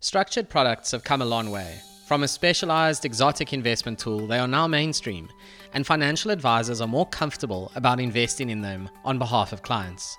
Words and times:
Structured 0.00 0.48
products 0.48 0.92
have 0.92 1.02
come 1.02 1.22
a 1.22 1.26
long 1.26 1.50
way. 1.50 1.80
From 2.06 2.22
a 2.22 2.28
specialized 2.28 3.04
exotic 3.04 3.52
investment 3.52 3.98
tool, 3.98 4.28
they 4.28 4.38
are 4.38 4.46
now 4.46 4.68
mainstream, 4.68 5.28
and 5.74 5.84
financial 5.84 6.30
advisors 6.30 6.80
are 6.80 6.86
more 6.86 7.06
comfortable 7.06 7.72
about 7.74 7.98
investing 7.98 8.48
in 8.48 8.60
them 8.60 8.88
on 9.04 9.18
behalf 9.18 9.52
of 9.52 9.62
clients. 9.62 10.16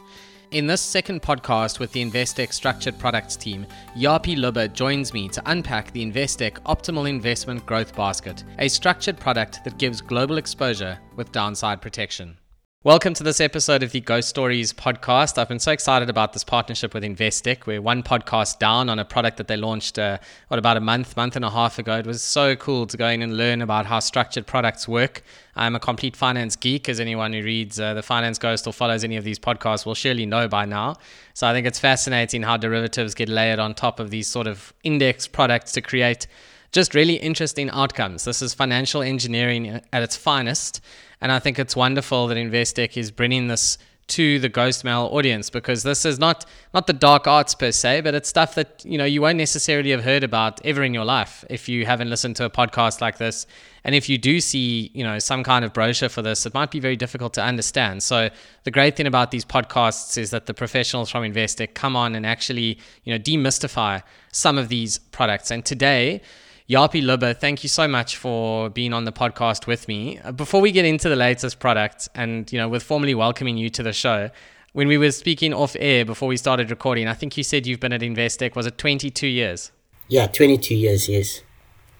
In 0.52 0.68
this 0.68 0.82
second 0.82 1.22
podcast 1.22 1.80
with 1.80 1.94
the 1.94 2.04
Investec 2.04 2.52
Structured 2.52 3.00
Products 3.00 3.38
team, 3.38 3.66
Japie 3.98 4.36
Lubbe 4.36 4.74
joins 4.74 5.14
me 5.14 5.30
to 5.30 5.42
unpack 5.46 5.94
the 5.94 6.06
Investec 6.06 6.60
Optimal 6.64 7.08
Investment 7.08 7.66
Growth 7.66 7.96
Basket, 7.96 8.44
a 8.58 8.68
structured 8.68 9.18
product 9.18 9.64
that 9.64 9.78
gives 9.78 10.02
global 10.02 10.40
exposure 10.40 11.00
with 11.16 11.32
downside 11.32 11.82
protection. 11.82 12.38
Welcome 12.86 13.14
to 13.16 13.24
this 13.24 13.42
episode 13.42 13.84
of 13.84 13.92
the 13.92 14.00
Ghost 14.00 14.30
Stories 14.30 14.72
podcast. 14.72 15.38
I've 15.38 15.50
been 15.50 15.60
so 15.60 15.74
excited 15.74 16.10
about 16.10 16.32
this 16.32 16.46
partnership 16.46 16.94
with 16.94 17.04
Investec. 17.04 17.66
We're 17.66 17.82
one 17.82 18.04
podcast 18.04 18.58
down 18.58 18.88
on 18.88 19.00
a 19.00 19.04
product 19.04 19.36
that 19.36 19.50
they 19.50 19.58
launched, 19.58 20.00
uh, 20.00 20.18
what, 20.48 20.60
about 20.60 20.78
a 20.78 20.80
month, 20.80 21.18
month 21.18 21.36
and 21.36 21.44
a 21.44 21.50
half 21.50 21.78
ago. 21.78 21.98
It 21.98 22.08
was 22.08 22.24
so 22.24 22.56
cool 22.56 22.88
to 22.88 22.96
go 22.96 23.10
in 23.10 23.22
and 23.22 23.36
learn 23.36 23.62
about 23.62 23.86
how 23.86 24.00
structured 24.00 24.48
products 24.48 24.88
work. 24.88 25.24
I'm 25.58 25.76
a 25.76 25.80
complete 25.82 26.16
finance 26.16 26.56
geek, 26.56 26.88
as 26.88 27.02
anyone 27.02 27.34
who 27.34 27.44
reads 27.44 27.82
uh, 27.82 27.96
the 27.96 28.02
Finance 28.02 28.38
Ghost 28.38 28.66
or 28.66 28.72
follows 28.72 29.04
any 29.04 29.18
of 29.18 29.26
these 29.26 29.40
podcasts 29.40 29.86
will 29.86 29.94
surely 29.94 30.26
know 30.26 30.48
by 30.48 30.64
now. 30.64 30.96
So 31.34 31.48
I 31.48 31.52
think 31.52 31.68
it's 31.68 31.80
fascinating 31.80 32.44
how 32.44 32.56
derivatives 32.56 33.14
get 33.14 33.28
layered 33.28 33.60
on 33.60 33.74
top 33.74 34.00
of 34.00 34.10
these 34.10 34.30
sort 34.30 34.48
of 34.48 34.74
index 34.86 35.28
products 35.28 35.74
to 35.74 35.82
create 35.82 36.28
just 36.72 36.94
really 36.94 37.16
interesting 37.16 37.70
outcomes. 37.70 38.26
This 38.26 38.42
is 38.42 38.54
financial 38.54 39.02
engineering 39.02 39.82
at 39.92 40.04
its 40.04 40.16
finest. 40.16 40.82
And 41.22 41.32
I 41.32 41.40
think 41.40 41.60
it's 41.60 41.76
wonderful 41.76 42.28
that 42.28 42.38
Investec 42.38 42.96
is 42.96 43.12
bringing 43.12 43.48
this 43.48 43.78
to 44.10 44.40
the 44.40 44.50
ghost 44.50 44.84
mail 44.84 45.08
audience 45.12 45.50
because 45.50 45.84
this 45.84 46.04
is 46.04 46.20
not 46.20 46.46
not 46.74 46.88
the 46.88 46.94
dark 46.94 47.28
arts 47.28 47.54
per 47.54 47.72
se, 47.72 48.02
but 48.02 48.16
it's 48.16 48.28
stuff 48.28 48.56
that 48.56 48.84
you 48.84 48.98
know 48.98 49.06
you 49.06 49.22
won't 49.22 49.38
necessarily 49.38 49.92
have 49.92 50.04
heard 50.04 50.24
about 50.24 50.64
ever 50.66 50.84
in 50.84 50.94
your 50.94 51.06
life 51.06 51.46
if 51.50 51.70
you 51.70 51.86
haven't 51.86 52.10
listened 52.10 52.36
to 52.36 52.46
a 52.46 52.50
podcast 52.50 53.02
like 53.02 53.20
this. 53.20 53.46
And 53.84 53.96
if 53.96 54.10
you 54.10 54.18
do 54.18 54.42
see 54.42 54.92
you 54.94 55.04
know 55.04 55.20
some 55.20 55.44
kind 55.44 55.64
of 55.64 55.74
brochure 55.74 56.10
for 56.10 56.22
this, 56.22 56.46
it 56.46 56.54
might 56.54 56.72
be 56.72 56.80
very 56.80 56.96
difficult 56.96 57.34
to 57.36 57.44
understand. 57.44 58.02
So 58.02 58.30
the 58.64 58.72
great 58.72 58.98
thing 58.98 59.06
about 59.06 59.32
these 59.32 59.46
podcasts 59.46 60.18
is 60.18 60.32
that 60.32 60.48
the 60.48 60.54
professionals 60.54 61.10
from 61.10 61.24
Investec 61.24 61.76
come 61.76 61.96
on 61.96 62.16
and 62.16 62.26
actually 62.26 62.80
you 63.04 63.14
know 63.14 63.20
demystify 63.20 64.02
some 64.32 64.58
of 64.58 64.70
these 64.70 64.98
products. 64.98 65.52
And 65.52 65.64
today 65.64 66.22
Japie 66.70 67.02
Lubbe, 67.02 67.36
thank 67.36 67.64
you 67.64 67.70
so 67.70 67.88
much 67.88 68.16
for 68.16 68.70
being 68.70 68.94
on 68.94 69.04
the 69.04 69.12
podcast 69.12 69.66
with 69.66 69.88
me. 69.88 70.20
Uh, 70.20 70.32
before 70.32 70.62
we 70.62 70.72
get 70.72 70.86
into 70.86 71.10
the 71.10 71.16
latest 71.16 71.60
product 71.60 72.08
and, 72.14 72.52
you 72.54 72.60
know, 72.60 72.70
with 72.70 72.84
formally 72.84 73.16
welcoming 73.16 73.58
you 73.58 73.72
to 73.72 73.82
the 73.82 73.92
show, 73.92 74.30
when 74.74 74.88
we 74.88 74.96
were 74.96 75.10
speaking 75.10 75.52
off 75.52 75.76
air 75.80 76.06
before 76.06 76.30
we 76.30 76.38
started 76.38 76.70
recording, 76.70 77.08
I 77.08 77.16
think 77.16 77.36
you 77.38 77.44
said 77.44 77.66
you've 77.66 77.80
been 77.80 77.92
at 77.92 78.02
Investec, 78.02 78.56
was 78.56 78.68
it 78.68 78.78
22 78.78 79.26
years? 79.26 79.72
Yeah, 80.10 80.28
22 80.28 80.76
years, 80.76 81.10
yes. 81.10 81.42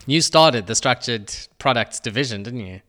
You 0.06 0.22
started 0.22 0.68
the 0.68 0.76
structured 0.76 1.34
products 1.58 2.00
division, 2.00 2.44
didn't 2.44 2.68
you? 2.68 2.82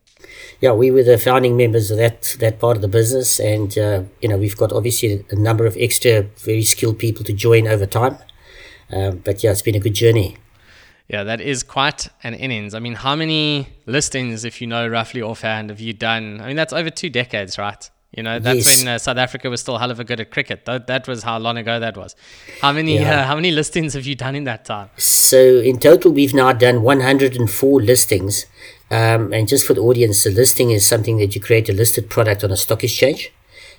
Yeah, 0.60 0.72
we 0.72 0.90
were 0.90 1.02
the 1.02 1.16
founding 1.16 1.56
members 1.56 1.90
of 1.90 1.96
that 1.96 2.36
that 2.40 2.58
part 2.58 2.76
of 2.76 2.82
the 2.82 2.88
business, 2.88 3.40
and 3.40 3.76
uh, 3.78 4.02
you 4.20 4.28
know 4.28 4.36
we've 4.36 4.56
got 4.56 4.70
obviously 4.70 5.24
a 5.30 5.34
number 5.34 5.64
of 5.64 5.78
extra 5.80 6.24
very 6.44 6.62
skilled 6.62 6.98
people 6.98 7.24
to 7.24 7.32
join 7.32 7.66
over 7.66 7.86
time. 7.86 8.18
Um, 8.92 9.22
but 9.24 9.42
yeah, 9.42 9.52
it's 9.52 9.62
been 9.62 9.74
a 9.74 9.80
good 9.80 9.94
journey. 9.94 10.36
Yeah, 11.10 11.24
that 11.24 11.40
is 11.40 11.64
quite 11.64 12.08
an 12.22 12.34
innings. 12.34 12.72
I 12.72 12.78
mean, 12.78 12.94
how 12.94 13.16
many 13.16 13.66
listings, 13.84 14.44
if 14.44 14.60
you 14.60 14.68
know 14.68 14.86
roughly 14.86 15.20
offhand, 15.20 15.70
have 15.70 15.80
you 15.80 15.92
done? 15.92 16.40
I 16.40 16.46
mean, 16.46 16.54
that's 16.54 16.72
over 16.72 16.88
two 16.88 17.10
decades, 17.10 17.58
right? 17.58 17.90
You 18.16 18.22
know, 18.22 18.38
that's 18.38 18.64
yes. 18.64 18.78
when 18.78 18.94
uh, 18.94 18.98
South 18.98 19.16
Africa 19.16 19.50
was 19.50 19.60
still 19.60 19.78
hell 19.78 19.90
of 19.90 19.98
a 19.98 20.04
good 20.04 20.20
at 20.20 20.30
cricket. 20.30 20.66
That, 20.66 20.86
that 20.86 21.08
was 21.08 21.24
how 21.24 21.38
long 21.38 21.58
ago 21.58 21.80
that 21.80 21.96
was. 21.96 22.14
How 22.60 22.72
many 22.72 22.98
yeah. 22.98 23.22
uh, 23.22 23.24
how 23.24 23.34
many 23.34 23.50
listings 23.50 23.94
have 23.94 24.06
you 24.06 24.14
done 24.14 24.36
in 24.36 24.44
that 24.44 24.64
time? 24.64 24.90
So 24.98 25.58
in 25.58 25.80
total, 25.80 26.12
we've 26.12 26.34
now 26.34 26.52
done 26.52 26.82
104 26.82 27.82
listings. 27.82 28.46
Um, 28.92 29.32
and 29.32 29.48
just 29.48 29.66
for 29.66 29.74
the 29.74 29.80
audience, 29.80 30.24
a 30.26 30.30
listing 30.30 30.70
is 30.70 30.86
something 30.86 31.18
that 31.18 31.34
you 31.34 31.40
create 31.40 31.68
a 31.68 31.72
listed 31.72 32.08
product 32.08 32.44
on 32.44 32.52
a 32.52 32.56
stock 32.56 32.84
exchange. 32.84 33.32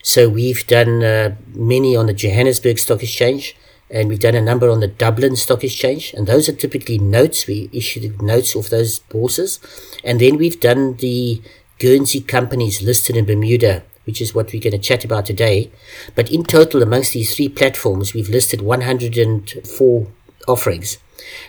So 0.04 0.28
we've 0.28 0.68
done 0.68 1.02
uh, 1.02 1.36
many 1.54 1.96
on 1.96 2.08
the 2.08 2.14
Johannesburg 2.14 2.80
Stock 2.80 3.04
Exchange 3.04 3.56
and 3.92 4.08
we've 4.08 4.20
done 4.20 4.36
a 4.36 4.42
number 4.42 4.70
on 4.70 4.80
the 4.80 4.88
Dublin 4.88 5.36
Stock 5.36 5.64
Exchange, 5.64 6.14
and 6.14 6.26
those 6.26 6.48
are 6.48 6.54
typically 6.54 6.98
notes. 6.98 7.46
We 7.46 7.70
issue 7.74 8.16
notes 8.22 8.56
of 8.56 8.70
those 8.70 9.00
bourses, 9.00 9.60
and 10.04 10.20
then 10.20 10.38
we've 10.38 10.60
done 10.60 10.96
the 10.96 11.42
Guernsey 11.78 12.22
companies 12.22 12.82
listed 12.82 13.18
in 13.18 13.26
Bermuda, 13.26 13.84
which 14.06 14.22
is 14.22 14.34
what 14.34 14.54
we're 14.54 14.62
going 14.62 14.72
to 14.72 14.78
chat 14.78 15.04
about 15.04 15.26
today. 15.26 15.72
But 16.16 16.32
in 16.32 16.44
total, 16.44 16.82
amongst 16.82 17.14
these 17.14 17.36
three 17.36 17.50
platforms, 17.50 18.14
we've 18.14 18.30
listed 18.30 18.62
104 18.62 20.08
offerings. 20.48 20.98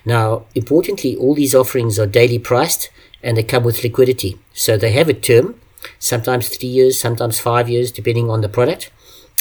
Now, 0.04 0.46
importantly, 0.54 1.16
all 1.16 1.34
these 1.34 1.54
offerings 1.54 1.98
are 1.98 2.06
daily 2.06 2.38
priced 2.38 2.90
and 3.22 3.36
they 3.36 3.42
come 3.42 3.62
with 3.62 3.82
liquidity. 3.82 4.38
So 4.52 4.76
they 4.76 4.92
have 4.92 5.08
a 5.08 5.14
term, 5.14 5.60
sometimes 5.98 6.48
three 6.48 6.68
years, 6.68 6.98
sometimes 6.98 7.38
five 7.40 7.68
years, 7.68 7.92
depending 7.92 8.30
on 8.30 8.40
the 8.40 8.48
product. 8.48 8.90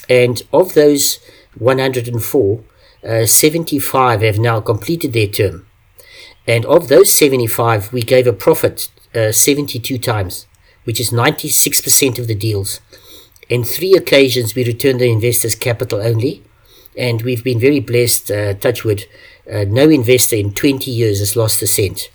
And 0.09 0.41
of 0.53 0.73
those 0.73 1.19
104, 1.57 2.63
uh, 3.07 3.25
75 3.25 4.21
have 4.21 4.39
now 4.39 4.61
completed 4.61 5.13
their 5.13 5.27
term. 5.27 5.65
And 6.47 6.65
of 6.65 6.87
those 6.87 7.13
75, 7.13 7.93
we 7.93 8.01
gave 8.01 8.27
a 8.27 8.33
profit 8.33 8.89
uh, 9.15 9.31
72 9.31 9.97
times, 9.97 10.47
which 10.83 10.99
is 10.99 11.11
96% 11.11 12.19
of 12.19 12.27
the 12.27 12.35
deals. 12.35 12.79
In 13.49 13.63
three 13.63 13.93
occasions, 13.93 14.55
we 14.55 14.63
returned 14.63 15.01
the 15.01 15.11
investors' 15.11 15.55
capital 15.55 16.01
only, 16.01 16.43
and 16.97 17.21
we've 17.21 17.43
been 17.43 17.59
very 17.59 17.79
blessed, 17.79 18.31
uh, 18.31 18.53
touchwood. 18.55 19.05
Uh, 19.51 19.65
no 19.67 19.89
investor 19.89 20.35
in 20.35 20.53
20 20.53 20.89
years 20.89 21.19
has 21.19 21.35
lost 21.35 21.61
a 21.61 21.67
cent. 21.67 22.09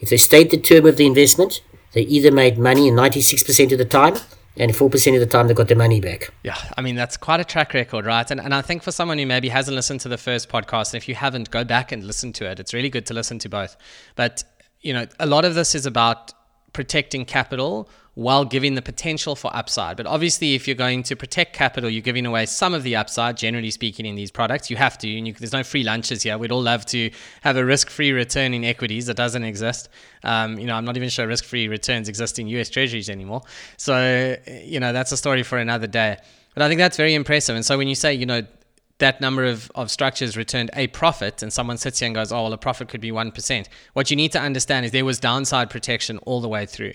If 0.00 0.10
they 0.10 0.16
stayed 0.16 0.50
the 0.50 0.58
term 0.58 0.86
of 0.86 0.96
the 0.96 1.06
investment, 1.06 1.62
they 1.92 2.02
either 2.02 2.30
made 2.30 2.58
money 2.58 2.88
in 2.88 2.94
96% 2.94 3.72
of 3.72 3.78
the 3.78 3.84
time 3.84 4.16
and 4.56 4.72
4% 4.72 5.14
of 5.14 5.20
the 5.20 5.26
time 5.26 5.48
they 5.48 5.54
got 5.54 5.68
their 5.68 5.76
money 5.76 6.00
back. 6.00 6.32
Yeah, 6.42 6.56
I 6.76 6.82
mean, 6.82 6.94
that's 6.94 7.16
quite 7.16 7.40
a 7.40 7.44
track 7.44 7.74
record, 7.74 8.04
right? 8.04 8.30
And, 8.30 8.40
and 8.40 8.54
I 8.54 8.62
think 8.62 8.82
for 8.82 8.92
someone 8.92 9.18
who 9.18 9.26
maybe 9.26 9.48
hasn't 9.48 9.74
listened 9.74 10.00
to 10.00 10.08
the 10.08 10.18
first 10.18 10.48
podcast, 10.48 10.92
and 10.92 11.02
if 11.02 11.08
you 11.08 11.14
haven't, 11.14 11.50
go 11.50 11.64
back 11.64 11.92
and 11.92 12.04
listen 12.04 12.32
to 12.34 12.50
it. 12.50 12.60
It's 12.60 12.74
really 12.74 12.90
good 12.90 13.06
to 13.06 13.14
listen 13.14 13.38
to 13.40 13.48
both. 13.48 13.76
But, 14.14 14.44
you 14.80 14.92
know, 14.92 15.06
a 15.18 15.26
lot 15.26 15.44
of 15.44 15.54
this 15.54 15.74
is 15.74 15.86
about 15.86 16.32
protecting 16.72 17.24
capital 17.24 17.88
while 18.14 18.44
giving 18.44 18.74
the 18.74 18.82
potential 18.82 19.34
for 19.34 19.54
upside. 19.56 19.96
But 19.96 20.06
obviously, 20.06 20.54
if 20.54 20.68
you're 20.68 20.76
going 20.76 21.02
to 21.04 21.16
protect 21.16 21.54
capital, 21.54 21.88
you're 21.88 22.02
giving 22.02 22.26
away 22.26 22.44
some 22.44 22.74
of 22.74 22.82
the 22.82 22.94
upside, 22.94 23.38
generally 23.38 23.70
speaking, 23.70 24.04
in 24.04 24.16
these 24.16 24.30
products. 24.30 24.68
You 24.70 24.76
have 24.76 24.98
to, 24.98 25.16
and 25.16 25.26
you, 25.26 25.32
there's 25.32 25.52
no 25.52 25.62
free 25.62 25.82
lunches 25.82 26.22
here. 26.22 26.36
We'd 26.36 26.52
all 26.52 26.62
love 26.62 26.84
to 26.86 27.10
have 27.40 27.56
a 27.56 27.64
risk 27.64 27.88
free 27.88 28.12
return 28.12 28.52
in 28.52 28.64
equities 28.64 29.06
that 29.06 29.16
doesn't 29.16 29.44
exist. 29.44 29.88
Um, 30.24 30.58
you 30.58 30.66
know, 30.66 30.74
I'm 30.74 30.84
not 30.84 30.96
even 30.96 31.08
sure 31.08 31.26
risk 31.26 31.44
free 31.44 31.68
returns 31.68 32.08
exist 32.08 32.38
in 32.38 32.48
US 32.48 32.68
treasuries 32.68 33.08
anymore. 33.08 33.42
So, 33.78 34.36
you 34.46 34.78
know, 34.78 34.92
that's 34.92 35.12
a 35.12 35.16
story 35.16 35.42
for 35.42 35.56
another 35.56 35.86
day. 35.86 36.18
But 36.54 36.62
I 36.62 36.68
think 36.68 36.78
that's 36.78 36.98
very 36.98 37.14
impressive. 37.14 37.56
And 37.56 37.64
so 37.64 37.78
when 37.78 37.88
you 37.88 37.94
say, 37.94 38.12
you 38.12 38.26
know, 38.26 38.42
that 39.02 39.20
number 39.20 39.44
of, 39.44 39.70
of 39.74 39.90
structures 39.90 40.36
returned 40.36 40.70
a 40.74 40.86
profit 40.86 41.42
and 41.42 41.52
someone 41.52 41.76
sits 41.76 41.98
here 41.98 42.06
and 42.06 42.14
goes, 42.14 42.30
oh, 42.30 42.44
well, 42.44 42.52
a 42.52 42.56
profit 42.56 42.88
could 42.88 43.00
be 43.00 43.10
1%. 43.10 43.66
What 43.94 44.10
you 44.10 44.16
need 44.16 44.30
to 44.30 44.40
understand 44.40 44.86
is 44.86 44.92
there 44.92 45.04
was 45.04 45.18
downside 45.18 45.70
protection 45.70 46.18
all 46.18 46.40
the 46.40 46.48
way 46.48 46.66
through. 46.66 46.94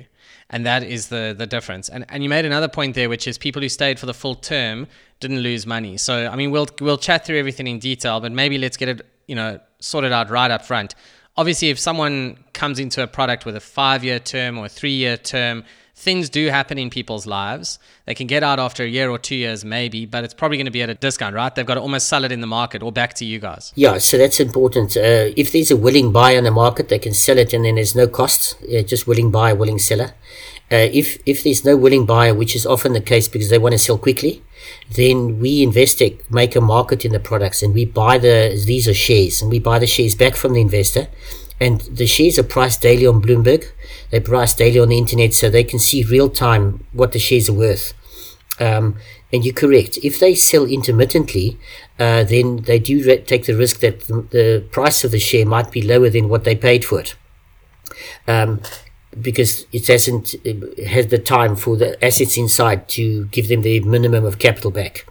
And 0.50 0.66
that 0.66 0.84
is 0.84 1.10
the, 1.10 1.36
the 1.38 1.46
difference. 1.46 1.90
And, 1.90 2.06
and 2.08 2.24
you 2.24 2.30
made 2.30 2.46
another 2.46 2.70
point 2.70 2.96
there, 2.96 3.10
which 3.10 3.28
is 3.28 3.38
people 3.38 3.62
who 3.62 3.68
stayed 3.68 4.00
for 4.00 4.06
the 4.06 4.14
full 4.14 4.36
term 4.36 4.88
didn't 5.20 5.40
lose 5.40 5.66
money. 5.66 5.98
So, 5.98 6.28
I 6.28 6.38
mean, 6.38 6.52
we'll, 6.52 6.68
we'll 6.80 6.98
chat 6.98 7.26
through 7.26 7.40
everything 7.40 7.68
in 7.68 7.78
detail, 7.78 8.22
but 8.22 8.32
maybe 8.32 8.58
let's 8.58 8.78
get 8.78 8.88
it, 8.88 9.02
you 9.28 9.36
know, 9.36 9.60
sorted 9.80 10.14
out 10.14 10.30
right 10.30 10.50
up 10.50 10.66
front. 10.66 10.96
Obviously, 11.36 11.70
if 11.70 11.78
someone 11.78 12.38
comes 12.54 12.80
into 12.80 13.04
a 13.04 13.08
product 13.08 13.46
with 13.46 13.58
a 13.58 13.60
five 13.60 14.06
year 14.06 14.20
term 14.20 14.58
or 14.58 14.68
a 14.68 14.70
three 14.70 14.96
year 14.96 15.18
term, 15.18 15.66
things 15.98 16.30
do 16.30 16.48
happen 16.50 16.78
in 16.78 16.92
people's 16.92 17.26
lives. 17.26 17.80
They 18.06 18.14
can 18.14 18.28
get 18.28 18.44
out 18.44 18.60
after 18.60 18.84
a 18.84 18.88
year 18.88 19.10
or 19.10 19.18
two 19.18 19.36
years, 19.36 19.66
maybe, 19.66 20.06
but 20.06 20.24
it's 20.24 20.34
probably 20.34 20.58
going 20.58 20.66
to 20.66 20.72
be 20.72 20.84
at 20.84 20.92
a 20.92 20.94
discount, 20.94 21.34
right? 21.36 21.54
They've 21.54 21.66
got 21.66 21.74
to 21.74 21.82
almost 21.82 22.08
sell 22.08 22.24
it 22.24 22.32
in 22.32 22.40
the 22.40 22.48
market 22.48 22.84
or 22.84 22.92
back 22.92 23.16
to 23.16 23.26
you 23.26 23.40
guys. 23.40 23.74
Yeah, 23.76 23.98
so 23.98 24.18
that's 24.20 24.40
important. 24.40 24.96
Uh, 24.96 25.34
if 25.36 25.52
there's 25.52 25.72
a 25.72 25.76
willing 25.76 26.12
buyer 26.12 26.38
in 26.38 26.44
the 26.44 26.52
market, 26.52 26.90
they 26.90 27.00
can 27.00 27.16
sell 27.16 27.40
it 27.40 27.52
and 27.52 27.66
then 27.66 27.76
there's 27.76 27.96
no 27.96 28.08
costs, 28.08 28.56
just 28.86 29.08
willing 29.08 29.32
buyer, 29.32 29.56
willing 29.56 29.80
seller. 29.80 30.14
Uh, 30.70 30.88
if 30.92 31.18
if 31.26 31.44
there's 31.44 31.64
no 31.64 31.78
willing 31.78 32.06
buyer, 32.06 32.34
which 32.34 32.54
is 32.54 32.66
often 32.66 32.92
the 32.92 33.00
case 33.00 33.30
because 33.30 33.50
they 33.50 33.58
want 33.58 33.72
to 33.72 33.80
sell 33.80 33.98
quickly, 33.98 34.44
then 34.96 35.40
we 35.40 35.66
Investec 35.66 36.30
make 36.30 36.58
a 36.58 36.62
market 36.62 37.06
in 37.06 37.14
the 37.14 37.22
products 37.22 37.64
and 37.64 37.74
we 37.74 37.86
buy 37.86 38.18
the 38.18 38.62
these 38.66 38.86
are 38.86 38.94
shares 38.94 39.42
and 39.42 39.50
we 39.50 39.60
buy 39.60 39.80
the 39.80 39.88
shares 39.88 40.14
back 40.14 40.36
from 40.36 40.52
the 40.54 40.60
investor 40.60 41.08
and 41.60 41.82
the 41.82 42.06
shares 42.06 42.38
are 42.38 42.44
priced 42.44 42.82
daily 42.82 43.08
on 43.08 43.22
Bloomberg. 43.22 43.66
They're 44.10 44.22
priced 44.22 44.58
daily 44.58 44.80
on 44.80 44.90
the 44.90 44.98
internet 44.98 45.34
so 45.34 45.50
they 45.50 45.64
can 45.64 45.80
see 45.80 46.04
real 46.04 46.30
time 46.30 46.86
what 46.94 47.12
the 47.12 47.20
shares 47.20 47.50
are 47.50 47.54
worth. 47.54 47.94
Um, 48.60 48.96
and 49.32 49.44
you're 49.46 49.54
correct. 49.54 49.98
If 50.04 50.20
they 50.20 50.34
sell 50.34 50.66
intermittently, 50.66 51.60
uh, 52.00 52.24
then 52.24 52.58
they 52.58 52.80
do 52.80 53.04
re- 53.04 53.22
take 53.22 53.46
the 53.46 53.56
risk 53.56 53.82
that 53.82 54.08
the, 54.08 54.22
the, 54.32 54.68
price 54.72 55.04
of 55.04 55.12
the 55.12 55.20
share 55.20 55.46
might 55.46 55.72
be 55.72 55.82
lower 55.82 56.10
than 56.10 56.30
what 56.30 56.44
they 56.44 56.56
paid 56.56 56.86
for 56.86 57.02
it. 57.02 57.16
Um, 58.28 58.62
because 59.20 59.66
it 59.72 59.88
hasn't 59.88 60.36
it 60.44 60.88
had 60.88 61.10
the 61.10 61.18
time 61.18 61.56
for 61.56 61.76
the 61.76 62.04
assets 62.06 62.38
inside 62.38 62.88
to 62.90 63.26
give 63.26 63.48
them 63.48 63.62
the 63.62 63.80
minimum 63.82 64.26
of 64.26 64.40
capital 64.40 64.72
back. 64.72 65.06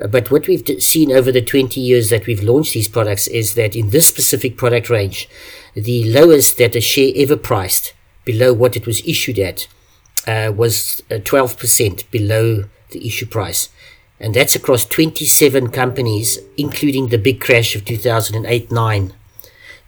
Uh, 0.00 0.06
but 0.06 0.30
what 0.30 0.48
we've 0.48 0.64
seen 0.82 1.12
over 1.12 1.30
the 1.32 1.42
20 1.42 1.80
years 1.80 2.10
that 2.10 2.26
we've 2.26 2.42
launched 2.42 2.74
these 2.74 2.88
products 2.88 3.26
is 3.28 3.54
that 3.54 3.76
in 3.76 3.90
this 3.90 4.06
specific 4.06 4.56
product 4.56 4.90
range, 4.90 5.28
the 5.74 6.10
lowest 6.12 6.58
that 6.58 6.74
a 6.74 6.80
share 6.80 7.12
ever 7.16 7.36
priced 7.36 7.92
below 8.26 8.52
what 8.52 8.76
it 8.76 8.86
was 8.86 9.00
issued 9.06 9.38
at 9.38 9.66
uh, 10.26 10.52
was 10.54 11.02
uh, 11.10 11.14
12% 11.14 12.10
below 12.10 12.64
the 12.90 13.06
issue 13.06 13.24
price. 13.26 13.70
And 14.20 14.34
that's 14.34 14.54
across 14.54 14.84
27 14.84 15.70
companies, 15.70 16.38
including 16.58 17.08
the 17.08 17.18
big 17.18 17.40
crash 17.40 17.74
of 17.74 17.84
2008 17.86 18.70
9. 18.70 19.12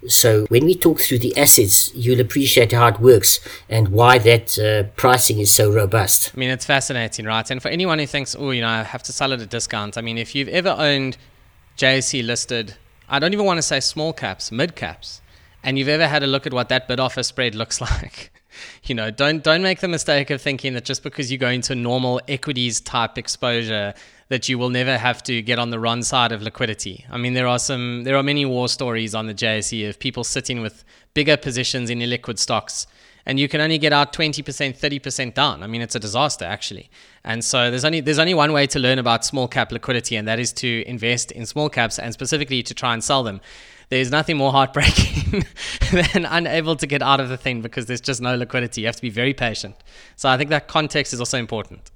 So 0.07 0.47
when 0.49 0.65
we 0.65 0.75
talk 0.77 1.01
through 1.01 1.19
the 1.19 1.37
assets, 1.37 1.93
you'll 1.95 2.21
appreciate 2.21 2.73
how 2.73 2.87
it 2.87 3.01
works 3.01 3.41
and 3.69 3.89
why 3.89 4.19
that 4.19 4.59
uh, 4.59 4.85
pricing 4.95 5.41
is 5.41 5.53
so 5.53 5.73
robust. 5.73 6.33
I 6.35 6.39
mean, 6.39 6.51
it's 6.51 6.65
fascinating, 6.65 7.25
right? 7.25 7.51
And 7.51 7.61
for 7.61 7.69
anyone 7.69 7.99
who 7.99 8.07
thinks, 8.07 8.37
oh, 8.39 8.51
you 8.51 8.61
know, 8.61 8.69
I 8.69 8.85
have 8.85 9.03
to 9.05 9.13
sell 9.13 9.33
at 9.33 9.41
a 9.41 9.47
discount, 9.47 9.99
I 9.99 10.03
mean, 10.03 10.17
if 10.17 10.35
you've 10.35 10.49
ever 10.49 10.75
owned 10.79 11.17
JSE 11.77 12.25
listed, 12.25 12.77
I 13.09 13.19
don't 13.19 13.33
even 13.33 13.45
want 13.45 13.59
to 13.59 13.63
say 13.63 13.81
small 13.81 14.13
caps, 14.13 14.53
mid 14.53 14.77
caps, 14.77 15.21
and 15.63 15.79
you've 15.79 15.89
ever 15.89 16.07
had 16.07 16.23
a 16.23 16.27
look 16.27 16.47
at 16.47 16.53
what 16.53 16.69
that 16.69 16.89
bid 16.89 17.01
offer 17.01 17.23
spread 17.23 17.55
looks 17.55 17.81
like. 17.91 18.33
you 18.85 18.95
know, 18.95 19.11
don't 19.11 19.43
don't 19.43 19.63
make 19.63 19.81
the 19.81 19.89
mistake 19.89 20.31
of 20.31 20.41
thinking 20.41 20.75
that 20.75 20.85
just 20.85 21.03
because 21.03 21.31
you 21.31 21.39
go 21.39 21.49
into 21.49 21.75
normal 21.75 22.21
equities 22.29 22.81
type 22.81 23.19
exposure 23.19 23.95
that 24.29 24.49
you 24.49 24.59
will 24.59 24.71
never 24.71 24.99
have 24.99 25.23
to 25.23 25.41
get 25.43 25.59
on 25.59 25.71
the 25.71 25.79
wrong 25.79 26.03
side 26.03 26.33
of 26.33 26.43
liquidity. 26.43 27.05
I 27.11 27.17
mean, 27.17 27.33
there 27.33 27.47
are 27.47 27.59
some, 27.59 28.05
there 28.05 28.17
are 28.17 28.23
many 28.23 28.45
war 28.45 28.69
stories 28.69 29.15
on 29.15 29.27
the 29.27 29.35
JSE 29.35 29.89
of 29.89 29.99
people 29.99 30.23
sitting 30.23 30.61
with 30.61 30.85
bigger 31.15 31.37
positions 31.37 31.89
in 31.89 32.01
illiquid 32.01 32.39
stocks, 32.39 32.87
and 33.25 33.41
you 33.41 33.49
can 33.49 33.61
only 33.61 33.79
get 33.79 33.93
out 33.93 34.13
20%, 34.13 34.43
30% 34.43 35.35
down. 35.35 35.63
I 35.63 35.67
mean, 35.67 35.81
it's 35.81 35.95
a 35.95 36.01
disaster 36.01 36.45
actually. 36.45 36.91
And 37.25 37.43
so 37.43 37.71
there's 37.71 37.85
only 37.85 38.01
there's 38.01 38.19
only 38.19 38.35
one 38.35 38.53
way 38.53 38.67
to 38.67 38.79
learn 38.79 38.99
about 38.99 39.25
small 39.25 39.49
cap 39.49 39.73
liquidity, 39.73 40.17
and 40.17 40.29
that 40.29 40.39
is 40.39 40.53
to 40.55 40.85
invest 40.87 41.33
in 41.33 41.47
small 41.47 41.69
caps 41.69 41.99
and 41.99 42.13
specifically 42.13 42.63
to 42.63 42.75
try 42.75 42.93
and 42.93 43.03
sell 43.03 43.23
them 43.23 43.41
there's 43.89 44.11
nothing 44.11 44.37
more 44.37 44.53
heartbreaking 44.53 45.45
than 45.93 46.27
unable 46.27 46.77
to 46.77 46.87
get 46.87 47.03
out 47.03 47.21
of 47.21 47.29
the 47.29 47.37
thing 47.37 47.63
because 47.63 47.87
there's 47.87 48.01
just 48.01 48.21
no 48.21 48.37
liquidity. 48.37 48.83
You 48.83 48.87
have 48.87 48.97
to 48.97 49.03
be 49.03 49.11
very 49.11 49.33
patient. 49.33 49.77
So 50.17 50.29
I 50.29 50.37
think 50.37 50.51
that 50.51 50.69
context 50.69 51.13
is 51.13 51.21
also 51.21 51.39
important. 51.39 51.91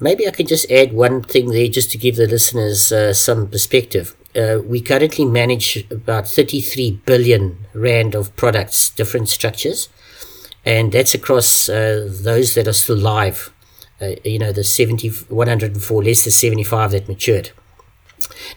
Maybe 0.00 0.26
I 0.26 0.30
can 0.30 0.46
just 0.46 0.70
add 0.70 0.92
one 0.92 1.22
thing 1.22 1.50
there 1.50 1.68
just 1.68 1.90
to 1.92 1.98
give 1.98 2.16
the 2.16 2.26
listeners 2.26 2.92
uh, 2.92 3.12
some 3.12 3.48
perspective. 3.48 4.14
Uh, 4.36 4.58
we 4.64 4.80
currently 4.80 5.24
manage 5.24 5.86
about 5.90 6.28
33 6.28 7.00
billion 7.04 7.58
rand 7.74 8.14
of 8.14 8.34
products, 8.36 8.90
different 8.90 9.28
structures, 9.28 9.88
and 10.64 10.92
that's 10.92 11.14
across 11.14 11.68
uh, 11.68 12.08
those 12.22 12.54
that 12.54 12.68
are 12.68 12.72
still 12.72 12.96
live. 12.96 13.52
Uh, 14.00 14.12
you 14.24 14.38
know, 14.38 14.52
the 14.52 14.62
70, 14.62 15.08
104 15.08 16.04
less 16.04 16.24
than 16.24 16.30
75 16.30 16.92
that 16.92 17.08
matured. 17.08 17.50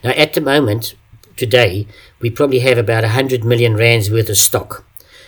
Now, 0.04 0.10
at 0.10 0.34
the 0.34 0.40
moment, 0.40 0.94
today, 1.36 1.86
we 2.22 2.30
probably 2.30 2.60
have 2.60 2.78
about 2.78 3.02
100 3.02 3.44
million 3.44 3.76
rands 3.76 4.10
worth 4.10 4.30
of 4.30 4.38
stock. 4.38 4.86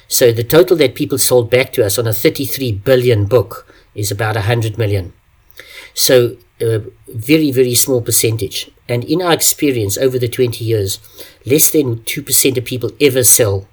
So 0.08 0.32
the 0.32 0.44
total 0.44 0.76
that 0.78 0.94
people 0.94 1.18
sold 1.18 1.50
back 1.50 1.72
to 1.74 1.84
us 1.84 1.98
on 1.98 2.06
a 2.06 2.12
33 2.12 2.72
billion 2.72 3.26
book 3.26 3.66
is 3.94 4.10
about 4.10 4.36
100 4.36 4.78
million. 4.78 5.12
So 5.94 6.36
a 6.60 6.82
very, 7.08 7.50
very 7.50 7.74
small 7.74 8.00
percentage. 8.00 8.70
And 8.88 9.04
in 9.04 9.22
our 9.22 9.32
experience 9.32 9.98
over 9.98 10.18
the 10.18 10.28
20 10.28 10.64
years, 10.64 10.98
less 11.44 11.70
than 11.70 11.98
2% 11.98 12.56
of 12.56 12.64
people 12.64 12.90
ever 13.00 13.24
sell 13.24 13.68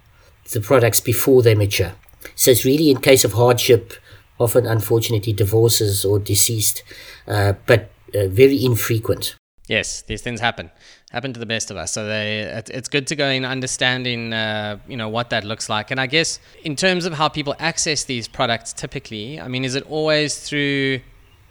the 0.51 0.61
products 0.61 0.99
before 0.99 1.41
they 1.41 1.55
mature. 1.55 1.93
So 2.35 2.51
it's 2.51 2.65
really 2.65 2.89
in 2.89 3.01
case 3.01 3.23
of 3.23 3.33
hardship, 3.33 3.93
often 4.39 4.65
unfortunately 4.65 5.33
divorces 5.33 6.03
or 6.05 6.19
deceased, 6.19 6.83
uh, 7.27 7.53
but 7.65 7.91
uh, 8.15 8.27
very 8.27 8.63
infrequent. 8.63 9.35
Yes, 9.67 10.01
these 10.01 10.21
things 10.21 10.41
happen. 10.41 10.71
Happen 11.11 11.33
to 11.33 11.39
the 11.39 11.45
best 11.45 11.71
of 11.71 11.77
us. 11.77 11.91
So 11.91 12.05
they, 12.05 12.39
it's 12.39 12.87
good 12.87 13.05
to 13.07 13.15
go 13.15 13.27
in 13.27 13.43
understanding, 13.43 14.31
uh, 14.31 14.79
you 14.87 14.95
know, 14.95 15.09
what 15.09 15.29
that 15.31 15.43
looks 15.43 15.69
like. 15.69 15.91
And 15.91 15.99
I 15.99 16.07
guess 16.07 16.39
in 16.63 16.75
terms 16.75 17.05
of 17.05 17.13
how 17.13 17.27
people 17.27 17.53
access 17.59 18.05
these 18.05 18.29
products, 18.29 18.71
typically, 18.71 19.39
I 19.39 19.49
mean, 19.49 19.65
is 19.65 19.75
it 19.75 19.83
always 19.89 20.39
through 20.39 21.01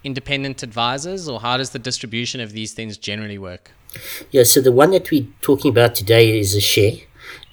independent 0.03 0.63
advisors, 0.63 1.29
or 1.29 1.39
how 1.39 1.57
does 1.57 1.71
the 1.71 1.79
distribution 1.79 2.41
of 2.41 2.53
these 2.53 2.73
things 2.73 2.97
generally 2.97 3.37
work? 3.37 3.71
Yeah. 4.31 4.43
So 4.43 4.61
the 4.61 4.71
one 4.71 4.91
that 4.91 5.11
we're 5.11 5.27
talking 5.41 5.69
about 5.69 5.95
today 5.95 6.39
is 6.39 6.55
a 6.55 6.61
share. 6.61 6.93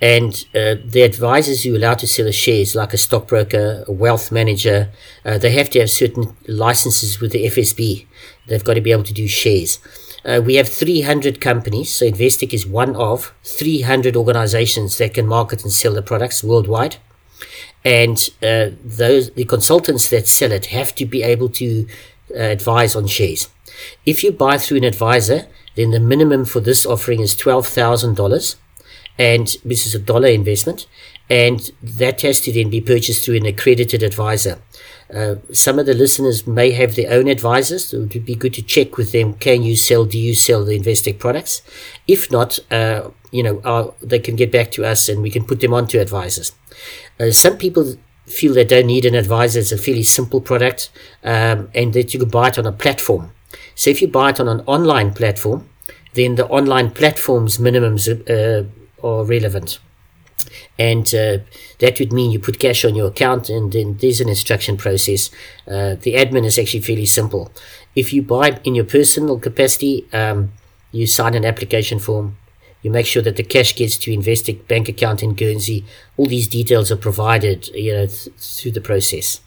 And 0.01 0.33
uh, 0.55 0.77
the 0.85 1.03
advisors 1.03 1.63
who 1.65 1.75
are 1.75 1.77
allowed 1.77 1.99
to 2.01 2.07
sell 2.07 2.27
a 2.27 2.33
shares, 2.33 2.75
like 2.75 2.93
a 2.93 2.97
stockbroker, 2.99 3.85
a 3.87 3.93
wealth 3.93 4.31
manager, 4.31 4.91
uh, 5.25 5.39
they 5.39 5.51
have 5.51 5.71
to 5.71 5.81
have 5.81 5.91
certain 5.91 6.37
licenses 6.47 7.21
with 7.21 7.33
the 7.33 7.47
FSB. 7.47 8.07
They've 8.47 8.65
got 8.65 8.75
to 8.75 8.81
be 8.81 8.93
able 8.93 9.05
to 9.05 9.13
do 9.13 9.27
shares. 9.27 9.79
Uh, 10.25 10.41
we 10.45 10.57
have 10.57 10.69
300 10.69 11.41
companies, 11.41 11.95
so 11.95 12.05
Investec 12.07 12.53
is 12.53 12.67
one 12.67 12.97
of 12.97 13.33
300 13.45 14.17
organizations 14.17 14.99
that 14.99 15.15
can 15.15 15.27
market 15.27 15.63
and 15.63 15.73
sell 15.73 15.95
the 15.95 16.03
products 16.03 16.43
worldwide. 16.43 16.97
And 17.85 18.19
uh, 18.43 18.71
those 18.85 19.31
the 19.31 19.45
consultants 19.45 20.09
that 20.11 20.27
sell 20.27 20.53
it 20.53 20.67
have 20.67 20.95
to 20.97 21.07
be 21.07 21.23
able 21.23 21.49
to 21.51 21.87
uh, 22.35 22.39
advise 22.39 22.97
on 22.97 23.07
shares. 23.07 23.49
If 24.05 24.25
you 24.25 24.33
buy 24.33 24.59
through 24.59 24.79
an 24.79 24.85
advisor, 24.85 25.47
then 25.77 25.93
the 25.93 26.01
minimum 26.01 26.45
for 26.45 26.61
this 26.61 26.85
offering 26.85 27.21
is 27.21 27.37
$12,000 27.37 28.57
and 29.19 29.57
this 29.65 29.87
is 29.87 29.95
a 29.95 29.99
dollar 29.99 30.29
investment 30.29 30.87
and 31.31 31.71
that 31.83 32.23
has 32.23 32.41
to 32.41 32.53
then 32.53 32.71
be 32.71 32.81
purchased 32.81 33.25
through 33.25 33.37
an 33.37 33.47
accredited 33.47 34.03
advisor. 34.03 34.59
Uh, 35.15 35.37
some 35.53 35.79
of 35.79 35.87
the 35.87 35.95
listeners 35.95 36.47
may 36.47 36.71
have 36.73 36.95
their 36.95 37.11
own 37.11 37.29
advisors, 37.29 37.87
so 37.87 38.03
it 38.03 38.15
would 38.15 38.27
be 38.27 38.35
good 38.35 38.55
to 38.55 38.63
check 38.63 38.97
with 38.97 39.13
them. 39.13 39.35
Can 39.35 39.63
you 39.63 39.75
sell? 39.75 40.05
Do 40.05 40.19
you 40.19 40.35
sell 40.35 40.65
the 40.65 40.79
Investec 40.79 41.19
products? 41.19 41.63
If 42.07 42.31
not, 42.31 42.59
uh, 42.71 43.11
you 43.31 43.43
know, 43.43 43.61
uh, 43.61 43.91
they 44.03 44.19
can 44.19 44.37
get 44.37 44.53
back 44.53 44.71
to 44.73 44.85
us 44.85 45.09
and 45.09 45.23
we 45.23 45.31
can 45.31 45.45
put 45.45 45.61
them 45.61 45.73
on 45.73 45.87
to 45.89 45.99
advisors. 45.99 46.53
Uh, 47.19 47.31
some 47.31 47.57
people 47.57 47.95
feel 48.27 48.53
they 48.53 48.65
don't 48.65 48.87
need 48.87 49.07
an 49.07 49.15
advisor. 49.15 49.61
It's 49.61 49.73
a 49.73 49.79
fairly 49.79 50.03
simple 50.03 50.41
product 50.41 50.91
um, 51.25 51.71
and 51.75 51.95
that 51.95 52.13
you 52.13 52.21
can 52.21 52.29
buy 52.29 52.49
it 52.49 52.59
on 52.59 52.67
a 52.67 52.73
platform. 52.73 53.33
So 53.75 53.91
if 53.91 54.03
you 54.03 54.09
buy 54.09 54.31
it 54.31 54.41
on 54.41 54.49
an 54.49 54.61
online 54.67 55.15
platform, 55.15 55.69
then 56.15 56.35
the 56.35 56.47
online 56.49 56.91
platform's 56.91 57.59
minimums 57.59 58.09
uh, 58.09 58.69
are 59.07 59.25
relevant 59.25 59.79
and 60.79 61.07
uh, 61.15 61.39
that 61.81 61.99
would 61.99 62.13
mean 62.13 62.31
you 62.31 62.39
put 62.39 62.59
cash 62.59 62.85
on 62.85 62.95
your 62.95 63.09
account 63.09 63.49
and 63.49 63.73
then 63.73 63.97
there's 63.97 64.21
an 64.21 64.29
instruction 64.29 64.77
process. 64.77 65.31
Uh, 65.67 65.97
the 65.97 66.15
admin 66.15 66.45
is 66.45 66.59
actually 66.59 66.81
fairly 66.81 67.07
simple. 67.07 67.51
If 67.97 68.13
you 68.13 68.23
buy 68.23 68.61
in 68.65 68.75
your 68.75 68.85
personal 68.85 69.39
capacity 69.39 70.07
um, 70.13 70.53
you 70.93 71.07
sign 71.07 71.35
an 71.35 71.45
application 71.45 71.99
form. 71.99 72.37
You 72.83 72.93
make 72.93 73.07
sure 73.07 73.23
that 73.23 73.37
the 73.37 73.43
cash 73.43 73.75
gets 73.75 73.97
to 73.99 74.17
Investec 74.17 74.69
bank 74.69 74.89
account 74.89 75.23
in 75.23 75.35
Guernsey. 75.35 75.85
All 76.17 76.27
these 76.27 76.47
details 76.47 76.93
are 76.93 76.97
provided 76.97 77.69
you 77.69 77.93
know 77.93 78.07
th- 78.07 78.35
through 78.37 78.73
the 78.73 78.81
process 78.81 79.41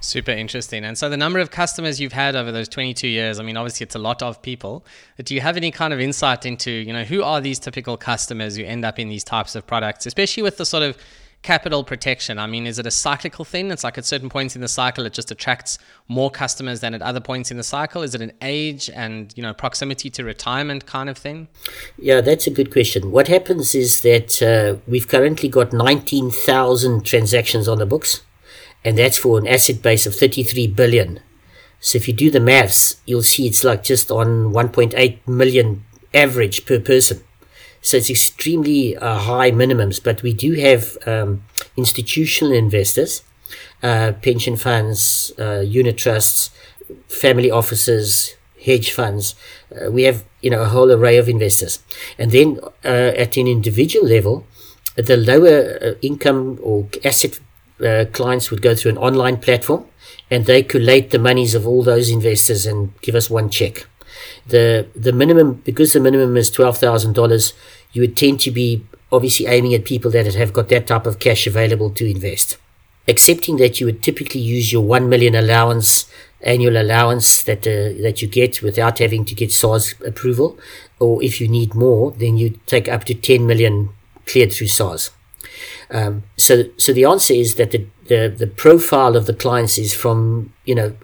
Super 0.00 0.30
interesting. 0.30 0.84
And 0.84 0.96
so, 0.96 1.10
the 1.10 1.16
number 1.16 1.38
of 1.38 1.50
customers 1.50 2.00
you've 2.00 2.14
had 2.14 2.34
over 2.34 2.50
those 2.50 2.68
22 2.68 3.06
years, 3.06 3.38
I 3.38 3.42
mean, 3.42 3.58
obviously 3.58 3.84
it's 3.84 3.94
a 3.94 3.98
lot 3.98 4.22
of 4.22 4.40
people. 4.40 4.84
But 5.16 5.26
do 5.26 5.34
you 5.34 5.42
have 5.42 5.58
any 5.58 5.70
kind 5.70 5.92
of 5.92 6.00
insight 6.00 6.46
into, 6.46 6.70
you 6.70 6.92
know, 6.92 7.04
who 7.04 7.22
are 7.22 7.40
these 7.40 7.58
typical 7.58 7.98
customers 7.98 8.56
who 8.56 8.64
end 8.64 8.84
up 8.84 8.98
in 8.98 9.08
these 9.08 9.24
types 9.24 9.54
of 9.54 9.66
products, 9.66 10.06
especially 10.06 10.42
with 10.42 10.56
the 10.56 10.64
sort 10.64 10.82
of 10.82 10.96
capital 11.42 11.84
protection? 11.84 12.38
I 12.38 12.46
mean, 12.46 12.66
is 12.66 12.78
it 12.78 12.86
a 12.86 12.90
cyclical 12.90 13.44
thing? 13.44 13.70
It's 13.70 13.84
like 13.84 13.98
at 13.98 14.06
certain 14.06 14.30
points 14.30 14.54
in 14.54 14.62
the 14.62 14.68
cycle, 14.68 15.04
it 15.04 15.12
just 15.12 15.30
attracts 15.30 15.78
more 16.08 16.30
customers 16.30 16.80
than 16.80 16.94
at 16.94 17.02
other 17.02 17.20
points 17.20 17.50
in 17.50 17.58
the 17.58 17.62
cycle. 17.62 18.02
Is 18.02 18.14
it 18.14 18.22
an 18.22 18.32
age 18.40 18.88
and, 18.88 19.34
you 19.36 19.42
know, 19.42 19.52
proximity 19.52 20.08
to 20.10 20.24
retirement 20.24 20.86
kind 20.86 21.10
of 21.10 21.18
thing? 21.18 21.48
Yeah, 21.98 22.22
that's 22.22 22.46
a 22.46 22.50
good 22.50 22.72
question. 22.72 23.10
What 23.10 23.28
happens 23.28 23.74
is 23.74 24.00
that 24.00 24.42
uh, 24.42 24.80
we've 24.86 25.08
currently 25.08 25.50
got 25.50 25.74
19,000 25.74 27.04
transactions 27.04 27.68
on 27.68 27.76
the 27.76 27.86
books 27.86 28.22
and 28.84 28.98
that's 28.98 29.18
for 29.18 29.38
an 29.38 29.46
asset 29.46 29.82
base 29.82 30.06
of 30.06 30.14
33 30.14 30.68
billion. 30.68 31.20
So 31.80 31.96
if 31.96 32.06
you 32.06 32.14
do 32.14 32.30
the 32.30 32.40
maths, 32.40 32.96
you'll 33.06 33.22
see 33.22 33.46
it's 33.46 33.64
like 33.64 33.82
just 33.82 34.10
on 34.10 34.52
1.8 34.52 35.26
million 35.26 35.84
average 36.12 36.66
per 36.66 36.78
person. 36.78 37.22
So 37.82 37.96
it's 37.96 38.10
extremely 38.10 38.96
uh, 38.96 39.18
high 39.18 39.50
minimums, 39.50 40.02
but 40.02 40.22
we 40.22 40.34
do 40.34 40.52
have 40.54 40.98
um, 41.06 41.42
institutional 41.76 42.52
investors, 42.52 43.22
uh, 43.82 44.12
pension 44.20 44.56
funds, 44.56 45.32
uh, 45.38 45.60
unit 45.60 45.96
trusts, 45.96 46.50
family 47.08 47.50
offices, 47.50 48.34
hedge 48.62 48.92
funds. 48.92 49.34
Uh, 49.74 49.90
we 49.90 50.02
have 50.02 50.24
you 50.42 50.50
know 50.50 50.62
a 50.62 50.68
whole 50.68 50.92
array 50.92 51.16
of 51.16 51.28
investors, 51.28 51.80
and 52.18 52.32
then 52.32 52.60
uh, 52.84 53.12
at 53.16 53.38
an 53.38 53.46
individual 53.46 54.06
level, 54.06 54.46
the 54.96 55.16
lower 55.16 55.78
uh, 55.82 55.94
income 56.02 56.58
or 56.62 56.86
asset 57.02 57.40
uh, 57.82 58.04
clients 58.12 58.50
would 58.50 58.62
go 58.62 58.74
through 58.74 58.92
an 58.92 58.98
online 58.98 59.38
platform 59.38 59.86
and 60.30 60.46
they 60.46 60.62
collate 60.62 61.10
the 61.10 61.18
monies 61.18 61.54
of 61.54 61.66
all 61.66 61.82
those 61.82 62.08
investors 62.10 62.66
and 62.66 62.98
give 63.00 63.14
us 63.14 63.28
one 63.28 63.50
check. 63.50 63.86
The 64.46 64.86
the 64.94 65.12
minimum 65.12 65.62
because 65.64 65.92
the 65.92 66.00
minimum 66.00 66.36
is 66.36 66.50
twelve 66.50 66.78
thousand 66.78 67.14
dollars, 67.14 67.52
you 67.92 68.02
would 68.02 68.16
tend 68.16 68.40
to 68.40 68.50
be 68.50 68.84
obviously 69.12 69.46
aiming 69.46 69.74
at 69.74 69.84
people 69.84 70.10
that 70.12 70.32
have 70.34 70.52
got 70.52 70.68
that 70.68 70.86
type 70.86 71.06
of 71.06 71.18
cash 71.18 71.46
available 71.46 71.90
to 71.90 72.08
invest. 72.08 72.58
Accepting 73.08 73.56
that 73.56 73.80
you 73.80 73.86
would 73.86 74.02
typically 74.02 74.40
use 74.40 74.72
your 74.72 74.82
one 74.82 75.08
million 75.08 75.34
allowance 75.34 76.06
annual 76.42 76.76
allowance 76.76 77.42
that 77.42 77.66
uh, 77.66 78.00
that 78.02 78.22
you 78.22 78.28
get 78.28 78.62
without 78.62 78.98
having 78.98 79.24
to 79.24 79.34
get 79.34 79.52
SARS 79.52 79.94
approval, 80.06 80.58
or 80.98 81.22
if 81.22 81.40
you 81.40 81.48
need 81.48 81.74
more, 81.74 82.12
then 82.12 82.36
you 82.36 82.58
take 82.66 82.88
up 82.88 83.04
to 83.04 83.14
10 83.14 83.46
million 83.46 83.90
cleared 84.26 84.52
through 84.52 84.68
SARS. 84.68 85.10
Um, 85.90 86.22
so, 86.36 86.64
so 86.76 86.92
the 86.92 87.04
answer 87.04 87.34
is 87.34 87.56
that 87.56 87.72
the, 87.72 87.86
the, 88.06 88.34
the 88.36 88.46
profile 88.46 89.16
of 89.16 89.26
the 89.26 89.34
clients 89.34 89.78
is 89.78 89.94
from, 89.94 90.52
you 90.64 90.74
know, 90.74 90.94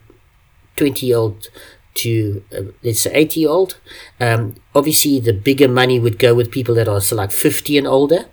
20 0.76 1.07
year 1.07 1.16
old 1.16 1.49
to, 1.95 2.45
uh, 2.57 2.62
let's 2.83 3.00
say, 3.00 3.11
80 3.12 3.40
year 3.40 3.49
old. 3.49 3.78
Um, 4.21 4.55
obviously, 4.75 5.19
the 5.21 5.33
bigger 5.33 5.69
money 5.69 5.99
would 5.99 6.19
go 6.19 6.35
with 6.35 6.50
people 6.50 6.75
that 6.76 6.88
are 6.88 7.00
so 7.00 7.16
like 7.16 7.33
50 7.33 7.78
and 7.78 7.87
older 7.87 8.26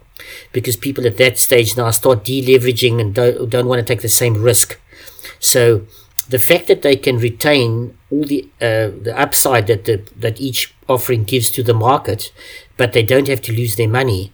because 0.52 0.78
people 0.78 1.08
at 1.08 1.18
that 1.18 1.40
stage 1.40 1.76
now 1.76 1.90
start 1.92 2.24
deleveraging 2.24 3.02
and 3.02 3.16
don't, 3.16 3.50
don't 3.50 3.68
want 3.68 3.80
to 3.80 3.86
take 3.86 4.02
the 4.02 4.10
same 4.10 4.42
risk. 4.42 4.80
So, 5.40 5.88
the 6.30 6.40
fact 6.40 6.68
that 6.68 6.84
they 6.84 6.96
can 6.96 7.18
retain 7.18 7.98
all 8.10 8.24
the 8.24 8.48
uh, 8.62 8.90
the 9.08 9.14
upside 9.16 9.68
that 9.68 9.86
the, 9.86 10.08
that 10.16 10.40
each 10.40 10.74
offering 10.88 11.24
gives 11.24 11.50
to 11.52 11.64
the 11.64 11.74
market, 11.74 12.32
but 12.78 12.94
they 12.94 13.04
don't 13.04 13.28
have 13.28 13.42
to 13.42 13.52
lose 13.52 13.76
their 13.76 13.90
money, 13.90 14.32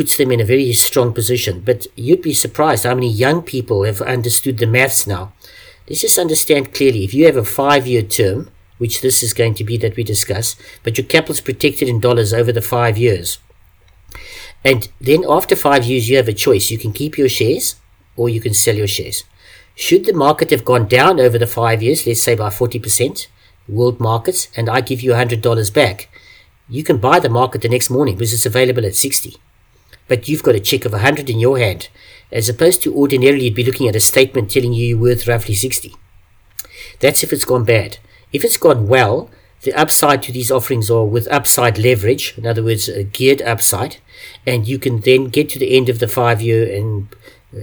puts 0.00 0.16
them 0.16 0.32
in 0.32 0.40
a 0.40 0.46
very 0.46 0.72
strong 0.72 1.12
position. 1.12 1.60
But 1.60 1.86
you'd 1.94 2.22
be 2.22 2.32
surprised 2.32 2.84
how 2.84 2.94
many 2.94 3.12
young 3.12 3.42
people 3.42 3.84
have 3.84 4.00
understood 4.00 4.56
the 4.56 4.66
maths 4.66 5.06
now. 5.06 5.34
Let's 5.86 6.00
just 6.00 6.16
understand 6.16 6.72
clearly. 6.72 7.04
If 7.04 7.12
you 7.12 7.26
have 7.26 7.36
a 7.36 7.44
five-year 7.44 8.04
term, 8.04 8.50
which 8.78 9.02
this 9.02 9.22
is 9.22 9.34
going 9.34 9.56
to 9.56 9.64
be 9.64 9.76
that 9.76 9.96
we 9.96 10.02
discuss, 10.02 10.56
but 10.82 10.96
your 10.96 11.06
capital 11.06 11.34
is 11.34 11.42
protected 11.42 11.86
in 11.86 12.00
dollars 12.00 12.32
over 12.32 12.50
the 12.50 12.62
five 12.62 12.96
years, 12.96 13.40
and 14.64 14.88
then 15.02 15.22
after 15.28 15.54
five 15.54 15.84
years 15.84 16.08
you 16.08 16.16
have 16.16 16.28
a 16.28 16.42
choice. 16.46 16.70
You 16.70 16.78
can 16.78 16.94
keep 16.94 17.18
your 17.18 17.28
shares 17.28 17.76
or 18.16 18.30
you 18.30 18.40
can 18.40 18.54
sell 18.54 18.76
your 18.76 18.86
shares. 18.86 19.24
Should 19.74 20.06
the 20.06 20.14
market 20.14 20.50
have 20.50 20.64
gone 20.64 20.88
down 20.88 21.20
over 21.20 21.36
the 21.36 21.46
five 21.46 21.82
years, 21.82 22.06
let's 22.06 22.22
say 22.22 22.34
by 22.34 22.48
40%, 22.48 23.26
world 23.68 24.00
markets, 24.00 24.48
and 24.56 24.70
I 24.70 24.80
give 24.80 25.02
you 25.02 25.10
$100 25.10 25.74
back, 25.74 26.08
you 26.70 26.82
can 26.82 26.96
buy 26.96 27.20
the 27.20 27.28
market 27.28 27.60
the 27.60 27.68
next 27.68 27.90
morning 27.90 28.14
because 28.14 28.32
it's 28.32 28.46
available 28.46 28.86
at 28.86 28.96
60. 28.96 29.36
But 30.10 30.28
you've 30.28 30.42
got 30.42 30.56
a 30.56 30.60
check 30.60 30.84
of 30.84 30.90
100 30.90 31.30
in 31.30 31.38
your 31.38 31.56
hand, 31.56 31.88
as 32.32 32.48
opposed 32.48 32.82
to 32.82 32.92
ordinarily 32.92 33.44
you'd 33.44 33.54
be 33.54 33.62
looking 33.62 33.86
at 33.86 33.94
a 33.94 34.00
statement 34.00 34.50
telling 34.50 34.72
you 34.72 34.84
you're 34.84 34.98
worth 34.98 35.28
roughly 35.28 35.54
60. 35.54 35.94
That's 36.98 37.22
if 37.22 37.32
it's 37.32 37.44
gone 37.44 37.64
bad. 37.64 37.98
If 38.32 38.42
it's 38.44 38.56
gone 38.56 38.88
well, 38.88 39.30
the 39.62 39.72
upside 39.72 40.20
to 40.24 40.32
these 40.32 40.50
offerings 40.50 40.90
are 40.90 41.04
with 41.04 41.30
upside 41.30 41.78
leverage, 41.78 42.34
in 42.36 42.44
other 42.44 42.64
words, 42.64 42.88
a 42.88 43.04
geared 43.04 43.40
upside, 43.42 43.98
and 44.44 44.66
you 44.66 44.80
can 44.80 44.98
then 44.98 45.26
get 45.26 45.48
to 45.50 45.60
the 45.60 45.76
end 45.76 45.88
of 45.88 46.00
the 46.00 46.08
five 46.08 46.42
year 46.42 46.64
and 46.74 47.14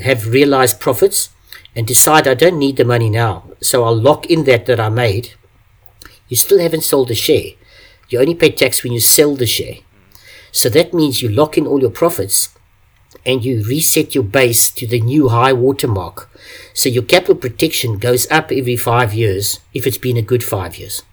have 0.04 0.30
realized 0.30 0.80
profits 0.80 1.32
and 1.76 1.86
decide 1.86 2.30
I 2.30 2.34
don't 2.34 2.58
need 2.58 2.78
the 2.78 2.86
money 2.86 3.10
now, 3.10 3.44
so 3.62 3.84
I'll 3.84 4.02
lock 4.02 4.26
in 4.28 4.46
that 4.46 4.68
that 4.68 4.80
I 4.80 4.88
made, 4.88 5.34
you 6.30 6.38
still 6.38 6.60
haven't 6.60 6.86
sold 6.86 7.10
the 7.10 7.16
share. 7.16 7.52
You 8.08 8.22
only 8.22 8.36
pay 8.36 8.52
tax 8.52 8.86
when 8.86 8.94
you 8.94 9.02
sell 9.02 9.36
the 9.36 9.46
share. 9.46 9.80
So 10.58 10.70
that 10.70 10.94
means 10.94 11.22
you 11.22 11.30
lock 11.30 11.58
in 11.58 11.68
all 11.68 11.82
your 11.82 11.92
profits 11.92 12.50
and 13.26 13.44
you 13.46 13.64
reset 13.64 14.16
your 14.16 14.24
base 14.24 14.70
to 14.72 14.88
the 14.88 15.00
new 15.00 15.30
high 15.30 15.54
water 15.54 15.88
mark. 15.88 16.30
So 16.74 16.90
your 16.90 17.04
capital 17.04 17.36
protection 17.36 17.98
goes 17.98 18.30
up 18.32 18.52
every 18.52 18.76
five 18.76 19.14
years 19.14 19.60
if 19.74 19.86
it's 19.86 19.98
been 19.98 20.18
a 20.18 20.30
good 20.32 20.44
five 20.44 20.78
years. 20.78 21.04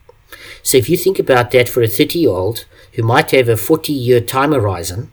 So 0.63 0.79
if 0.79 0.89
you 0.89 0.97
think 0.97 1.19
about 1.19 1.51
that 1.51 1.69
for 1.69 1.83
a 1.83 1.89
30 1.89 2.21
year 2.21 2.31
old 2.31 2.65
who 2.95 3.03
might 3.03 3.33
have 3.33 3.49
a 3.49 3.57
40 3.57 3.93
year 3.93 4.21
time 4.21 4.53
horizon, 4.53 5.11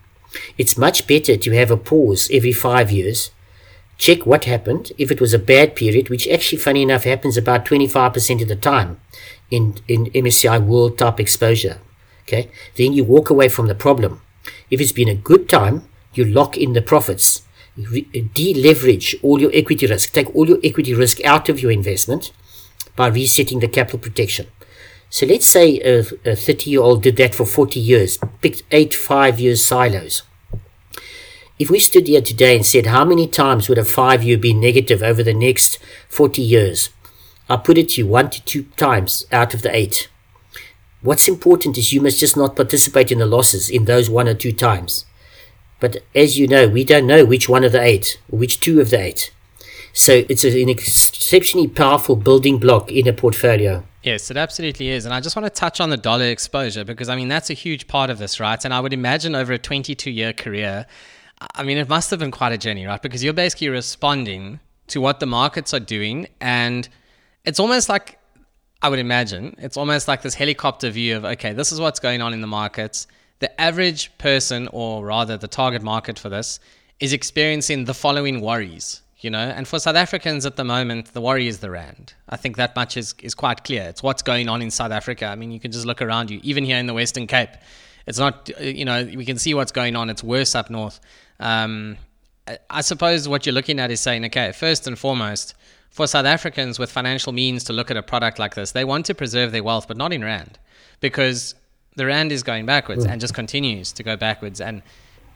it's 0.58 0.78
much 0.78 1.08
better 1.08 1.36
to 1.36 1.52
have 1.52 1.72
a 1.72 1.78
pause 1.78 2.30
every 2.32 2.54
five 2.54 2.90
years 2.90 3.32
check 4.02 4.26
what 4.26 4.46
happened 4.46 4.92
if 4.98 5.12
it 5.12 5.22
was 5.22 5.32
a 5.32 5.38
bad 5.54 5.76
period, 5.76 6.10
which 6.10 6.28
actually, 6.28 6.58
funny 6.58 6.82
enough, 6.82 7.04
happens 7.04 7.38
about 7.38 7.66
25% 7.66 8.42
of 8.42 8.48
the 8.48 8.56
time 8.56 9.00
in, 9.52 9.76
in 9.88 10.06
MSCI 10.08 10.60
world 10.66 10.98
type 10.98 11.20
exposure. 11.20 11.78
Okay, 12.32 12.50
then 12.78 12.94
you 12.94 13.04
walk 13.04 13.30
away 13.30 13.50
from 13.50 13.68
the 13.68 13.76
problem. 13.76 14.22
If 14.70 14.80
it's 14.80 14.94
been 14.94 15.10
a 15.10 15.16
good 15.16 15.50
time, 15.50 15.84
you 16.14 16.24
lock 16.24 16.56
in 16.56 16.72
the 16.72 16.82
profits, 16.82 17.42
deleverage 17.78 19.16
all 19.22 19.42
your 19.42 19.52
equity 19.54 19.86
risk, 19.86 20.14
take 20.14 20.34
all 20.34 20.48
your 20.48 20.60
equity 20.64 20.94
risk 20.94 21.22
out 21.26 21.50
of 21.50 21.62
your 21.62 21.72
investment 21.72 22.32
by 22.96 23.08
resetting 23.08 23.60
the 23.60 23.68
capital 23.68 24.00
protection. 24.00 24.48
So 25.10 25.26
let's 25.26 25.46
say 25.46 25.82
a 25.82 26.04
30 26.04 26.70
year 26.70 26.80
old 26.80 27.04
did 27.04 27.18
that 27.18 27.36
for 27.36 27.46
40 27.46 27.82
years, 27.82 28.18
picked 28.42 28.64
eight 28.72 28.94
five 28.94 29.38
year 29.38 29.58
silos. 29.58 30.24
If 31.60 31.70
we 31.70 31.80
stood 31.80 32.08
here 32.08 32.22
today 32.22 32.56
and 32.56 32.66
said, 32.66 32.86
how 32.86 33.04
many 33.04 33.28
times 33.28 33.68
would 33.68 33.78
a 33.78 33.84
five 33.84 34.24
year 34.24 34.38
be 34.38 34.54
negative 34.54 35.04
over 35.04 35.22
the 35.22 35.34
next 35.34 35.80
40 36.08 36.42
years? 36.42 36.92
I 37.50 37.58
put 37.58 37.78
it 37.78 37.90
to 37.90 38.02
you 38.02 38.08
one 38.08 38.30
to 38.30 38.42
two 38.46 38.64
times 38.78 39.26
out 39.34 39.54
of 39.54 39.64
the 39.64 39.76
eight. 39.76 40.08
What's 41.01 41.27
important 41.27 41.77
is 41.77 41.91
you 41.91 42.01
must 42.01 42.20
just 42.20 42.38
not 42.38 42.55
participate 42.55 43.12
in 43.12 43.20
the 43.20 43.25
losses 43.25 43.70
in 43.70 43.86
those 43.86 44.10
one 44.10 44.27
or 44.27 44.36
two 44.36 44.51
times. 44.51 45.05
But 45.79 46.03
as 46.13 46.38
you 46.38 46.48
know, 46.48 46.67
we 46.67 46.84
don't 46.84 47.08
know 47.08 47.25
which 47.25 47.50
one 47.50 47.63
of 47.63 47.72
the 47.72 47.81
eight, 47.81 48.20
or 48.31 48.38
which 48.38 48.60
two 48.60 48.79
of 48.79 48.91
the 48.91 49.00
eight. 49.00 49.34
So 49.93 50.24
it's 50.29 50.43
an 50.43 50.70
exceptionally 50.70 51.67
powerful 51.67 52.15
building 52.15 52.60
block 52.60 52.91
in 52.91 53.08
a 53.08 53.13
portfolio. 53.13 53.84
Yes, 54.03 54.31
it 54.31 54.38
absolutely 54.38 54.89
is. 54.89 55.05
And 55.05 55.13
I 55.13 55.20
just 55.20 55.36
want 55.36 55.46
to 55.48 55.50
touch 55.50 55.81
on 55.81 55.89
the 55.89 55.98
dollar 55.98 56.25
exposure 56.25 56.84
because, 56.84 57.10
I 57.10 57.15
mean, 57.15 57.27
that's 57.27 57.50
a 57.50 57.53
huge 57.53 57.88
part 57.88 58.10
of 58.10 58.20
this, 58.20 58.39
right? 58.39 58.63
And 58.63 58.74
I 58.74 58.79
would 58.79 58.93
imagine 58.93 59.36
over 59.36 59.53
a 59.53 59.60
22 59.60 60.10
year 60.10 60.34
career, 60.34 60.86
I 61.55 61.63
mean, 61.63 61.77
it 61.77 61.89
must 61.89 62.10
have 62.12 62.20
been 62.20 62.31
quite 62.31 62.53
a 62.53 62.58
journey, 62.58 62.86
right? 62.86 63.01
Because 63.01 63.24
you're 63.24 63.34
basically 63.34 63.70
responding 63.70 64.60
to 64.88 65.01
what 65.01 65.20
the 65.20 65.25
markets 65.25 65.74
are 65.74 65.79
doing. 65.79 66.27
And 66.39 66.88
it's 67.43 67.60
almost 67.60 67.89
like, 67.89 68.17
I 68.82 68.90
would 68.90 69.00
imagine, 69.00 69.56
it's 69.60 69.78
almost 69.78 70.08
like 70.08 70.24
this 70.24 70.34
helicopter 70.34 70.90
view 70.90 71.18
of, 71.18 71.26
okay, 71.26 71.54
this 71.54 71.72
is 71.72 71.80
what's 71.80 72.00
going 72.00 72.22
on 72.22 72.34
in 72.34 72.42
the 72.42 72.48
markets. 72.48 73.06
The 73.40 73.62
average 73.62 74.16
person, 74.18 74.68
or 74.72 75.06
rather 75.06 75.38
the 75.38 75.48
target 75.48 75.84
market 75.84 76.18
for 76.18 76.30
this, 76.30 76.60
is 77.00 77.14
experiencing 77.14 77.86
the 77.86 77.94
following 77.94 78.42
worries, 78.42 79.02
you 79.20 79.30
know? 79.30 79.40
And 79.40 79.68
for 79.68 79.78
South 79.78 79.96
Africans 79.96 80.46
at 80.46 80.56
the 80.56 80.64
moment, 80.64 81.14
the 81.14 81.22
worry 81.22 81.48
is 81.48 81.60
the 81.60 81.70
Rand. 81.70 82.14
I 82.30 82.38
think 82.38 82.58
that 82.58 82.76
much 82.76 82.98
is, 82.98 83.14
is 83.22 83.36
quite 83.36 83.64
clear. 83.64 83.84
It's 83.84 84.02
what's 84.02 84.24
going 84.24 84.50
on 84.50 84.62
in 84.62 84.72
South 84.72 84.92
Africa. 84.92 85.26
I 85.26 85.36
mean, 85.36 85.52
you 85.52 85.60
can 85.60 85.72
just 85.72 85.86
look 85.86 86.02
around 86.02 86.32
you, 86.32 86.40
even 86.42 86.64
here 86.64 86.78
in 86.78 86.88
the 86.88 86.94
Western 86.94 87.28
Cape. 87.28 87.52
It's 88.08 88.18
not, 88.18 88.50
you 88.60 88.86
know, 88.86 89.04
we 89.04 89.26
can 89.26 89.38
see 89.38 89.54
what's 89.54 89.72
going 89.72 89.96
on. 89.96 90.10
It's 90.10 90.24
worse 90.24 90.56
up 90.56 90.72
north. 90.72 91.00
Um, 91.40 91.98
I 92.70 92.82
suppose 92.82 93.28
what 93.28 93.46
you're 93.46 93.54
looking 93.54 93.80
at 93.80 93.92
is 93.92 94.00
saying, 94.00 94.26
okay, 94.26 94.52
first 94.52 94.88
and 94.88 94.98
foremost, 94.98 95.54
for 95.91 96.07
South 96.07 96.25
Africans 96.25 96.79
with 96.79 96.89
financial 96.89 97.33
means 97.33 97.65
to 97.65 97.74
look 97.74 97.91
at 97.91 97.98
a 97.98 98.01
product 98.01 98.39
like 98.39 98.55
this, 98.55 98.71
they 98.71 98.86
want 98.86 99.05
to 99.07 99.13
preserve 99.13 99.51
their 99.51 99.63
wealth, 99.63 99.88
but 99.88 99.98
not 99.98 100.13
in 100.13 100.24
Rand, 100.24 100.57
because 101.01 101.53
the 101.98 102.05
Rand 102.05 102.31
is 102.31 102.43
going 102.43 102.65
backwards 102.65 103.05
and 103.05 103.19
just 103.19 103.33
continues 103.33 103.91
to 103.91 104.01
go 104.01 104.15
backwards. 104.15 104.62
And, 104.62 104.81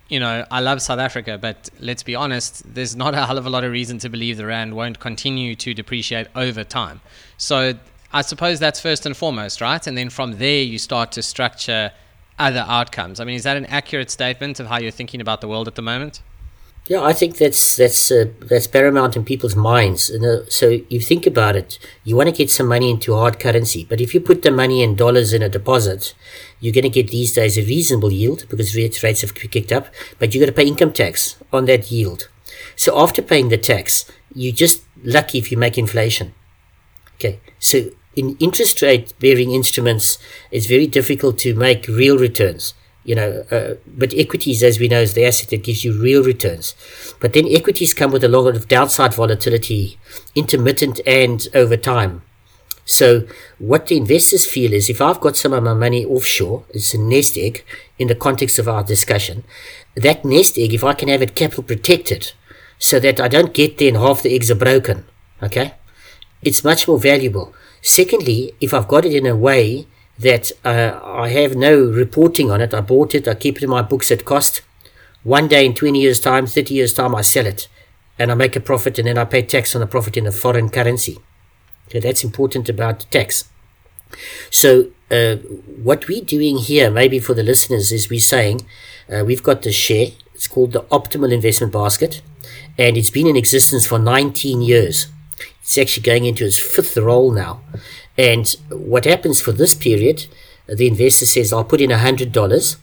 you 0.07 0.17
know, 0.17 0.45
I 0.49 0.61
love 0.61 0.81
South 0.81 0.99
Africa, 0.99 1.37
but 1.37 1.69
let's 1.81 2.03
be 2.03 2.15
honest, 2.15 2.63
there's 2.73 2.95
not 2.95 3.13
a 3.13 3.25
hell 3.25 3.37
of 3.37 3.45
a 3.45 3.49
lot 3.49 3.65
of 3.65 3.71
reason 3.73 3.97
to 3.99 4.09
believe 4.09 4.37
the 4.37 4.45
Rand 4.45 4.73
won't 4.73 4.99
continue 4.99 5.55
to 5.55 5.73
depreciate 5.73 6.27
over 6.35 6.63
time. 6.63 7.01
So 7.37 7.73
I 8.13 8.21
suppose 8.21 8.57
that's 8.59 8.79
first 8.79 9.05
and 9.05 9.15
foremost, 9.15 9.59
right? 9.59 9.85
And 9.85 9.97
then 9.97 10.09
from 10.09 10.37
there, 10.37 10.63
you 10.63 10.79
start 10.79 11.11
to 11.13 11.21
structure 11.21 11.91
other 12.39 12.65
outcomes. 12.65 13.19
I 13.19 13.25
mean, 13.25 13.35
is 13.35 13.43
that 13.43 13.57
an 13.57 13.65
accurate 13.65 14.09
statement 14.09 14.61
of 14.61 14.67
how 14.67 14.79
you're 14.79 14.91
thinking 14.91 15.19
about 15.19 15.41
the 15.41 15.49
world 15.49 15.67
at 15.67 15.75
the 15.75 15.81
moment? 15.81 16.21
Yeah, 16.87 17.01
I 17.01 17.13
think 17.13 17.37
that's 17.37 17.75
that's 17.75 18.11
uh, 18.11 18.25
that's 18.41 18.67
paramount 18.67 19.15
in 19.15 19.25
people's 19.25 19.55
minds. 19.55 20.11
Uh, 20.11 20.45
so 20.49 20.81
you 20.87 20.99
think 20.99 21.25
about 21.25 21.55
it, 21.55 21.79
you 22.03 22.15
want 22.15 22.29
to 22.29 22.35
get 22.35 22.51
some 22.51 22.67
money 22.67 22.91
into 22.91 23.15
hard 23.15 23.39
currency, 23.39 23.87
but 23.89 23.99
if 23.99 24.13
you 24.13 24.21
put 24.21 24.43
the 24.43 24.51
money 24.51 24.83
in 24.83 24.95
dollars 24.95 25.33
in 25.33 25.41
a 25.41 25.49
deposit, 25.49 26.13
you're 26.59 26.73
going 26.73 26.83
to 26.83 26.89
get 26.89 27.09
these 27.09 27.33
days 27.33 27.57
a 27.57 27.63
reasonable 27.63 28.11
yield 28.11 28.45
because 28.49 28.75
rates 28.75 29.01
rates 29.01 29.21
have 29.21 29.33
kicked 29.33 29.71
up, 29.71 29.87
but 30.19 30.33
you 30.33 30.39
got 30.39 30.45
to 30.45 30.51
pay 30.51 30.67
income 30.67 30.93
tax 30.93 31.37
on 31.51 31.65
that 31.65 31.91
yield. 31.91 32.29
So 32.75 32.99
after 32.99 33.23
paying 33.23 33.49
the 33.49 33.57
tax, 33.57 34.05
you're 34.35 34.53
just 34.53 34.83
lucky 35.03 35.39
if 35.39 35.51
you 35.51 35.57
make 35.57 35.79
inflation. 35.79 36.35
Okay, 37.15 37.39
so 37.57 37.89
in 38.15 38.37
interest 38.39 38.83
rate 38.83 39.11
bearing 39.19 39.51
instruments, 39.51 40.19
it's 40.51 40.67
very 40.67 40.85
difficult 40.85 41.39
to 41.39 41.55
make 41.55 41.87
real 41.87 42.19
returns. 42.19 42.75
You 43.05 43.15
know, 43.15 43.45
uh, 43.51 43.75
but 43.85 44.13
equities, 44.15 44.63
as 44.63 44.79
we 44.79 44.87
know, 44.87 44.99
is 44.99 45.13
the 45.13 45.25
asset 45.25 45.51
that 45.51 45.63
gives 45.63 45.85
you 45.85 45.93
real 45.93 46.23
returns. 46.23 46.73
But 47.21 47.33
then 47.33 47.47
equities 47.47 47.93
come 47.93 48.11
with 48.11 48.23
a 48.23 48.27
lot 48.27 48.55
of 48.55 48.67
downside 48.67 49.13
volatility, 49.13 49.99
intermittent 50.33 50.99
and 51.05 51.47
over 51.53 51.77
time. 51.77 52.23
So 52.85 53.27
what 53.57 53.87
the 53.87 53.97
investors 53.97 54.45
feel 54.45 54.71
is 54.71 54.89
if 54.89 55.01
I've 55.01 55.19
got 55.19 55.35
some 55.35 55.53
of 55.53 55.63
my 55.63 55.73
money 55.73 56.05
offshore, 56.05 56.65
it's 56.69 56.93
a 56.93 56.99
nest 56.99 57.35
egg 57.37 57.65
in 57.97 58.07
the 58.07 58.15
context 58.15 58.59
of 58.59 58.67
our 58.67 58.83
discussion, 58.83 59.43
that 59.95 60.23
nest 60.23 60.57
egg, 60.57 60.73
if 60.73 60.83
I 60.83 60.93
can 60.93 61.09
have 61.09 61.23
it 61.23 61.35
capital 61.35 61.63
protected 61.63 62.33
so 62.77 62.99
that 62.99 63.19
I 63.19 63.27
don't 63.27 63.53
get 63.53 63.77
there 63.77 63.87
and 63.87 63.97
half 63.97 64.21
the 64.21 64.35
eggs 64.35 64.51
are 64.51 64.55
broken, 64.55 65.05
okay, 65.41 65.73
it's 66.43 66.63
much 66.63 66.87
more 66.87 66.99
valuable. 66.99 67.53
Secondly, 67.81 68.53
if 68.61 68.73
I've 68.73 68.87
got 68.87 69.05
it 69.05 69.13
in 69.13 69.25
a 69.25 69.35
way 69.35 69.87
that 70.19 70.51
uh, 70.63 70.99
I 71.03 71.29
have 71.29 71.55
no 71.55 71.83
reporting 71.83 72.49
on 72.49 72.61
it, 72.61 72.73
I 72.73 72.81
bought 72.81 73.15
it, 73.15 73.27
I 73.27 73.35
keep 73.35 73.57
it 73.57 73.63
in 73.63 73.69
my 73.69 73.81
books 73.81 74.11
at 74.11 74.25
cost. 74.25 74.61
One 75.23 75.47
day 75.47 75.65
in 75.65 75.73
20 75.73 75.99
years' 75.99 76.19
time, 76.19 76.45
30 76.45 76.73
years' 76.73 76.93
time, 76.93 77.15
I 77.15 77.21
sell 77.21 77.45
it 77.45 77.67
and 78.17 78.31
I 78.31 78.35
make 78.35 78.55
a 78.55 78.59
profit 78.59 78.97
and 78.97 79.07
then 79.07 79.17
I 79.17 79.25
pay 79.25 79.41
tax 79.41 79.75
on 79.75 79.81
the 79.81 79.87
profit 79.87 80.17
in 80.17 80.27
a 80.27 80.31
foreign 80.31 80.69
currency. 80.69 81.19
Okay, 81.87 81.99
that's 81.99 82.23
important 82.23 82.69
about 82.69 83.05
tax. 83.11 83.49
So, 84.49 84.91
uh, 85.11 85.35
what 85.35 86.07
we're 86.07 86.23
doing 86.23 86.57
here, 86.57 86.89
maybe 86.89 87.19
for 87.19 87.33
the 87.33 87.43
listeners, 87.43 87.91
is 87.91 88.09
we're 88.09 88.19
saying 88.19 88.65
uh, 89.11 89.23
we've 89.25 89.43
got 89.43 89.61
the 89.61 89.71
share. 89.71 90.07
It's 90.33 90.47
called 90.47 90.71
the 90.71 90.81
Optimal 90.83 91.31
Investment 91.31 91.73
Basket, 91.73 92.21
and 92.77 92.97
it's 92.97 93.09
been 93.09 93.27
in 93.27 93.35
existence 93.35 93.85
for 93.85 93.99
19 93.99 94.61
years. 94.61 95.07
It's 95.65 95.79
actually 95.79 96.03
going 96.03 96.25
into 96.25 96.45
its 96.45 96.59
fifth 96.59 96.95
role 96.95 97.31
now. 97.31 97.61
And 98.15 98.47
what 98.69 99.05
happens 99.05 99.41
for 99.41 99.51
this 99.51 99.73
period, 99.73 100.27
the 100.67 100.87
investor 100.87 101.25
says, 101.25 101.51
I'll 101.51 101.63
put 101.63 101.81
in 101.81 101.89
$100. 101.89 102.75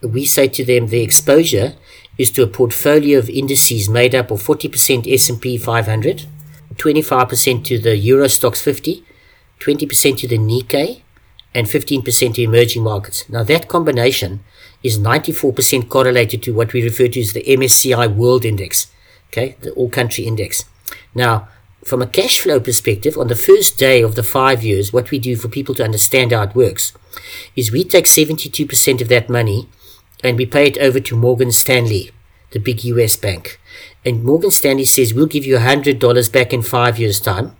We 0.00 0.24
say 0.24 0.48
to 0.48 0.64
them, 0.64 0.86
the 0.86 1.02
exposure 1.02 1.74
is 2.16 2.30
to 2.32 2.42
a 2.42 2.46
portfolio 2.46 3.18
of 3.18 3.28
indices 3.28 3.90
made 3.90 4.14
up 4.14 4.30
of 4.30 4.42
40% 4.42 5.12
S&P 5.12 5.58
500, 5.58 6.26
25% 6.76 7.64
to 7.64 7.78
the 7.78 7.96
Euro 7.96 8.24
Stoxx 8.24 8.62
50, 8.62 9.04
20% 9.60 10.18
to 10.18 10.26
the 10.26 10.38
Nikkei, 10.38 11.02
and 11.54 11.66
15% 11.66 12.34
to 12.34 12.42
emerging 12.42 12.84
markets. 12.84 13.28
Now 13.28 13.42
that 13.42 13.68
combination 13.68 14.40
is 14.82 14.98
94% 14.98 15.90
correlated 15.90 16.42
to 16.44 16.54
what 16.54 16.72
we 16.72 16.82
refer 16.82 17.08
to 17.08 17.20
as 17.20 17.34
the 17.34 17.42
MSCI 17.42 18.14
World 18.14 18.46
Index, 18.46 18.86
okay, 19.28 19.56
the 19.60 19.72
all 19.72 19.90
country 19.90 20.24
index. 20.24 20.64
Now, 21.14 21.48
from 21.88 22.02
a 22.02 22.06
cash 22.06 22.40
flow 22.40 22.60
perspective, 22.60 23.16
on 23.16 23.28
the 23.28 23.34
first 23.34 23.78
day 23.78 24.02
of 24.02 24.14
the 24.14 24.22
five 24.22 24.62
years, 24.62 24.92
what 24.92 25.10
we 25.10 25.18
do 25.18 25.36
for 25.36 25.48
people 25.48 25.74
to 25.76 25.84
understand 25.84 26.32
how 26.32 26.42
it 26.42 26.54
works 26.54 26.92
is 27.56 27.72
we 27.72 27.82
take 27.82 28.04
72% 28.04 29.00
of 29.00 29.08
that 29.08 29.30
money 29.30 29.68
and 30.22 30.36
we 30.36 30.46
pay 30.46 30.66
it 30.66 30.78
over 30.78 31.00
to 31.00 31.16
Morgan 31.16 31.50
Stanley, 31.50 32.10
the 32.50 32.58
big 32.58 32.84
US 32.84 33.16
bank. 33.16 33.58
And 34.04 34.22
Morgan 34.22 34.50
Stanley 34.50 34.84
says, 34.84 35.14
we'll 35.14 35.26
give 35.26 35.46
you 35.46 35.56
$100 35.56 36.32
back 36.32 36.52
in 36.52 36.62
five 36.62 36.98
years' 36.98 37.20
time, 37.20 37.56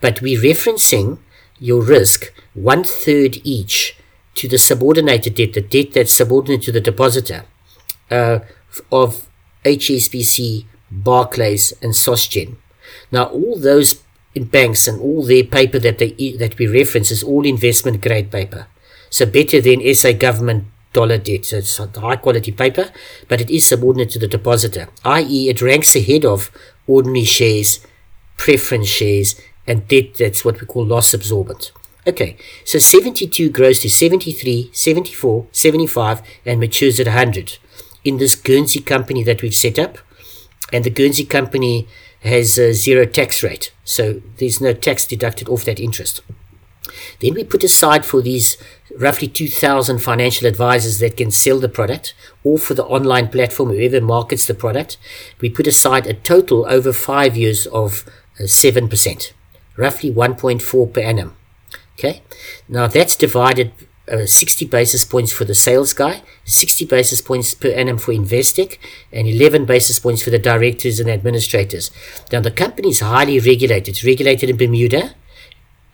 but 0.00 0.20
we're 0.20 0.40
referencing 0.40 1.18
your 1.60 1.82
risk 1.82 2.32
one 2.54 2.84
third 2.84 3.38
each 3.44 3.96
to 4.34 4.48
the 4.48 4.58
subordinated 4.58 5.34
debt, 5.34 5.52
the 5.52 5.60
debt 5.60 5.92
that's 5.92 6.12
subordinate 6.12 6.62
to 6.62 6.72
the 6.72 6.80
depositor 6.80 7.44
uh, 8.10 8.40
of 8.90 9.28
HSBC, 9.64 10.64
Barclays, 10.90 11.72
and 11.82 11.92
SocGen. 11.92 12.56
Now, 13.10 13.24
all 13.26 13.58
those 13.58 14.02
banks 14.34 14.86
and 14.86 15.00
all 15.00 15.24
their 15.24 15.44
paper 15.44 15.78
that 15.78 15.98
they 15.98 16.12
that 16.38 16.58
we 16.58 16.66
reference 16.66 17.10
is 17.10 17.22
all 17.22 17.44
investment 17.44 18.00
grade 18.02 18.30
paper. 18.30 18.66
So 19.10 19.26
better 19.26 19.60
than 19.60 19.94
SA 19.94 20.12
government 20.12 20.66
dollar 20.92 21.18
debt. 21.18 21.46
So 21.46 21.58
it's 21.58 21.76
high 21.76 22.16
quality 22.16 22.52
paper, 22.52 22.90
but 23.28 23.40
it 23.40 23.50
is 23.50 23.66
subordinate 23.66 24.10
to 24.10 24.18
the 24.18 24.28
depositor, 24.28 24.88
i.e., 25.04 25.48
it 25.48 25.62
ranks 25.62 25.94
ahead 25.94 26.24
of 26.24 26.50
ordinary 26.86 27.24
shares, 27.24 27.80
preference 28.36 28.88
shares, 28.88 29.34
and 29.66 29.86
debt 29.88 30.14
that's 30.18 30.44
what 30.44 30.60
we 30.60 30.66
call 30.66 30.86
loss 30.86 31.12
absorbent. 31.12 31.72
Okay, 32.06 32.36
so 32.64 32.78
72 32.78 33.50
grows 33.50 33.80
to 33.80 33.90
73, 33.90 34.70
74, 34.72 35.46
75, 35.52 36.22
and 36.46 36.58
matures 36.58 36.98
at 36.98 37.06
100 37.06 37.58
in 38.02 38.16
this 38.16 38.34
Guernsey 38.34 38.80
company 38.80 39.22
that 39.24 39.42
we've 39.42 39.54
set 39.54 39.78
up. 39.78 39.98
And 40.72 40.84
the 40.84 40.90
Guernsey 40.90 41.24
company 41.24 41.86
has 42.22 42.58
a 42.58 42.72
zero 42.72 43.04
tax 43.04 43.42
rate, 43.42 43.72
so 43.84 44.20
there's 44.38 44.60
no 44.60 44.72
tax 44.72 45.06
deducted 45.06 45.48
off 45.48 45.64
that 45.64 45.80
interest. 45.80 46.22
Then 47.20 47.34
we 47.34 47.44
put 47.44 47.64
aside 47.64 48.04
for 48.04 48.22
these 48.22 48.56
roughly 48.96 49.28
2,000 49.28 49.98
financial 49.98 50.46
advisors 50.46 50.98
that 50.98 51.16
can 51.16 51.30
sell 51.30 51.58
the 51.58 51.68
product, 51.68 52.14
or 52.44 52.58
for 52.58 52.74
the 52.74 52.84
online 52.84 53.28
platform, 53.28 53.70
whoever 53.70 54.00
markets 54.00 54.46
the 54.46 54.54
product, 54.54 54.96
we 55.40 55.50
put 55.50 55.66
aside 55.66 56.06
a 56.06 56.14
total 56.14 56.66
over 56.68 56.92
five 56.92 57.36
years 57.36 57.66
of 57.66 58.04
uh, 58.40 58.44
7%, 58.44 59.32
roughly 59.76 60.12
1.4 60.12 60.92
per 60.92 61.00
annum. 61.00 61.36
Okay, 61.98 62.22
now 62.68 62.86
that's 62.86 63.16
divided 63.16 63.72
uh, 64.10 64.26
60 64.26 64.66
basis 64.66 65.04
points 65.04 65.32
for 65.32 65.44
the 65.44 65.54
sales 65.54 65.92
guy, 65.92 66.22
60 66.44 66.86
basis 66.86 67.20
points 67.20 67.54
per 67.54 67.70
annum 67.70 67.98
for 67.98 68.12
Investec, 68.12 68.78
and 69.12 69.28
11 69.28 69.64
basis 69.64 69.98
points 69.98 70.22
for 70.22 70.30
the 70.30 70.38
directors 70.38 71.00
and 71.00 71.10
administrators. 71.10 71.90
Now, 72.32 72.40
the 72.40 72.50
company 72.50 72.88
is 72.90 73.00
highly 73.00 73.38
regulated. 73.38 73.88
It's 73.88 74.04
regulated 74.04 74.50
in 74.50 74.56
Bermuda, 74.56 75.14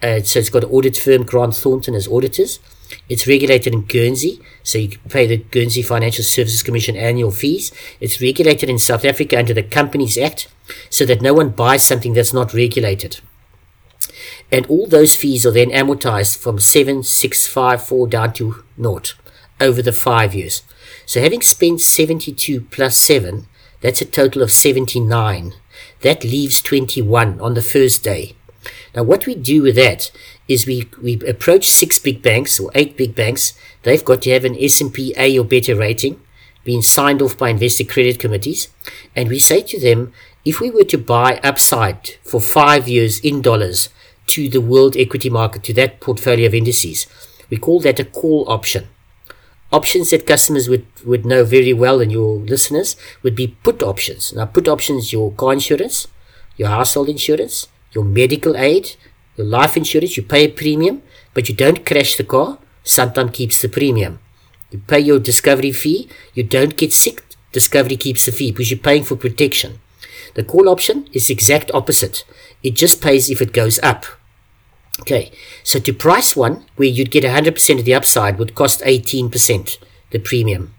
uh, 0.03 0.21
so 0.21 0.39
it's 0.39 0.51
got 0.51 0.65
an 0.65 0.71
audit 0.71 0.97
firm, 0.97 1.25
Grant 1.25 1.57
Thornton, 1.57 1.95
as 1.95 2.09
auditors. 2.09 2.61
It's 3.09 3.27
regulated 3.27 3.73
in 3.73 3.83
Guernsey, 3.83 4.41
so 4.63 4.79
you 4.79 4.99
pay 5.09 5.27
the 5.27 5.39
Guernsey 5.39 5.83
Financial 5.83 6.25
Services 6.25 6.63
Commission 6.63 6.97
annual 6.97 7.31
fees. 7.31 7.73
It's 8.01 8.21
regulated 8.21 8.69
in 8.69 8.79
South 8.79 9.05
Africa 9.05 9.39
under 9.39 9.55
the 9.55 9.63
Companies 9.63 10.19
Act, 10.19 10.49
so 10.91 11.07
that 11.07 11.23
no 11.23 11.35
one 11.35 11.51
buys 11.51 11.83
something 11.83 12.13
that's 12.13 12.35
not 12.35 12.53
regulated. 12.53 13.21
And 14.53 14.67
all 14.67 14.87
those 14.87 15.17
fees 15.17 15.45
are 15.47 15.51
then 15.51 15.71
amortized 15.71 16.39
from 16.39 16.59
7654 16.59 18.07
down 18.09 18.33
to 18.35 18.65
naught 18.77 19.15
over 19.61 19.83
the 19.83 19.93
five 19.93 20.35
years. 20.35 20.63
So 21.07 21.21
having 21.21 21.43
spent 21.43 21.81
72 21.81 22.61
plus 22.63 22.97
7, 22.97 23.47
that's 23.81 24.01
a 24.01 24.07
total 24.07 24.43
of 24.43 24.51
79. 24.51 25.55
That 26.03 26.25
leaves 26.25 26.61
21 26.61 27.41
on 27.41 27.55
the 27.55 27.63
first 27.63 28.03
day. 28.03 28.35
Now, 28.95 29.03
what 29.03 29.27
we 29.27 29.35
do 29.35 29.63
with 29.63 29.77
that 29.77 30.11
is 30.49 30.67
we, 30.67 30.89
we 31.03 31.21
approach 31.27 31.69
six 31.69 31.99
big 31.99 32.23
banks 32.23 32.59
or 32.61 32.71
eight 32.75 32.97
big 32.97 33.15
banks. 33.15 33.59
They've 33.83 34.05
got 34.05 34.23
to 34.23 34.31
have 34.31 34.45
an 34.45 34.57
S&P 34.59 35.15
A 35.17 35.39
or 35.39 35.45
better 35.45 35.75
rating, 35.75 36.21
being 36.65 36.83
signed 36.83 37.21
off 37.21 37.37
by 37.37 37.51
investor 37.51 37.85
credit 37.85 38.19
committees. 38.19 38.69
And 39.15 39.29
we 39.29 39.39
say 39.39 39.63
to 39.63 39.81
them, 39.81 40.13
if 40.45 40.61
we 40.61 40.71
were 40.71 40.85
to 40.85 40.99
buy 40.99 41.41
upside 41.43 42.11
for 42.23 42.41
five 42.41 42.89
years 42.89 43.19
in 43.21 43.43
dollars 43.43 43.89
to 44.27 44.49
the 44.49 44.61
world 44.61 44.97
equity 44.97 45.31
market, 45.31 45.63
to 45.65 45.73
that 45.75 46.01
portfolio 46.01 46.47
of 46.47 46.55
indices, 46.55 47.07
we 47.51 47.57
call 47.57 47.81
that 47.81 48.01
a 48.01 48.05
call 48.05 48.45
option. 48.49 48.89
Options 49.73 50.11
that 50.11 50.27
customers 50.27 50.69
would, 50.69 50.87
would 51.05 51.27
know 51.27 51.45
very 51.45 51.73
well 51.73 52.01
and 52.01 52.13
your 52.13 52.39
listeners 52.39 52.97
would 53.23 53.35
be 53.35 53.49
put 53.63 53.83
options. 53.83 54.33
Now, 54.33 54.47
put 54.47 54.69
options, 54.69 55.13
your 55.13 55.33
car 55.33 55.53
insurance, 55.53 56.07
your 56.57 56.69
household 56.69 57.09
insurance, 57.09 57.69
your 57.93 58.05
medical 58.05 58.57
aid, 58.57 58.97
your 59.37 59.47
life 59.47 59.77
insurance, 59.77 60.17
you 60.17 60.23
pay 60.23 60.45
a 60.45 60.49
premium, 60.49 61.03
but 61.33 61.49
you 61.49 61.55
don't 61.55 61.85
crash 61.85 62.17
the 62.17 62.25
car, 62.25 62.59
Santam 62.85 63.33
keeps 63.33 63.61
the 63.61 63.69
premium. 63.69 64.21
You 64.71 64.79
pay 64.79 65.01
your 65.01 65.19
discovery 65.19 65.73
fee, 65.73 66.09
you 66.35 66.45
don't 66.45 66.77
get 66.77 66.93
sick, 66.93 67.25
Discovery 67.55 67.97
keeps 67.97 68.27
the 68.27 68.33
fee 68.33 68.51
because 68.51 68.73
you're 68.73 68.81
paying 68.81 69.05
for 69.05 69.15
protection. 69.15 69.79
The 70.35 70.45
call 70.45 70.69
option 70.69 71.09
is 71.13 71.31
exact 71.31 71.71
opposite. 71.73 72.25
It 72.63 72.75
just 72.75 73.01
pays 73.01 73.31
if 73.31 73.41
it 73.41 73.53
goes 73.53 73.79
up. 73.83 74.05
Okay, 75.01 75.33
so 75.65 75.81
to 75.81 75.93
price 75.93 76.37
one 76.37 76.67
where 76.77 76.89
you'd 76.89 77.11
get 77.11 77.25
100% 77.25 77.79
of 77.79 77.85
the 77.85 77.95
upside 77.95 78.39
would 78.39 78.55
cost 78.55 78.81
18% 78.83 79.79
the 80.11 80.19
premium. 80.21 80.75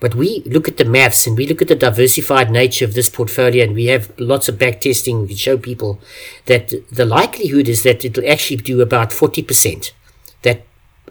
But 0.00 0.16
we 0.16 0.42
look 0.46 0.66
at 0.66 0.78
the 0.78 0.84
maths 0.84 1.28
and 1.28 1.38
we 1.38 1.46
look 1.46 1.62
at 1.62 1.68
the 1.68 1.76
diversified 1.76 2.50
nature 2.50 2.84
of 2.84 2.94
this 2.94 3.08
portfolio 3.08 3.62
and 3.62 3.72
we 3.72 3.84
have 3.86 4.12
lots 4.18 4.48
of 4.48 4.58
back 4.58 4.80
testing. 4.80 5.20
We 5.22 5.28
can 5.28 5.36
show 5.36 5.56
people 5.56 6.00
that 6.46 6.72
the 6.90 7.06
likelihood 7.06 7.68
is 7.68 7.84
that 7.84 8.04
it'll 8.04 8.28
actually 8.28 8.56
do 8.56 8.80
about 8.80 9.10
40%, 9.10 9.92
that 10.42 10.66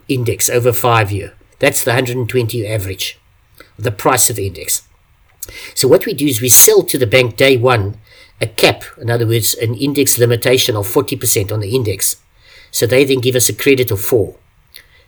index 0.10 0.50
over 0.50 0.74
five 0.74 1.10
year. 1.10 1.34
That's 1.60 1.86
the 1.86 1.92
120 1.92 2.68
average, 2.68 3.18
the 3.80 3.92
price 3.92 4.30
of 4.30 4.36
the 4.36 4.48
index. 4.48 4.86
So 5.76 5.88
what 5.88 6.06
we 6.06 6.14
do 6.14 6.26
is 6.26 6.42
we 6.42 6.50
sell 6.50 6.84
to 6.84 6.98
the 6.98 7.08
bank 7.08 7.38
day 7.38 7.58
one 7.58 8.00
a 8.42 8.48
cap, 8.48 8.84
in 9.00 9.12
other 9.12 9.28
words, 9.28 9.54
an 9.54 9.76
index 9.76 10.18
limitation 10.18 10.76
of 10.76 10.88
40% 10.88 11.52
on 11.52 11.60
the 11.60 11.76
index. 11.76 12.18
So 12.72 12.88
they 12.88 13.06
then 13.06 13.20
give 13.20 13.36
us 13.36 13.50
a 13.50 13.54
credit 13.54 13.92
of 13.92 14.02
4. 14.02 14.36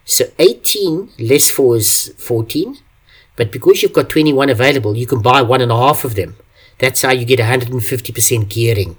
So 0.06 0.25
18 0.38 1.10
less 1.17 1.49
4 1.49 1.77
is 1.77 2.13
14. 2.17 2.77
But 3.36 3.51
because 3.51 3.82
you've 3.82 3.93
got 3.93 4.10
21 4.10 4.49
available, 4.49 4.95
you 4.95 5.08
can 5.08 5.21
buy 5.21 5.41
one 5.41 5.62
and 5.62 5.71
a 5.71 5.75
half 5.77 6.06
of 6.06 6.15
them. 6.15 6.36
That's 6.77 7.01
how 7.01 7.12
you 7.12 7.25
get 7.25 7.39
150% 7.39 8.49
gearing. 8.49 8.97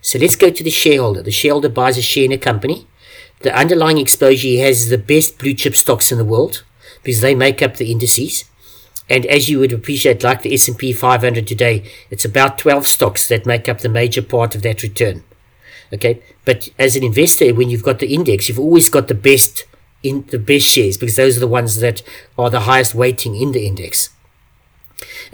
So 0.00 0.18
let's 0.18 0.36
go 0.36 0.50
to 0.50 0.64
the 0.64 0.70
shareholder. 0.70 1.22
The 1.22 1.30
shareholder 1.30 1.68
buys 1.68 1.98
a 1.98 2.02
share 2.02 2.24
in 2.24 2.32
a 2.32 2.38
company. 2.38 2.86
The 3.40 3.54
underlying 3.56 3.98
exposure 3.98 4.48
he 4.48 4.58
has 4.58 4.84
is 4.84 4.88
the 4.90 4.98
best 4.98 5.38
blue 5.38 5.54
chip 5.54 5.76
stocks 5.76 6.10
in 6.10 6.18
the 6.18 6.24
world 6.24 6.64
because 7.02 7.20
they 7.20 7.34
make 7.34 7.62
up 7.62 7.76
the 7.76 7.90
indices. 7.90 8.44
And 9.10 9.26
as 9.26 9.50
you 9.50 9.58
would 9.58 9.72
appreciate, 9.72 10.22
like 10.22 10.42
the 10.42 10.54
S&P 10.54 10.92
500 10.92 11.46
today, 11.46 11.90
it's 12.10 12.24
about 12.24 12.58
12 12.58 12.86
stocks 12.86 13.26
that 13.28 13.44
make 13.44 13.68
up 13.68 13.80
the 13.80 13.88
major 13.88 14.22
part 14.22 14.54
of 14.54 14.62
that 14.62 14.84
return. 14.84 15.24
Okay. 15.92 16.22
But 16.44 16.68
as 16.78 16.94
an 16.94 17.02
investor, 17.02 17.52
when 17.52 17.68
you've 17.68 17.82
got 17.82 17.98
the 17.98 18.14
index, 18.14 18.48
you've 18.48 18.60
always 18.60 18.88
got 18.88 19.08
the 19.08 19.14
best 19.14 19.64
in 20.02 20.24
the 20.28 20.38
best 20.38 20.66
shares 20.66 20.96
because 20.96 21.16
those 21.16 21.36
are 21.36 21.40
the 21.40 21.46
ones 21.46 21.80
that 21.80 22.02
are 22.38 22.50
the 22.50 22.60
highest 22.60 22.94
weighting 22.94 23.36
in 23.36 23.52
the 23.52 23.66
index. 23.66 24.10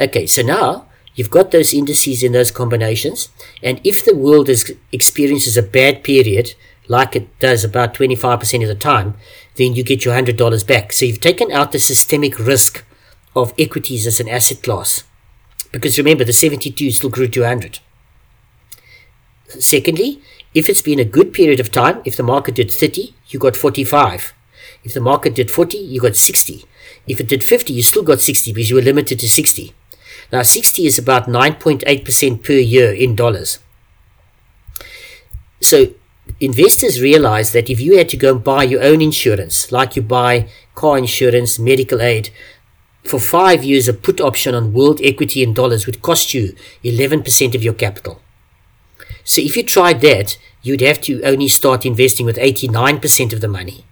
Okay, 0.01 0.27
so 0.27 0.43
now 0.43 0.87
you've 1.15 1.31
got 1.31 1.51
those 1.51 1.73
indices 1.73 2.23
in 2.23 2.33
those 2.33 2.51
combinations, 2.51 3.29
and 3.63 3.81
if 3.85 4.05
the 4.05 4.15
world 4.15 4.49
is, 4.49 4.75
experiences 4.93 5.57
a 5.57 5.63
bad 5.63 6.03
period, 6.03 6.55
like 6.89 7.17
it 7.17 7.39
does 7.39 7.65
about 7.65 7.95
25% 7.95 8.63
of 8.63 8.69
the 8.69 8.75
time, 8.75 9.15
then 9.55 9.75
you 9.75 9.83
get 9.83 10.05
your 10.05 10.15
$100 10.15 10.67
back. 10.67 10.93
So 10.93 11.05
you've 11.05 11.21
taken 11.21 11.51
out 11.53 11.73
the 11.73 11.79
systemic 11.79 12.39
risk 12.39 12.85
of 13.37 13.55
equities 13.59 14.07
as 14.07 14.19
an 14.19 14.29
asset 14.29 14.63
class. 14.63 15.05
Because 15.71 15.99
remember, 15.99 16.25
the 16.25 16.33
72 16.33 16.91
still 16.91 17.11
grew 17.11 17.29
to 17.29 17.41
100. 17.41 17.79
Secondly, 19.49 20.23
If 20.57 20.71
it's 20.71 20.81
been 20.81 20.99
a 20.99 21.05
good 21.05 21.35
period 21.35 21.61
of 21.61 21.71
time, 21.71 22.01
if 22.07 22.17
the 22.17 22.23
market 22.23 22.55
did 22.55 22.71
30, 22.71 23.15
you 23.29 23.39
got 23.39 23.57
45. 23.57 24.33
If 24.85 24.95
the 24.95 25.03
market 25.03 25.35
did 25.35 25.51
40, 25.51 25.77
you 25.77 26.01
got 26.01 26.17
60. 26.17 26.65
If 27.07 27.21
it 27.21 27.29
did 27.29 27.45
50, 27.45 27.75
you 27.75 27.83
still 27.83 28.03
got 28.03 28.23
60 28.23 28.55
because 28.55 28.71
you 28.71 28.77
were 28.77 28.91
limited 28.91 29.21
to 29.21 29.29
60. 29.29 29.75
Now, 30.33 30.41
60 30.41 30.87
is 30.87 30.99
about 30.99 31.27
9.8% 31.27 32.43
per 32.43 32.55
year 32.55 32.91
in 32.91 33.15
dollars. 33.15 33.59
So, 35.61 35.93
investors 36.41 37.03
realize 37.03 37.53
that 37.53 37.69
if 37.69 37.79
you 37.79 37.99
had 37.99 38.09
to 38.09 38.17
go 38.17 38.33
and 38.37 38.43
buy 38.43 38.63
your 38.65 38.83
own 38.83 39.03
insurance, 39.03 39.71
like 39.71 39.95
you 39.95 40.01
buy 40.01 40.49
car 40.75 40.97
insurance, 40.97 41.59
medical 41.59 42.01
aid, 42.01 42.31
for 43.07 43.19
five 43.21 43.65
years, 43.65 43.89
a 43.89 43.93
put 43.93 44.21
option 44.21 44.55
on 44.55 44.73
world 44.73 45.01
equity 45.03 45.43
in 45.43 45.55
dollars 45.55 45.87
would 45.87 46.03
cost 46.03 46.35
you 46.35 46.55
11% 46.85 47.55
of 47.55 47.63
your 47.63 47.75
capital. 47.75 48.21
So 49.25 49.41
if 49.41 49.57
you 49.57 49.63
tried 49.63 50.01
that, 50.03 50.39
you'd 50.63 50.81
have 50.81 51.01
to 51.03 51.23
only 51.23 51.49
start 51.49 51.87
investing 51.87 52.27
with 52.27 52.37
89% 52.37 53.33
of 53.33 53.41
the 53.41 53.49
money. 53.49 53.85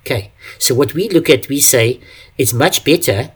Okay, 0.00 0.32
so 0.58 0.74
what 0.74 0.94
we 0.94 1.08
look 1.08 1.30
at, 1.30 1.48
we 1.48 1.60
say 1.60 2.00
it's 2.36 2.52
much 2.52 2.84
better 2.84 3.32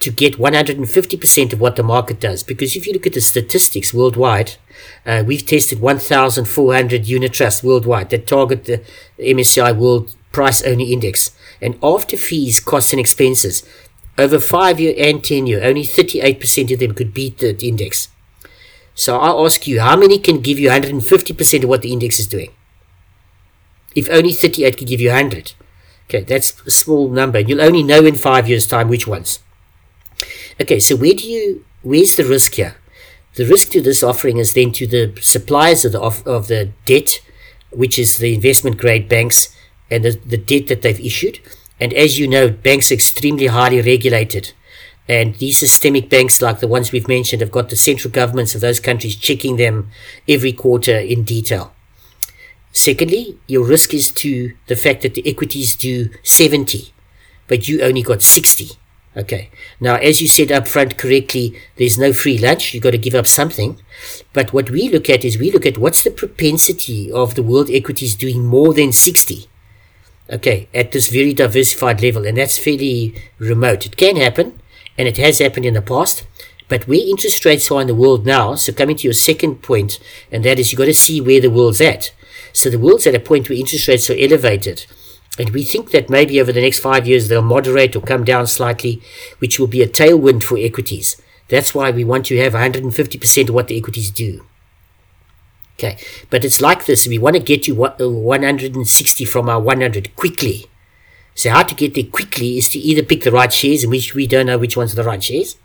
to 0.00 0.10
get 0.10 0.38
150% 0.38 1.52
of 1.52 1.60
what 1.60 1.76
the 1.76 1.82
market 1.82 2.20
does. 2.20 2.42
Because 2.42 2.76
if 2.76 2.86
you 2.86 2.92
look 2.92 3.06
at 3.06 3.14
the 3.14 3.20
statistics 3.20 3.94
worldwide, 3.94 4.54
uh, 5.04 5.24
we've 5.26 5.44
tested 5.44 5.80
1,400 5.80 7.06
unit 7.06 7.32
trusts 7.32 7.62
worldwide 7.62 8.10
that 8.10 8.26
target 8.26 8.64
the 8.64 8.82
MSCI 9.18 9.76
World 9.76 10.14
Price 10.32 10.62
Only 10.62 10.92
Index. 10.92 11.32
And 11.62 11.78
after 11.82 12.16
fees, 12.16 12.60
costs, 12.60 12.92
and 12.92 13.00
expenses, 13.00 13.62
over 14.18 14.38
five 14.38 14.80
year 14.80 14.94
and 14.98 15.22
10 15.22 15.46
year, 15.46 15.62
only 15.62 15.82
38% 15.82 16.72
of 16.72 16.78
them 16.78 16.94
could 16.94 17.12
beat 17.12 17.38
the 17.38 17.56
index. 17.68 18.08
So 18.94 19.18
I 19.18 19.44
ask 19.44 19.66
you, 19.66 19.80
how 19.80 19.96
many 19.96 20.18
can 20.18 20.40
give 20.40 20.58
you 20.58 20.70
150% 20.70 21.62
of 21.62 21.68
what 21.68 21.82
the 21.82 21.92
index 21.92 22.18
is 22.18 22.26
doing? 22.26 22.50
If 23.94 24.08
only 24.10 24.32
38 24.32 24.78
could 24.78 24.88
give 24.88 25.00
you 25.00 25.10
100. 25.10 25.52
Okay, 26.08 26.22
that's 26.22 26.60
a 26.66 26.70
small 26.70 27.10
number. 27.10 27.40
You'll 27.40 27.60
only 27.60 27.82
know 27.82 28.04
in 28.04 28.14
five 28.14 28.48
years' 28.48 28.66
time 28.66 28.88
which 28.88 29.06
ones. 29.06 29.40
Okay, 30.60 30.80
so 30.80 30.96
where 30.96 31.14
do 31.14 31.28
you, 31.28 31.64
where's 31.82 32.16
the 32.16 32.24
risk 32.24 32.54
here? 32.54 32.76
The 33.34 33.44
risk 33.44 33.70
to 33.72 33.82
this 33.82 34.02
offering 34.02 34.38
is 34.38 34.54
then 34.54 34.72
to 34.72 34.86
the 34.86 35.12
suppliers 35.20 35.84
of 35.84 35.92
the, 35.92 36.00
of, 36.00 36.26
of 36.26 36.48
the 36.48 36.70
debt, 36.86 37.20
which 37.70 37.98
is 37.98 38.16
the 38.16 38.34
investment 38.34 38.78
grade 38.78 39.08
banks 39.08 39.54
and 39.90 40.04
the, 40.04 40.12
the 40.12 40.38
debt 40.38 40.68
that 40.68 40.80
they've 40.80 41.00
issued. 41.00 41.40
And 41.78 41.92
as 41.92 42.18
you 42.18 42.26
know, 42.26 42.48
banks 42.48 42.90
are 42.90 42.94
extremely 42.94 43.46
highly 43.46 43.80
regulated. 43.80 44.52
And 45.08 45.34
these 45.36 45.58
systemic 45.58 46.08
banks, 46.08 46.42
like 46.42 46.60
the 46.60 46.68
ones 46.68 46.90
we've 46.90 47.08
mentioned, 47.08 47.40
have 47.40 47.52
got 47.52 47.68
the 47.68 47.76
central 47.76 48.10
governments 48.10 48.54
of 48.54 48.60
those 48.60 48.80
countries 48.80 49.16
checking 49.16 49.56
them 49.56 49.90
every 50.26 50.52
quarter 50.52 50.98
in 50.98 51.22
detail. 51.22 51.72
Secondly, 52.72 53.38
your 53.46 53.64
risk 53.64 53.94
is 53.94 54.10
to 54.12 54.54
the 54.66 54.76
fact 54.76 55.02
that 55.02 55.14
the 55.14 55.26
equities 55.26 55.76
do 55.76 56.10
70, 56.22 56.92
but 57.46 57.68
you 57.68 57.82
only 57.82 58.02
got 58.02 58.22
60. 58.22 58.70
Okay. 59.16 59.50
Now, 59.80 59.94
as 59.94 60.20
you 60.20 60.28
said 60.28 60.52
up 60.52 60.68
front 60.68 60.98
correctly, 60.98 61.58
there's 61.76 61.98
no 61.98 62.12
free 62.12 62.36
lunch. 62.36 62.74
You've 62.74 62.82
got 62.82 62.90
to 62.90 62.98
give 62.98 63.14
up 63.14 63.26
something. 63.26 63.80
But 64.34 64.52
what 64.52 64.68
we 64.68 64.90
look 64.90 65.08
at 65.08 65.24
is 65.24 65.38
we 65.38 65.50
look 65.50 65.64
at 65.64 65.78
what's 65.78 66.02
the 66.02 66.10
propensity 66.10 67.10
of 67.10 67.34
the 67.34 67.42
world 67.42 67.70
equities 67.70 68.14
doing 68.14 68.44
more 68.44 68.74
than 68.74 68.92
60 68.92 69.48
okay, 70.30 70.68
at 70.74 70.92
this 70.92 71.08
very 71.08 71.32
diversified 71.32 72.02
level, 72.02 72.26
and 72.26 72.36
that's 72.36 72.58
fairly 72.58 73.14
remote. 73.38 73.86
It 73.86 73.96
can 73.96 74.16
happen, 74.16 74.60
and 74.98 75.08
it 75.08 75.16
has 75.18 75.38
happened 75.38 75.66
in 75.66 75.74
the 75.74 75.82
past. 75.82 76.26
But 76.68 76.88
where 76.88 76.98
interest 76.98 77.44
rates 77.44 77.70
are 77.70 77.80
in 77.80 77.86
the 77.86 77.94
world 77.94 78.26
now, 78.26 78.56
so 78.56 78.72
coming 78.72 78.96
to 78.96 79.04
your 79.04 79.14
second 79.14 79.62
point, 79.62 80.00
and 80.32 80.44
that 80.44 80.58
is 80.58 80.72
you've 80.72 80.78
got 80.78 80.86
to 80.86 80.94
see 80.94 81.20
where 81.20 81.40
the 81.40 81.50
world's 81.50 81.80
at. 81.80 82.12
So 82.52 82.70
the 82.70 82.78
world's 82.78 83.06
at 83.06 83.14
a 83.14 83.20
point 83.20 83.48
where 83.48 83.58
interest 83.58 83.86
rates 83.86 84.10
are 84.10 84.18
elevated. 84.18 84.86
And 85.38 85.50
we 85.50 85.62
think 85.62 85.90
that 85.90 86.10
maybe 86.10 86.40
over 86.40 86.52
the 86.52 86.62
next 86.62 86.80
five 86.80 87.06
years 87.06 87.28
they'll 87.28 87.42
moderate 87.42 87.94
or 87.94 88.00
come 88.00 88.24
down 88.24 88.46
slightly, 88.46 89.02
which 89.38 89.60
will 89.60 89.66
be 89.66 89.82
a 89.82 89.88
tailwind 89.88 90.42
for 90.42 90.58
equities. 90.58 91.20
That's 91.48 91.74
why 91.74 91.90
we 91.90 92.04
want 92.04 92.26
to 92.26 92.38
have 92.38 92.54
150% 92.54 93.48
of 93.48 93.54
what 93.54 93.68
the 93.68 93.76
equities 93.76 94.10
do. 94.10 94.44
Okay, 95.78 95.98
but 96.30 96.44
it's 96.44 96.60
like 96.60 96.86
this. 96.86 97.06
We 97.06 97.18
want 97.18 97.36
to 97.36 97.42
get 97.42 97.68
you 97.68 97.84
uh, 97.84 97.94
160 97.98 99.24
from 99.26 99.48
our 99.48 99.60
100 99.60 100.16
quickly. 100.16 100.66
So 101.34 101.50
how 101.50 101.64
to 101.64 101.74
get 101.74 101.92
there 101.92 102.04
quickly 102.04 102.56
is 102.56 102.70
to 102.70 102.78
either 102.78 103.02
pick 103.02 103.24
the 103.24 103.30
right 103.30 103.52
shares, 103.52 103.84
in 103.84 103.90
which 103.90 104.14
we 104.14 104.26
don't 104.26 104.46
know 104.46 104.56
which 104.56 104.76
ones 104.76 104.94
are 104.94 104.96
the 104.96 105.04
right 105.04 105.22
shares, 105.22 105.56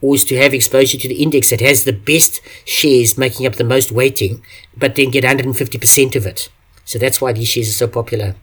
or 0.00 0.14
is 0.14 0.24
to 0.24 0.36
have 0.38 0.54
exposure 0.54 0.96
to 0.96 1.08
the 1.08 1.22
index 1.22 1.50
that 1.50 1.60
has 1.60 1.84
the 1.84 1.92
best 1.92 2.40
shares 2.64 3.18
making 3.18 3.46
up 3.46 3.56
the 3.56 3.64
most 3.64 3.92
weighting, 3.92 4.42
but 4.74 4.94
then 4.94 5.10
get 5.10 5.24
150% 5.24 6.16
of 6.16 6.26
it. 6.26 6.48
So 6.86 6.98
that's 6.98 7.20
why 7.20 7.34
these 7.34 7.48
shares 7.48 7.68
are 7.68 7.72
so 7.72 7.86
popular. 7.86 8.34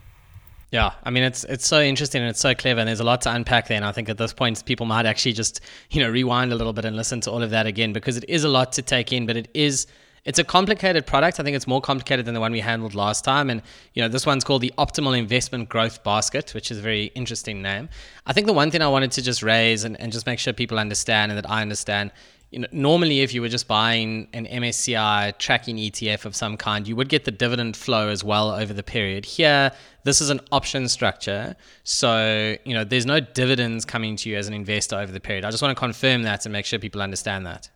Yeah, 0.71 0.91
I 1.03 1.09
mean 1.11 1.23
it's 1.23 1.45
it's 1.45 1.65
so 1.65 1.81
interesting 1.81 2.21
and 2.21 2.29
it's 2.29 2.41
so 2.41 2.53
clever 2.53 2.81
and 2.81 2.89
there's 2.89 2.99
a 2.99 3.05
lot 3.05 3.21
to 3.21 3.33
unpack 3.33 3.69
there 3.69 3.77
and 3.77 3.85
I 3.85 3.93
think 3.93 4.09
at 4.09 4.17
this 4.17 4.33
point 4.33 4.63
people 4.65 4.85
might 4.85 5.05
actually 5.05 5.31
just, 5.31 5.61
you 5.91 6.03
know, 6.03 6.09
rewind 6.09 6.51
a 6.51 6.55
little 6.55 6.73
bit 6.73 6.83
and 6.83 6.95
listen 6.95 7.21
to 7.21 7.31
all 7.31 7.41
of 7.41 7.51
that 7.51 7.65
again 7.65 7.93
because 7.93 8.17
it 8.17 8.25
is 8.27 8.43
a 8.43 8.49
lot 8.49 8.73
to 8.73 8.81
take 8.81 9.13
in, 9.13 9.25
but 9.25 9.37
it 9.37 9.47
is 9.53 9.87
it's 10.27 10.39
a 10.39 10.43
complicated 10.43 11.07
product. 11.07 11.39
I 11.39 11.43
think 11.43 11.55
it's 11.55 11.67
more 11.67 11.79
complicated 11.79 12.25
than 12.25 12.33
the 12.33 12.41
one 12.41 12.51
we 12.51 12.59
handled 12.59 12.93
last 12.93 13.23
time. 13.23 13.49
And, 13.49 13.61
you 13.93 14.01
know, 14.01 14.09
this 14.09 14.25
one's 14.25 14.43
called 14.43 14.61
the 14.61 14.73
Optimal 14.77 15.17
Investment 15.17 15.69
Growth 15.69 16.03
Basket, 16.03 16.53
which 16.53 16.69
is 16.69 16.79
a 16.79 16.81
very 16.81 17.05
interesting 17.15 17.61
name. 17.61 17.87
I 18.25 18.33
think 18.33 18.45
the 18.45 18.51
one 18.51 18.69
thing 18.69 18.81
I 18.81 18.89
wanted 18.89 19.11
to 19.13 19.21
just 19.21 19.41
raise 19.41 19.85
and, 19.85 19.97
and 20.01 20.11
just 20.11 20.25
make 20.25 20.37
sure 20.37 20.51
people 20.51 20.79
understand 20.79 21.31
and 21.31 21.37
that 21.37 21.49
I 21.49 21.61
understand, 21.61 22.11
you 22.51 22.59
know, 22.59 22.67
normally 22.73 23.21
if 23.21 23.33
you 23.33 23.41
were 23.41 23.47
just 23.47 23.69
buying 23.69 24.27
an 24.33 24.45
MSCI 24.47 25.37
tracking 25.37 25.77
ETF 25.77 26.25
of 26.25 26.35
some 26.35 26.57
kind, 26.57 26.85
you 26.85 26.97
would 26.97 27.07
get 27.07 27.23
the 27.23 27.31
dividend 27.31 27.77
flow 27.77 28.09
as 28.09 28.21
well 28.21 28.51
over 28.51 28.73
the 28.73 28.83
period. 28.83 29.23
Here, 29.23 29.71
this 30.03 30.19
is 30.19 30.29
an 30.29 30.41
option 30.51 30.89
structure. 30.89 31.55
So, 31.85 32.57
you 32.65 32.73
know, 32.73 32.83
there's 32.83 33.05
no 33.05 33.21
dividends 33.21 33.85
coming 33.85 34.17
to 34.17 34.29
you 34.29 34.35
as 34.35 34.49
an 34.49 34.53
investor 34.53 34.97
over 34.97 35.13
the 35.13 35.21
period. 35.21 35.45
I 35.45 35.51
just 35.51 35.63
want 35.63 35.73
to 35.73 35.79
confirm 35.79 36.23
that 36.23 36.45
and 36.45 36.51
make 36.51 36.65
sure 36.65 36.79
people 36.79 37.01
understand 37.01 37.45
that. 37.45 37.69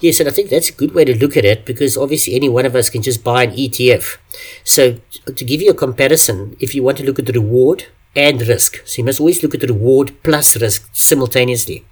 Yes, 0.00 0.20
and 0.20 0.28
I 0.28 0.32
think 0.32 0.50
that's 0.50 0.68
a 0.68 0.72
good 0.72 0.94
way 0.94 1.04
to 1.04 1.18
look 1.18 1.36
at 1.36 1.44
it 1.44 1.64
because 1.64 1.96
obviously 1.96 2.34
any 2.34 2.48
one 2.48 2.66
of 2.66 2.76
us 2.76 2.90
can 2.90 3.02
just 3.02 3.24
buy 3.24 3.44
an 3.44 3.50
ETF. 3.52 4.18
So, 4.64 4.98
to 5.26 5.44
give 5.44 5.62
you 5.62 5.70
a 5.70 5.74
comparison, 5.74 6.56
if 6.60 6.74
you 6.74 6.82
want 6.82 6.98
to 6.98 7.04
look 7.04 7.18
at 7.18 7.26
the 7.26 7.32
reward 7.32 7.86
and 8.16 8.46
risk, 8.46 8.86
so 8.86 9.00
you 9.00 9.04
must 9.04 9.20
always 9.20 9.42
look 9.42 9.54
at 9.54 9.60
the 9.60 9.68
reward 9.68 10.14
plus 10.22 10.60
risk 10.60 10.88
simultaneously. 10.92 11.84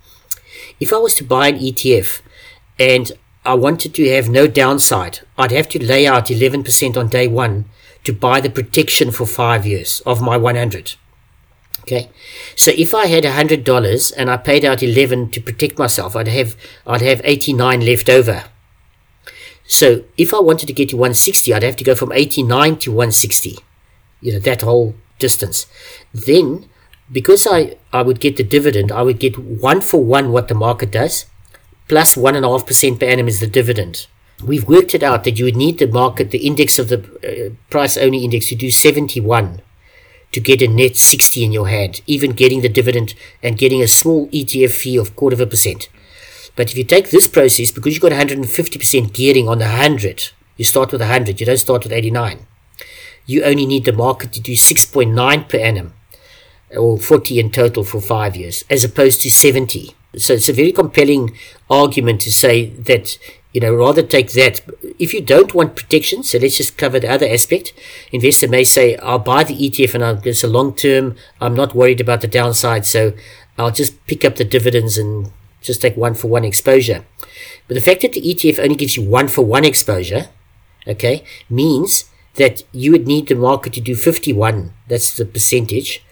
If 0.80 0.92
I 0.92 0.98
was 0.98 1.14
to 1.16 1.24
buy 1.24 1.48
an 1.48 1.58
ETF 1.58 2.22
and 2.78 3.12
I 3.44 3.54
wanted 3.54 3.94
to 3.94 4.08
have 4.14 4.28
no 4.28 4.46
downside, 4.46 5.20
I'd 5.36 5.50
have 5.50 5.68
to 5.70 5.84
lay 5.84 6.06
out 6.06 6.26
11% 6.26 6.96
on 6.96 7.08
day 7.08 7.26
one 7.26 7.64
to 8.04 8.12
buy 8.12 8.40
the 8.40 8.50
protection 8.50 9.10
for 9.10 9.26
five 9.26 9.66
years 9.66 10.00
of 10.06 10.20
my 10.20 10.36
100. 10.36 10.94
Okay, 11.82 12.10
so 12.54 12.70
if 12.76 12.94
I 12.94 13.06
had 13.06 13.24
hundred 13.24 13.64
dollars 13.64 14.12
and 14.12 14.30
I 14.30 14.36
paid 14.36 14.64
out 14.64 14.82
eleven 14.84 15.30
to 15.32 15.40
protect 15.40 15.78
myself, 15.78 16.14
I'd 16.14 16.28
have 16.28 16.56
I'd 16.86 17.02
have 17.02 17.20
eighty 17.24 17.52
nine 17.52 17.84
left 17.84 18.08
over. 18.08 18.44
So 19.66 20.04
if 20.16 20.32
I 20.32 20.38
wanted 20.38 20.66
to 20.66 20.72
get 20.72 20.90
to 20.90 20.96
one 20.96 21.14
sixty, 21.14 21.52
I'd 21.52 21.64
have 21.64 21.76
to 21.76 21.84
go 21.84 21.96
from 21.96 22.12
eighty 22.12 22.44
nine 22.44 22.76
to 22.78 22.92
one 22.92 23.10
sixty. 23.10 23.58
You 24.20 24.34
know 24.34 24.38
that 24.38 24.62
whole 24.62 24.94
distance. 25.18 25.66
Then, 26.14 26.68
because 27.10 27.48
I 27.50 27.76
I 27.92 28.02
would 28.02 28.20
get 28.20 28.36
the 28.36 28.44
dividend, 28.44 28.92
I 28.92 29.02
would 29.02 29.18
get 29.18 29.36
one 29.36 29.80
for 29.80 30.04
one 30.04 30.30
what 30.30 30.46
the 30.46 30.54
market 30.54 30.92
does, 30.92 31.26
plus 31.88 32.16
one 32.16 32.36
and 32.36 32.44
a 32.44 32.48
half 32.48 32.64
percent 32.64 33.00
per 33.00 33.06
annum 33.06 33.26
is 33.26 33.40
the 33.40 33.48
dividend. 33.48 34.06
We've 34.44 34.68
worked 34.68 34.94
it 34.94 35.02
out 35.02 35.24
that 35.24 35.38
you 35.38 35.46
would 35.46 35.56
need 35.56 35.78
the 35.78 35.88
market, 35.88 36.30
the 36.30 36.46
index 36.46 36.78
of 36.78 36.88
the 36.88 36.98
uh, 37.00 37.54
price 37.70 37.96
only 37.96 38.24
index 38.24 38.46
to 38.46 38.54
do 38.54 38.70
seventy 38.70 39.20
one 39.20 39.62
to 40.32 40.40
get 40.40 40.62
a 40.62 40.68
net 40.68 40.96
60 40.96 41.44
in 41.44 41.52
your 41.52 41.68
hand, 41.68 42.00
even 42.06 42.32
getting 42.32 42.62
the 42.62 42.68
dividend 42.68 43.14
and 43.42 43.58
getting 43.58 43.82
a 43.82 43.86
small 43.86 44.28
ETF 44.28 44.70
fee 44.70 44.96
of 44.96 45.14
quarter 45.14 45.34
of 45.34 45.40
a 45.40 45.46
percent. 45.46 45.88
But 46.56 46.70
if 46.70 46.76
you 46.76 46.84
take 46.84 47.10
this 47.10 47.26
process, 47.26 47.70
because 47.70 47.94
you've 47.94 48.02
got 48.02 48.12
150% 48.12 49.12
gearing 49.12 49.48
on 49.48 49.58
the 49.58 49.66
100, 49.66 50.30
you 50.56 50.64
start 50.64 50.92
with 50.92 51.00
100, 51.00 51.40
you 51.40 51.46
don't 51.46 51.56
start 51.56 51.84
with 51.84 51.92
89. 51.92 52.46
You 53.26 53.44
only 53.44 53.66
need 53.66 53.84
the 53.84 53.92
market 53.92 54.32
to 54.32 54.40
do 54.40 54.52
6.9 54.52 55.48
per 55.48 55.58
annum, 55.58 55.94
or 56.76 56.98
40 56.98 57.38
in 57.38 57.50
total 57.50 57.84
for 57.84 58.00
five 58.00 58.36
years, 58.36 58.64
as 58.68 58.84
opposed 58.84 59.22
to 59.22 59.30
70. 59.30 59.94
So 60.16 60.34
it's 60.34 60.48
a 60.48 60.52
very 60.52 60.72
compelling 60.72 61.36
argument 61.70 62.20
to 62.22 62.32
say 62.32 62.66
that 62.66 63.18
you 63.52 63.60
know, 63.60 63.74
rather 63.74 64.02
take 64.02 64.32
that. 64.32 64.62
If 64.98 65.12
you 65.12 65.20
don't 65.20 65.54
want 65.54 65.76
protection, 65.76 66.22
so 66.22 66.38
let's 66.38 66.56
just 66.56 66.78
cover 66.78 66.98
the 66.98 67.10
other 67.10 67.26
aspect. 67.26 67.72
Investor 68.10 68.48
may 68.48 68.64
say, 68.64 68.96
I'll 68.96 69.18
buy 69.18 69.44
the 69.44 69.56
ETF 69.56 69.94
and 69.94 70.04
I'll, 70.04 70.26
it's 70.26 70.44
a 70.44 70.48
long 70.48 70.74
term. 70.74 71.16
I'm 71.40 71.54
not 71.54 71.74
worried 71.74 72.00
about 72.00 72.22
the 72.22 72.28
downside. 72.28 72.86
So 72.86 73.12
I'll 73.58 73.70
just 73.70 74.04
pick 74.06 74.24
up 74.24 74.36
the 74.36 74.44
dividends 74.44 74.96
and 74.96 75.30
just 75.60 75.82
take 75.82 75.96
one 75.96 76.14
for 76.14 76.28
one 76.28 76.44
exposure. 76.44 77.04
But 77.68 77.74
the 77.74 77.80
fact 77.80 78.02
that 78.02 78.14
the 78.14 78.22
ETF 78.22 78.58
only 78.58 78.76
gives 78.76 78.96
you 78.96 79.02
one 79.02 79.28
for 79.28 79.44
one 79.44 79.64
exposure, 79.64 80.28
okay, 80.86 81.24
means 81.48 82.06
that 82.34 82.62
you 82.72 82.92
would 82.92 83.06
need 83.06 83.28
the 83.28 83.34
market 83.34 83.74
to 83.74 83.80
do 83.80 83.94
51. 83.94 84.72
That's 84.88 85.16
the 85.16 85.26
percentage 85.26 86.02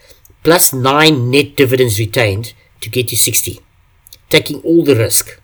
plus 0.43 0.73
nine 0.73 1.29
net 1.29 1.55
dividends 1.55 1.99
retained 1.99 2.53
to 2.81 2.89
get 2.89 3.11
you 3.11 3.17
60, 3.17 3.59
taking 4.29 4.61
all 4.61 4.83
the 4.83 4.95
risk. 4.95 5.40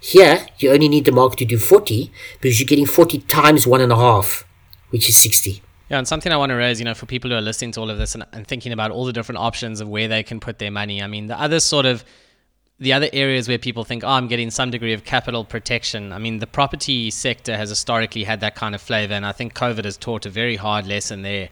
Here, 0.00 0.46
you 0.58 0.72
only 0.72 0.88
need 0.88 1.04
the 1.04 1.12
market 1.12 1.38
to 1.40 1.44
do 1.44 1.58
40 1.58 2.10
because 2.40 2.58
you're 2.58 2.66
getting 2.66 2.86
40 2.86 3.20
times 3.20 3.66
one 3.66 3.80
and 3.80 3.92
a 3.92 3.96
half, 3.96 4.44
which 4.88 5.08
is 5.08 5.16
60. 5.18 5.62
Yeah, 5.90 5.98
and 5.98 6.08
something 6.08 6.32
I 6.32 6.36
want 6.36 6.50
to 6.50 6.56
raise, 6.56 6.78
you 6.78 6.84
know, 6.84 6.94
for 6.94 7.06
people 7.06 7.30
who 7.30 7.36
are 7.36 7.42
listening 7.42 7.72
to 7.72 7.80
all 7.80 7.90
of 7.90 7.98
this 7.98 8.14
and, 8.14 8.24
and 8.32 8.46
thinking 8.46 8.72
about 8.72 8.92
all 8.92 9.04
the 9.04 9.12
different 9.12 9.40
options 9.40 9.80
of 9.80 9.88
where 9.88 10.08
they 10.08 10.22
can 10.22 10.40
put 10.40 10.58
their 10.58 10.70
money. 10.70 11.02
I 11.02 11.06
mean, 11.06 11.26
the 11.26 11.38
other 11.38 11.60
sort 11.60 11.84
of 11.84 12.04
the 12.78 12.94
other 12.94 13.10
areas 13.12 13.46
where 13.46 13.58
people 13.58 13.84
think, 13.84 14.02
oh, 14.04 14.08
I'm 14.08 14.26
getting 14.26 14.50
some 14.50 14.70
degree 14.70 14.94
of 14.94 15.04
capital 15.04 15.44
protection. 15.44 16.14
I 16.14 16.18
mean, 16.18 16.38
the 16.38 16.46
property 16.46 17.10
sector 17.10 17.54
has 17.54 17.68
historically 17.68 18.24
had 18.24 18.40
that 18.40 18.54
kind 18.54 18.74
of 18.74 18.80
flavor, 18.80 19.12
and 19.12 19.26
I 19.26 19.32
think 19.32 19.52
COVID 19.54 19.84
has 19.84 19.98
taught 19.98 20.24
a 20.24 20.30
very 20.30 20.56
hard 20.56 20.86
lesson 20.86 21.20
there 21.20 21.50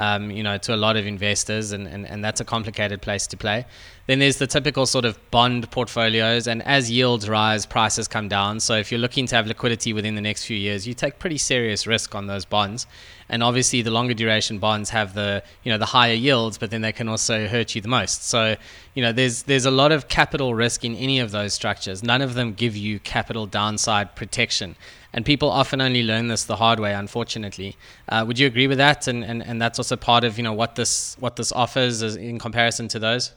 um, 0.00 0.30
you 0.30 0.42
know, 0.42 0.56
to 0.56 0.74
a 0.74 0.80
lot 0.86 0.96
of 0.96 1.06
investors, 1.06 1.72
and, 1.72 1.86
and, 1.86 2.06
and 2.06 2.24
that's 2.24 2.40
a 2.40 2.44
complicated 2.44 3.02
place 3.02 3.26
to 3.26 3.36
play. 3.36 3.66
Then 4.06 4.18
there's 4.18 4.38
the 4.38 4.46
typical 4.46 4.86
sort 4.86 5.04
of 5.04 5.18
bond 5.30 5.70
portfolios, 5.70 6.46
and 6.46 6.62
as 6.62 6.90
yields 6.90 7.28
rise, 7.28 7.66
prices 7.66 8.08
come 8.08 8.26
down. 8.26 8.60
So 8.60 8.76
if 8.76 8.90
you're 8.90 8.98
looking 8.98 9.26
to 9.26 9.36
have 9.36 9.46
liquidity 9.46 9.92
within 9.92 10.14
the 10.14 10.22
next 10.22 10.46
few 10.46 10.56
years, 10.56 10.88
you 10.88 10.94
take 10.94 11.18
pretty 11.18 11.36
serious 11.36 11.86
risk 11.86 12.14
on 12.14 12.28
those 12.28 12.46
bonds. 12.46 12.86
And 13.30 13.44
obviously, 13.44 13.80
the 13.80 13.92
longer 13.92 14.12
duration 14.12 14.58
bonds 14.58 14.90
have 14.90 15.14
the 15.14 15.42
you 15.62 15.70
know 15.70 15.78
the 15.78 15.86
higher 15.86 16.12
yields, 16.14 16.58
but 16.58 16.70
then 16.72 16.80
they 16.80 16.90
can 16.90 17.08
also 17.08 17.46
hurt 17.46 17.76
you 17.76 17.80
the 17.80 17.88
most. 17.88 18.24
So 18.24 18.56
you 18.94 19.02
know 19.02 19.12
there's 19.12 19.44
there's 19.44 19.64
a 19.64 19.70
lot 19.70 19.92
of 19.92 20.08
capital 20.08 20.52
risk 20.52 20.84
in 20.84 20.96
any 20.96 21.20
of 21.20 21.30
those 21.30 21.54
structures. 21.54 22.02
None 22.02 22.22
of 22.22 22.34
them 22.34 22.52
give 22.52 22.76
you 22.76 22.98
capital 22.98 23.46
downside 23.46 24.16
protection. 24.16 24.74
And 25.12 25.24
people 25.24 25.48
often 25.48 25.80
only 25.80 26.02
learn 26.02 26.26
this 26.26 26.42
the 26.42 26.56
hard 26.56 26.80
way 26.80 26.92
unfortunately. 26.92 27.76
Uh, 28.08 28.24
would 28.26 28.38
you 28.38 28.48
agree 28.48 28.66
with 28.66 28.78
that? 28.78 29.06
And, 29.06 29.24
and 29.24 29.46
and 29.46 29.62
that's 29.62 29.78
also 29.78 29.96
part 29.96 30.24
of 30.24 30.36
you 30.36 30.42
know 30.42 30.52
what 30.52 30.74
this 30.74 31.16
what 31.20 31.36
this 31.36 31.52
offers 31.52 32.02
in 32.02 32.40
comparison 32.40 32.88
to 32.88 32.98
those? 32.98 33.32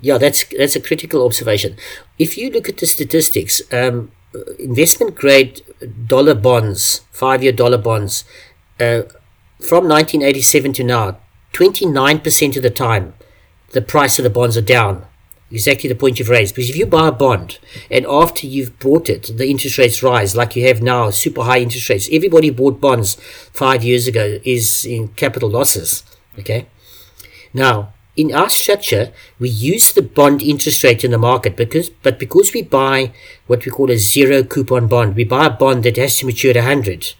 Yeah 0.00 0.18
that's 0.18 0.44
that's 0.58 0.74
a 0.74 0.80
critical 0.80 1.24
observation. 1.24 1.76
If 2.18 2.36
you 2.36 2.50
look 2.50 2.68
at 2.68 2.78
the 2.78 2.86
statistics 2.86 3.62
um, 3.72 4.10
investment 4.58 5.14
grade 5.14 5.62
dollar 6.08 6.34
bonds 6.34 7.02
five 7.12 7.44
year 7.44 7.52
dollar 7.52 7.78
bonds 7.78 8.24
uh, 8.80 9.02
from 9.60 9.88
1987 9.88 10.72
to 10.74 10.84
now 10.84 11.18
29% 11.52 12.56
of 12.56 12.62
the 12.62 12.70
time 12.70 13.14
the 13.72 13.80
price 13.80 14.18
of 14.18 14.22
the 14.22 14.30
bonds 14.30 14.56
are 14.56 14.62
down 14.62 15.06
exactly 15.50 15.88
the 15.88 15.94
point 15.94 16.18
you've 16.18 16.28
raised. 16.28 16.54
Because 16.54 16.70
if 16.70 16.76
you 16.76 16.86
buy 16.86 17.08
a 17.08 17.12
bond 17.12 17.58
and 17.90 18.06
after 18.06 18.46
you've 18.46 18.78
bought 18.78 19.08
it, 19.08 19.30
the 19.36 19.48
interest 19.48 19.78
rates 19.78 20.02
rise 20.02 20.36
like 20.36 20.56
you 20.56 20.66
have 20.66 20.82
now, 20.82 21.10
super 21.10 21.42
high 21.42 21.60
interest 21.60 21.88
rates. 21.88 22.08
Everybody 22.10 22.50
bought 22.50 22.80
bonds 22.80 23.14
five 23.52 23.84
years 23.84 24.06
ago 24.06 24.38
is 24.44 24.84
in 24.84 25.08
capital 25.08 25.50
losses. 25.50 26.04
Okay. 26.38 26.66
Now, 27.54 27.92
in 28.16 28.34
our 28.34 28.48
structure, 28.48 29.12
we 29.38 29.50
use 29.50 29.92
the 29.92 30.02
bond 30.02 30.42
interest 30.42 30.82
rate 30.82 31.04
in 31.04 31.10
the 31.10 31.18
market 31.18 31.54
because, 31.54 31.90
but 31.90 32.18
because 32.18 32.52
we 32.54 32.62
buy 32.62 33.12
what 33.46 33.64
we 33.64 33.70
call 33.70 33.90
a 33.90 33.98
zero 33.98 34.42
coupon 34.42 34.88
bond, 34.88 35.16
we 35.16 35.24
buy 35.24 35.46
a 35.46 35.50
bond 35.50 35.84
that 35.84 35.98
has 35.98 36.16
to 36.16 36.26
mature 36.26 36.50
at 36.50 36.56
100. 36.56 37.14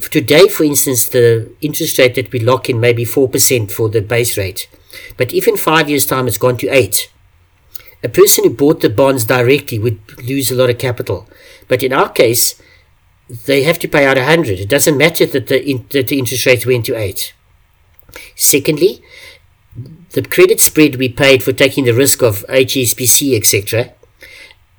Today, 0.00 0.48
for 0.48 0.64
instance, 0.64 1.08
the 1.08 1.52
interest 1.60 1.98
rate 1.98 2.14
that 2.14 2.32
we 2.32 2.38
lock 2.38 2.70
in 2.70 2.80
may 2.80 2.92
be 2.92 3.04
4% 3.04 3.70
for 3.70 3.88
the 3.88 4.00
base 4.00 4.38
rate. 4.38 4.68
But 5.16 5.34
if 5.34 5.48
in 5.48 5.56
five 5.56 5.88
years' 5.88 6.06
time 6.06 6.28
it's 6.28 6.38
gone 6.38 6.56
to 6.58 6.68
8, 6.68 7.12
a 8.04 8.08
person 8.08 8.44
who 8.44 8.50
bought 8.50 8.80
the 8.80 8.90
bonds 8.90 9.24
directly 9.24 9.78
would 9.78 10.00
lose 10.22 10.50
a 10.50 10.54
lot 10.54 10.70
of 10.70 10.78
capital. 10.78 11.28
But 11.66 11.82
in 11.82 11.92
our 11.92 12.08
case, 12.08 12.60
they 13.46 13.64
have 13.64 13.78
to 13.80 13.88
pay 13.88 14.06
out 14.06 14.16
100. 14.16 14.60
It 14.60 14.68
doesn't 14.68 14.96
matter 14.96 15.26
that 15.26 15.48
the, 15.48 15.68
in, 15.68 15.86
that 15.90 16.08
the 16.08 16.18
interest 16.18 16.46
rate 16.46 16.64
went 16.64 16.86
to 16.86 16.96
8. 16.96 17.34
Secondly, 18.36 19.02
the 20.12 20.22
credit 20.22 20.60
spread 20.60 20.96
we 20.96 21.08
paid 21.08 21.42
for 21.42 21.52
taking 21.52 21.84
the 21.84 21.92
risk 21.92 22.22
of 22.22 22.46
HSBC, 22.48 23.36
etc., 23.36 23.92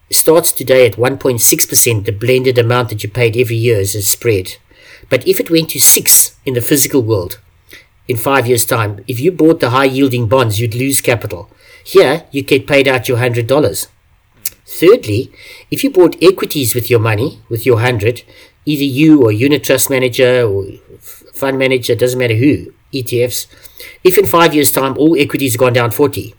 starts 0.10 0.52
today 0.52 0.88
at 0.88 0.94
1.6%, 0.94 2.06
the 2.06 2.12
blended 2.12 2.58
amount 2.58 2.90
that 2.90 3.04
you 3.04 3.10
paid 3.10 3.38
every 3.38 3.58
year 3.58 3.80
as 3.80 3.94
a 3.94 4.02
spread. 4.02 4.58
But 5.10 5.28
if 5.28 5.40
it 5.40 5.50
went 5.50 5.70
to 5.72 5.80
6 5.80 6.36
in 6.46 6.54
the 6.54 6.62
physical 6.62 7.02
world, 7.02 7.40
in 8.08 8.18
five 8.18 8.48
years' 8.48 8.66
time, 8.66 9.04
if 9.08 9.20
you 9.20 9.32
bought 9.32 9.60
the 9.60 9.70
high 9.70 9.86
yielding 9.86 10.28
bonds, 10.28 10.60
you'd 10.60 10.74
lose 10.74 11.00
capital. 11.00 11.50
Here, 11.84 12.26
you 12.32 12.42
get 12.42 12.68
paid 12.68 12.88
out 12.88 13.08
your 13.08 13.18
$100. 13.18 13.88
Thirdly, 14.66 15.32
if 15.72 15.84
you 15.84 15.92
bought 15.92 16.22
equities 16.22 16.74
with 16.74 16.90
your 16.90 17.00
money, 17.00 17.40
with 17.50 17.66
your 17.66 17.76
100, 17.76 18.24
either 18.66 18.84
you 18.84 19.24
or 19.24 19.32
unit 19.32 19.64
trust 19.64 19.90
manager 19.90 20.44
or 20.44 20.66
fund 21.34 21.58
manager, 21.58 21.96
doesn't 21.96 22.20
matter 22.20 22.36
who, 22.36 22.74
ETFs, 22.94 23.48
if 24.04 24.18
in 24.18 24.26
five 24.26 24.54
years' 24.54 24.72
time 24.72 24.98
all 24.98 25.16
equities 25.16 25.58
gone 25.58 25.74
down 25.74 25.92
40, 25.92 26.34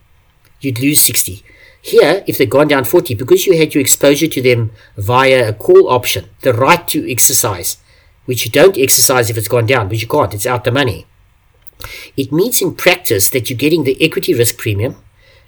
you'd 0.60 0.80
lose 0.80 1.00
60. 1.00 1.42
Here, 1.82 2.24
if 2.26 2.36
they've 2.36 2.50
gone 2.50 2.68
down 2.68 2.84
40, 2.84 3.14
because 3.14 3.46
you 3.46 3.56
had 3.56 3.74
your 3.74 3.80
exposure 3.80 4.26
to 4.26 4.42
them 4.42 4.72
via 4.96 5.48
a 5.48 5.52
call 5.52 5.88
option, 5.88 6.28
the 6.42 6.52
right 6.52 6.86
to 6.88 7.10
exercise, 7.10 7.78
which 8.26 8.44
you 8.44 8.50
don't 8.50 8.78
exercise 8.78 9.30
if 9.30 9.36
it's 9.36 9.48
gone 9.48 9.66
down, 9.66 9.88
but 9.88 10.00
you 10.00 10.06
can't, 10.06 10.34
it's 10.34 10.46
out 10.46 10.64
the 10.64 10.72
money. 10.72 11.06
It 12.16 12.32
means 12.32 12.60
in 12.60 12.74
practice 12.74 13.28
that 13.30 13.48
you're 13.48 13.56
getting 13.56 13.84
the 13.84 14.02
equity 14.02 14.34
risk 14.34 14.58
premium, 14.58 14.96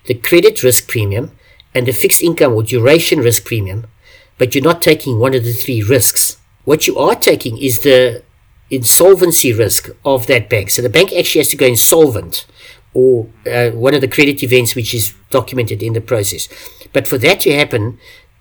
the 0.07 0.15
credit 0.15 0.63
risk 0.63 0.89
premium 0.89 1.33
and 1.75 1.87
the 1.87 1.93
fixed 1.93 2.23
income 2.23 2.53
or 2.53 2.63
duration 2.63 3.21
risk 3.21 3.45
premium, 3.45 3.87
but 4.39 4.55
you're 4.55 4.65
not 4.65 4.83
taking 4.83 5.19
one 5.19 5.35
of 5.35 5.45
the 5.45 5.53
three 5.53 5.83
risks. 5.83 6.39
What 6.65 6.87
you 6.87 6.99
are 6.99 7.15
taking 7.15 7.59
is 7.59 7.81
the 7.81 8.23
insolvency 8.71 9.53
risk 9.53 9.91
of 10.05 10.27
that 10.27 10.49
bank. 10.49 10.71
So 10.71 10.83
the 10.83 10.89
bank 10.89 11.13
actually 11.13 11.41
has 11.41 11.49
to 11.49 11.57
go 11.57 11.67
insolvent 11.67 12.47
or 12.95 13.29
uh, 13.47 13.71
one 13.71 13.95
of 13.95 14.01
the 14.01 14.09
credit 14.09 14.43
events 14.43 14.75
which 14.75 14.95
is 14.95 15.15
documented 15.31 15.83
in 15.83 15.93
the 15.93 16.01
process. 16.01 16.49
But 16.93 17.07
for 17.07 17.19
that 17.19 17.41
to 17.41 17.55
happen, 17.55 17.99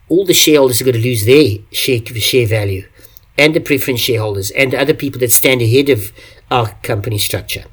all 0.10 0.26
the 0.26 0.34
shareholders 0.34 0.82
are 0.82 0.86
going 0.86 0.96
to 0.96 1.02
lose 1.02 1.26
their 1.26 1.60
share, 1.72 2.06
share 2.06 2.48
value 2.48 2.88
and 3.38 3.54
the 3.54 3.60
preference 3.60 4.00
shareholders 4.00 4.52
and 4.52 4.74
the 4.74 4.80
other 4.80 4.94
people 4.94 5.20
that 5.20 5.32
stand 5.32 5.62
ahead 5.62 5.89
of 5.89 6.12
our 6.50 6.74
company 6.84 7.17
structure. 7.17 7.65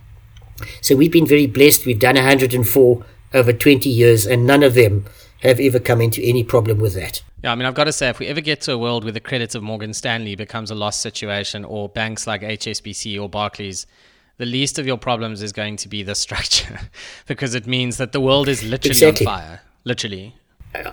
So 0.80 0.96
we've 0.96 1.12
been 1.12 1.26
very 1.26 1.46
blessed. 1.46 1.86
We've 1.86 1.98
done 1.98 2.16
104 2.16 3.04
over 3.34 3.52
20 3.52 3.88
years, 3.88 4.26
and 4.26 4.46
none 4.46 4.62
of 4.62 4.74
them 4.74 5.04
have 5.42 5.60
ever 5.60 5.78
come 5.78 6.00
into 6.00 6.22
any 6.22 6.42
problem 6.42 6.78
with 6.78 6.94
that. 6.94 7.22
Yeah, 7.44 7.52
I 7.52 7.54
mean, 7.54 7.66
I've 7.66 7.74
got 7.74 7.84
to 7.84 7.92
say, 7.92 8.08
if 8.08 8.18
we 8.18 8.26
ever 8.26 8.40
get 8.40 8.60
to 8.62 8.72
a 8.72 8.78
world 8.78 9.04
where 9.04 9.12
the 9.12 9.20
credit 9.20 9.54
of 9.54 9.62
Morgan 9.62 9.92
Stanley 9.92 10.34
becomes 10.34 10.70
a 10.70 10.74
lost 10.74 11.00
situation, 11.00 11.64
or 11.64 11.88
banks 11.88 12.26
like 12.26 12.42
HSBC 12.42 13.20
or 13.20 13.28
Barclays, 13.28 13.86
the 14.38 14.46
least 14.46 14.78
of 14.78 14.86
your 14.86 14.98
problems 14.98 15.42
is 15.42 15.52
going 15.52 15.76
to 15.76 15.88
be 15.88 16.02
the 16.02 16.14
structure, 16.14 16.80
because 17.26 17.54
it 17.54 17.66
means 17.66 17.98
that 17.98 18.12
the 18.12 18.20
world 18.20 18.48
is 18.48 18.62
literally 18.62 18.90
exactly. 18.90 19.26
on 19.26 19.32
fire. 19.32 19.60
Literally. 19.84 20.34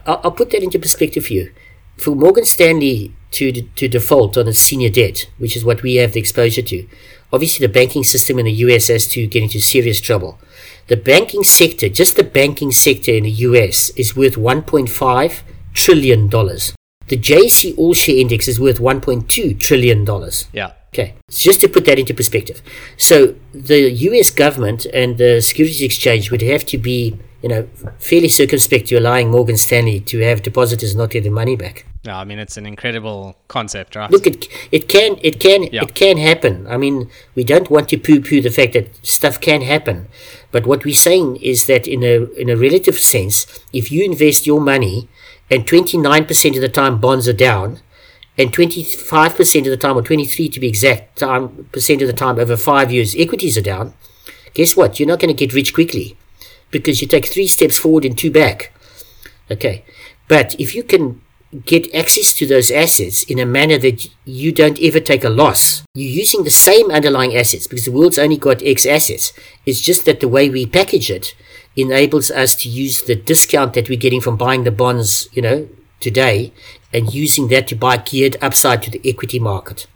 I'll 0.06 0.32
put 0.32 0.52
that 0.52 0.64
into 0.64 0.80
perspective 0.80 1.26
for 1.26 1.34
you. 1.34 1.52
For 1.98 2.16
Morgan 2.16 2.46
Stanley 2.46 3.14
to 3.32 3.52
to 3.52 3.88
default 3.88 4.38
on 4.38 4.48
its 4.48 4.60
senior 4.60 4.90
debt, 4.90 5.30
which 5.38 5.56
is 5.56 5.66
what 5.66 5.82
we 5.82 5.96
have 5.96 6.14
the 6.14 6.20
exposure 6.20 6.62
to, 6.62 6.88
obviously 7.32 7.66
the 7.66 7.74
banking 7.74 8.04
system 8.04 8.40
in 8.40 8.46
the 8.46 8.52
US 8.66 8.88
has 8.88 9.08
to 9.08 9.28
get 9.28 9.44
into 9.44 9.60
serious 9.60 10.00
trouble. 10.02 10.40
The 10.88 10.98
banking 10.98 11.44
sector, 11.44 11.90
just 11.90 12.16
the 12.16 12.24
banking 12.24 12.72
sector 12.72 13.12
in 13.12 13.24
the 13.24 13.32
US, 13.50 13.90
is 13.92 14.16
worth 14.16 14.36
1.5 14.36 15.42
trillion 15.74 16.28
dollars. 16.28 16.74
The 17.08 17.18
JSE 17.18 17.78
All 17.78 17.94
Share 17.94 18.18
Index 18.18 18.48
is 18.48 18.60
worth 18.60 18.80
1.2 18.80 19.60
trillion 19.60 20.06
dollars. 20.06 20.48
Yeah. 20.54 20.72
Okay. 20.94 21.14
So 21.30 21.44
just 21.44 21.62
to 21.62 21.68
put 21.68 21.86
that 21.86 22.00
into 22.00 22.14
perspective. 22.14 22.62
So 22.98 23.36
the 23.54 23.92
US 23.92 24.30
government 24.30 24.86
and 24.94 25.18
the 25.18 25.42
Securities 25.42 25.82
Exchange 25.82 26.32
would 26.32 26.42
have 26.42 26.66
to 26.68 26.78
be, 26.78 27.18
you 27.46 27.50
know, 27.50 27.70
fairly 28.00 28.28
circumspect 28.28 28.90
you're 28.90 29.00
allowing 29.00 29.30
Morgan 29.30 29.56
Stanley 29.56 30.00
to 30.00 30.20
have 30.22 30.42
depositors 30.42 30.96
not 30.96 31.12
get 31.12 31.22
their 31.22 31.32
money 31.32 31.56
back. 31.56 31.86
Yeah, 32.02 32.18
I 32.18 32.24
mean 32.24 32.40
it's 32.40 32.58
an 32.58 32.66
incredible 32.66 33.38
concept, 33.50 33.96
right? 33.96 34.10
Look, 34.10 34.26
it 34.26 34.48
it 34.72 34.90
can 34.90 35.18
it 35.22 35.40
can 35.40 35.62
yeah. 35.72 35.84
it 35.84 35.94
can 35.94 36.18
happen. 36.18 36.66
I 36.66 36.78
mean, 36.78 37.08
we 37.36 37.44
don't 37.44 37.70
want 37.70 37.90
to 37.90 38.00
poo-poo 38.00 38.42
the 38.42 38.50
fact 38.50 38.74
that 38.74 38.96
stuff 39.06 39.40
can 39.40 39.62
happen, 39.62 40.08
but 40.52 40.66
what 40.66 40.84
we're 40.86 40.96
saying 40.96 41.36
is 41.36 41.68
that 41.68 41.88
in 41.88 42.04
a 42.04 42.24
in 42.34 42.50
a 42.50 42.58
relative 42.58 43.00
sense, 43.00 43.46
if 43.72 43.92
you 43.92 44.04
invest 44.04 44.48
your 44.48 44.60
money 44.60 45.08
and 45.52 45.68
29% 45.68 46.56
of 46.56 46.62
the 46.62 46.68
time 46.68 47.00
bonds 47.00 47.28
are 47.28 47.42
down, 47.52 47.80
and 48.40 48.52
25% 48.52 49.60
of 49.60 49.66
the 49.66 49.78
time, 49.78 49.96
or 49.96 50.02
23 50.02 50.50
to 50.50 50.60
be 50.60 50.68
exact, 50.68 51.20
time 51.20 51.70
percent 51.72 52.02
of 52.02 52.08
the 52.08 52.14
time 52.26 52.40
over 52.40 52.58
five 52.58 52.92
years, 52.92 53.16
equities 53.16 53.56
are 53.56 53.62
down. 53.74 53.94
Guess 54.56 54.76
what? 54.76 55.00
You're 55.00 55.08
not 55.08 55.20
going 55.20 55.36
to 55.36 55.46
get 55.46 55.54
rich 55.54 55.72
quickly 55.72 56.18
because 56.78 57.02
you 57.02 57.08
take 57.08 57.28
three 57.28 57.48
steps 57.48 57.78
forward 57.78 58.04
and 58.06 58.18
two 58.18 58.32
back. 58.32 58.74
Okay, 59.50 59.86
but 60.28 60.60
if 60.60 60.76
you 60.76 60.84
can 60.84 61.22
get 61.64 61.94
access 61.96 62.34
to 62.34 62.46
those 62.46 62.70
assets 62.70 63.24
in 63.24 63.40
a 63.40 63.46
manner 63.46 63.78
that 63.78 64.10
you 64.26 64.52
don't 64.52 64.82
ever 64.82 65.00
take 65.00 65.24
a 65.24 65.30
loss. 65.30 65.84
You're 65.94 66.20
using 66.24 66.44
the 66.44 66.52
same 66.52 66.92
underlying 66.92 67.34
assets 67.34 67.66
because 67.66 67.86
the 67.86 67.94
world's 67.94 68.20
only 68.20 68.36
got 68.36 68.62
X 68.62 68.86
assets. 68.86 69.32
It's 69.66 69.80
just 69.80 70.04
that 70.06 70.20
the 70.20 70.28
way 70.28 70.50
we 70.50 70.66
package 70.66 71.10
it 71.10 71.34
enables 71.78 72.30
us 72.30 72.56
to 72.56 72.68
use 72.68 73.02
the 73.02 73.16
discount 73.16 73.74
that 73.74 73.88
we're 73.88 73.98
getting 73.98 74.20
from 74.20 74.36
buying 74.36 74.66
the 74.66 74.72
bonds, 74.72 75.30
you 75.32 75.42
know, 75.42 75.70
today 76.02 76.52
and 76.92 77.14
using 77.14 77.48
that 77.50 77.68
to 77.68 77.76
buy 77.76 77.98
geared 77.98 78.36
upside 78.42 78.84
to 78.84 78.92
the 78.92 79.02
equity 79.06 79.40
market. 79.40 79.88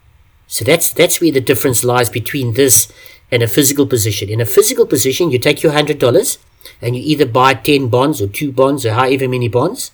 So 0.47 0.63
that's 0.63 0.93
that's 0.93 1.19
where 1.19 1.31
the 1.31 1.41
difference 1.41 1.83
lies 1.83 2.09
between 2.09 2.53
this 2.53 2.91
and 3.31 3.43
a 3.43 3.47
physical 3.47 3.85
position. 3.85 4.29
In 4.29 4.41
a 4.41 4.45
physical 4.45 4.85
position, 4.85 5.29
you 5.29 5.39
take 5.39 5.61
your 5.61 5.73
hundred 5.73 5.99
dollars 5.99 6.39
and 6.81 6.95
you 6.95 7.01
either 7.03 7.25
buy 7.25 7.53
ten 7.53 7.87
bonds 7.87 8.21
or 8.21 8.27
two 8.27 8.51
bonds 8.51 8.85
or 8.85 8.93
however 8.93 9.27
many 9.27 9.47
bonds 9.47 9.91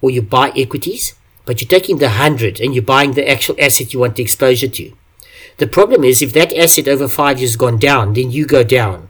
or 0.00 0.10
you 0.10 0.22
buy 0.22 0.50
equities 0.50 1.14
but 1.44 1.60
you're 1.60 1.68
taking 1.68 1.98
the 1.98 2.06
100 2.06 2.60
and 2.60 2.74
you're 2.74 2.82
buying 2.82 3.12
the 3.12 3.28
actual 3.28 3.56
asset 3.60 3.92
you 3.92 4.00
want 4.00 4.16
the 4.16 4.22
exposure 4.22 4.68
to. 4.68 4.92
The 5.58 5.66
problem 5.66 6.04
is 6.04 6.22
if 6.22 6.32
that 6.32 6.56
asset 6.56 6.88
over 6.88 7.06
five 7.06 7.38
years 7.38 7.56
gone 7.56 7.78
down, 7.78 8.14
then 8.14 8.30
you 8.30 8.46
go 8.46 8.64
down. 8.64 9.08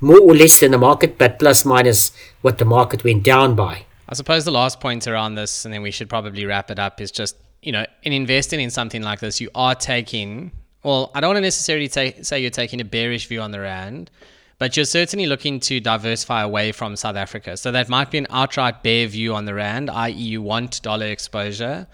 More 0.00 0.20
or 0.20 0.34
less 0.34 0.58
than 0.58 0.72
the 0.72 0.78
market, 0.78 1.16
but 1.16 1.38
plus 1.38 1.64
minus 1.64 2.12
what 2.40 2.58
the 2.58 2.64
market 2.64 3.04
went 3.04 3.22
down 3.22 3.54
by. 3.54 3.86
I 4.08 4.14
suppose 4.14 4.44
the 4.44 4.50
last 4.50 4.80
point 4.80 5.06
around 5.06 5.34
this, 5.34 5.64
and 5.64 5.72
then 5.72 5.82
we 5.82 5.90
should 5.90 6.08
probably 6.08 6.44
wrap 6.44 6.70
it 6.70 6.78
up, 6.78 7.00
is 7.00 7.10
just, 7.10 7.36
you 7.62 7.72
know, 7.72 7.86
in 8.02 8.12
investing 8.12 8.60
in 8.60 8.70
something 8.70 9.02
like 9.02 9.20
this, 9.20 9.40
you 9.40 9.50
are 9.54 9.74
taking, 9.74 10.50
well, 10.82 11.10
I 11.14 11.20
don't 11.20 11.28
want 11.28 11.36
to 11.38 11.42
necessarily 11.42 11.88
take, 11.88 12.24
say 12.24 12.40
you're 12.40 12.50
taking 12.50 12.80
a 12.80 12.84
bearish 12.84 13.26
view 13.28 13.40
on 13.40 13.50
the 13.50 13.60
Rand, 13.60 14.10
but 14.64 14.78
you're 14.78 14.86
certainly 14.86 15.26
looking 15.26 15.60
to 15.60 15.78
diversify 15.78 16.40
away 16.40 16.72
from 16.72 16.96
South 16.96 17.16
Africa. 17.16 17.54
So 17.54 17.70
that 17.72 17.90
might 17.90 18.10
be 18.10 18.16
an 18.16 18.26
outright 18.30 18.82
bear 18.82 19.06
view 19.06 19.34
on 19.34 19.44
the 19.44 19.52
Rand, 19.52 19.90
i.e., 19.90 20.12
you 20.12 20.40
want 20.40 20.80
dollar 20.80 21.04
exposure, 21.04 21.86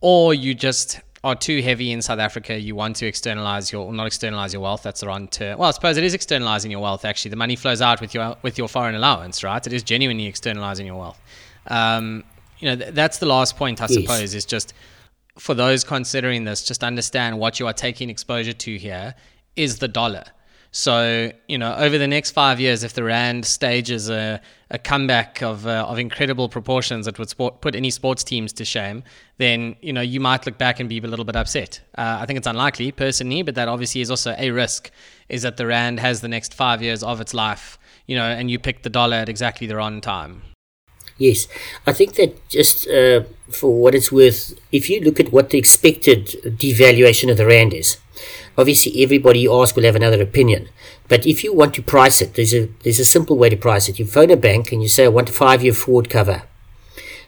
or 0.00 0.32
you 0.32 0.54
just 0.54 1.00
are 1.24 1.34
too 1.34 1.60
heavy 1.62 1.90
in 1.90 2.00
South 2.00 2.20
Africa, 2.20 2.56
you 2.60 2.76
want 2.76 2.94
to 2.94 3.06
externalize 3.06 3.72
your, 3.72 3.86
or 3.86 3.92
not 3.92 4.06
externalize 4.06 4.52
your 4.52 4.62
wealth. 4.62 4.84
That's 4.84 5.00
the 5.00 5.08
wrong 5.08 5.26
term. 5.26 5.58
Well, 5.58 5.68
I 5.68 5.72
suppose 5.72 5.96
it 5.96 6.04
is 6.04 6.14
externalizing 6.14 6.70
your 6.70 6.78
wealth. 6.78 7.04
Actually, 7.04 7.30
the 7.30 7.38
money 7.38 7.56
flows 7.56 7.82
out 7.82 8.00
with 8.00 8.14
your 8.14 8.36
with 8.42 8.56
your 8.56 8.68
foreign 8.68 8.94
allowance, 8.94 9.42
right? 9.42 9.66
It 9.66 9.72
is 9.72 9.82
genuinely 9.82 10.26
externalizing 10.26 10.86
your 10.86 11.00
wealth. 11.00 11.20
Um, 11.66 12.22
you 12.60 12.68
know, 12.68 12.76
th- 12.76 12.94
that's 12.94 13.18
the 13.18 13.26
last 13.26 13.56
point, 13.56 13.82
I 13.82 13.86
yes. 13.90 13.94
suppose, 13.94 14.32
is 14.32 14.44
just 14.44 14.74
for 15.40 15.54
those 15.54 15.82
considering 15.82 16.44
this, 16.44 16.62
just 16.62 16.84
understand 16.84 17.40
what 17.40 17.58
you 17.58 17.66
are 17.66 17.72
taking 17.72 18.10
exposure 18.10 18.52
to 18.52 18.78
here 18.78 19.16
is 19.56 19.80
the 19.80 19.88
dollar. 19.88 20.26
So, 20.76 21.32
you 21.48 21.56
know, 21.56 21.74
over 21.74 21.96
the 21.96 22.06
next 22.06 22.32
five 22.32 22.60
years, 22.60 22.84
if 22.84 22.92
the 22.92 23.02
Rand 23.02 23.46
stages 23.46 24.10
a, 24.10 24.42
a 24.70 24.78
comeback 24.78 25.42
of, 25.42 25.66
uh, 25.66 25.86
of 25.88 25.98
incredible 25.98 26.50
proportions 26.50 27.06
that 27.06 27.18
would 27.18 27.30
sport, 27.30 27.62
put 27.62 27.74
any 27.74 27.88
sports 27.88 28.22
teams 28.22 28.52
to 28.52 28.64
shame, 28.66 29.02
then, 29.38 29.76
you 29.80 29.94
know, 29.94 30.02
you 30.02 30.20
might 30.20 30.44
look 30.44 30.58
back 30.58 30.78
and 30.78 30.86
be 30.86 30.98
a 30.98 31.00
little 31.00 31.24
bit 31.24 31.34
upset. 31.34 31.80
Uh, 31.96 32.18
I 32.20 32.26
think 32.26 32.36
it's 32.36 32.46
unlikely, 32.46 32.92
personally, 32.92 33.40
but 33.40 33.54
that 33.54 33.68
obviously 33.68 34.02
is 34.02 34.10
also 34.10 34.34
a 34.36 34.50
risk, 34.50 34.90
is 35.30 35.40
that 35.44 35.56
the 35.56 35.66
Rand 35.66 35.98
has 36.00 36.20
the 36.20 36.28
next 36.28 36.52
five 36.52 36.82
years 36.82 37.02
of 37.02 37.22
its 37.22 37.32
life, 37.32 37.78
you 38.06 38.14
know, 38.14 38.26
and 38.26 38.50
you 38.50 38.58
pick 38.58 38.82
the 38.82 38.90
dollar 38.90 39.16
at 39.16 39.30
exactly 39.30 39.66
the 39.66 39.76
wrong 39.76 40.02
time. 40.02 40.42
Yes, 41.16 41.48
I 41.86 41.94
think 41.94 42.16
that 42.16 42.46
just 42.50 42.86
uh, 42.86 43.22
for 43.50 43.72
what 43.72 43.94
it's 43.94 44.12
worth, 44.12 44.52
if 44.72 44.90
you 44.90 45.00
look 45.00 45.18
at 45.18 45.32
what 45.32 45.48
the 45.48 45.56
expected 45.56 46.26
devaluation 46.44 47.30
of 47.30 47.38
the 47.38 47.46
Rand 47.46 47.72
is, 47.72 47.96
Obviously, 48.58 49.02
everybody 49.02 49.40
you 49.40 49.54
ask 49.54 49.76
will 49.76 49.84
have 49.84 49.96
another 49.96 50.22
opinion. 50.22 50.68
But 51.08 51.26
if 51.26 51.44
you 51.44 51.52
want 51.52 51.74
to 51.74 51.82
price 51.82 52.20
it, 52.20 52.34
there's 52.34 52.54
a 52.54 52.68
there's 52.82 53.00
a 53.00 53.04
simple 53.04 53.36
way 53.36 53.50
to 53.50 53.56
price 53.56 53.88
it. 53.88 53.98
You 53.98 54.06
phone 54.06 54.30
a 54.30 54.36
bank 54.36 54.72
and 54.72 54.82
you 54.82 54.88
say, 54.88 55.04
I 55.04 55.08
want 55.08 55.30
a 55.30 55.32
five 55.32 55.62
year 55.62 55.74
forward 55.74 56.08
cover. 56.08 56.42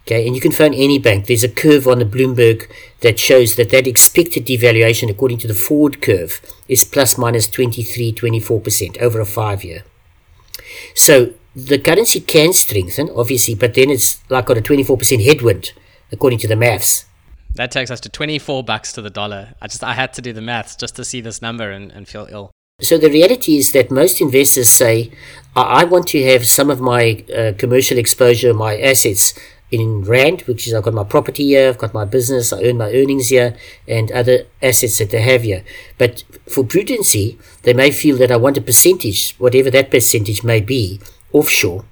Okay, 0.06 0.26
and 0.26 0.34
you 0.34 0.40
can 0.40 0.52
phone 0.52 0.72
any 0.72 0.98
bank. 0.98 1.26
There's 1.26 1.44
a 1.44 1.50
curve 1.50 1.86
on 1.86 1.98
the 1.98 2.06
Bloomberg 2.06 2.66
that 3.00 3.18
shows 3.18 3.56
that 3.56 3.68
that 3.70 3.86
expected 3.86 4.46
devaluation, 4.46 5.10
according 5.10 5.36
to 5.38 5.48
the 5.48 5.54
forward 5.54 6.00
curve, 6.00 6.40
is 6.66 6.82
plus 6.82 7.18
minus 7.18 7.46
23, 7.46 8.14
24% 8.14 8.96
over 9.02 9.20
a 9.20 9.26
five 9.26 9.62
year. 9.62 9.84
So 10.94 11.34
the 11.54 11.78
currency 11.78 12.20
can 12.20 12.54
strengthen, 12.54 13.10
obviously, 13.14 13.54
but 13.54 13.74
then 13.74 13.90
it's 13.90 14.22
like 14.30 14.48
on 14.48 14.56
a 14.56 14.62
24% 14.62 15.22
headwind, 15.22 15.72
according 16.10 16.38
to 16.38 16.48
the 16.48 16.56
maths. 16.56 17.04
That 17.54 17.70
takes 17.70 17.90
us 17.90 18.00
to 18.00 18.08
24 18.08 18.62
bucks 18.64 18.92
to 18.92 19.02
the 19.02 19.11
dollar. 19.11 19.54
I 19.61 19.66
just 19.66 19.82
I 19.82 19.94
had 19.94 20.12
to 20.14 20.22
do 20.22 20.32
the 20.32 20.40
maths 20.40 20.76
just 20.76 20.96
to 20.96 21.04
see 21.04 21.20
this 21.20 21.42
number 21.42 21.70
and, 21.70 21.90
and 21.90 22.06
feel 22.06 22.28
ill. 22.30 22.50
So 22.80 22.96
the 22.96 23.11
reality 23.11 23.56
is 23.56 23.72
that 23.72 23.90
most 23.90 24.20
investors 24.20 24.68
say, 24.68 25.11
I 25.56 25.84
want 25.84 26.06
to 26.08 26.22
have 26.24 26.46
some 26.46 26.70
of 26.70 26.80
my 26.80 27.24
uh, 27.37 27.52
commercial 27.58 27.98
exposure, 27.98 28.54
my 28.54 28.78
assets 28.78 29.34
in 29.70 30.02
Rand, 30.02 30.42
which 30.42 30.66
is 30.66 30.74
I've 30.74 30.84
got 30.84 30.94
my 30.94 31.02
property 31.02 31.46
here, 31.46 31.68
I've 31.68 31.78
got 31.78 31.92
my 31.92 32.04
business, 32.04 32.52
I 32.52 32.62
earn 32.62 32.78
my 32.78 32.92
earnings 32.92 33.28
here, 33.28 33.56
and 33.88 34.12
other 34.12 34.46
assets 34.62 34.98
that 34.98 35.11
they 35.11 35.22
have 35.22 35.42
here. 35.42 35.64
But 35.98 36.22
for 36.48 36.62
prudency, 36.62 37.38
they 37.62 37.74
may 37.74 37.90
feel 37.90 38.16
that 38.18 38.30
I 38.30 38.37
want 38.37 38.56
a 38.56 38.62
percentage, 38.62 39.34
whatever 39.38 39.70
that 39.72 39.90
percentage 39.90 40.44
may 40.44 40.61
be, 40.61 41.00
offshore. 41.32 41.84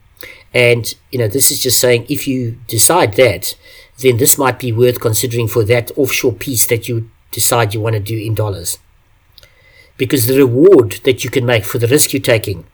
And, 0.55 0.95
you 1.11 1.19
know, 1.19 1.29
this 1.29 1.51
is 1.51 1.61
just 1.61 1.81
saying 1.81 2.07
if 2.09 2.27
you 2.27 2.59
decide 2.69 3.14
that, 3.14 3.57
then 3.99 4.19
this 4.19 4.37
might 4.37 4.59
be 4.59 4.73
worth 4.73 5.01
considering 5.01 5.49
for 5.49 5.65
that 5.65 5.91
offshore 5.97 6.33
piece 6.33 6.67
that 6.67 6.89
you 6.89 7.11
decide 7.31 7.75
you 7.75 7.81
want 7.81 7.95
to 7.95 8.01
do 8.01 8.17
in 8.17 8.35
dollars. 8.35 8.79
Because 9.97 10.27
the 10.27 10.37
reward 10.37 11.01
that 11.05 11.25
you 11.25 11.31
can 11.31 11.47
make 11.47 11.65
for 11.65 11.79
the 11.79 11.89
risk 11.89 12.13
you're 12.13 12.23
taking 12.23 12.67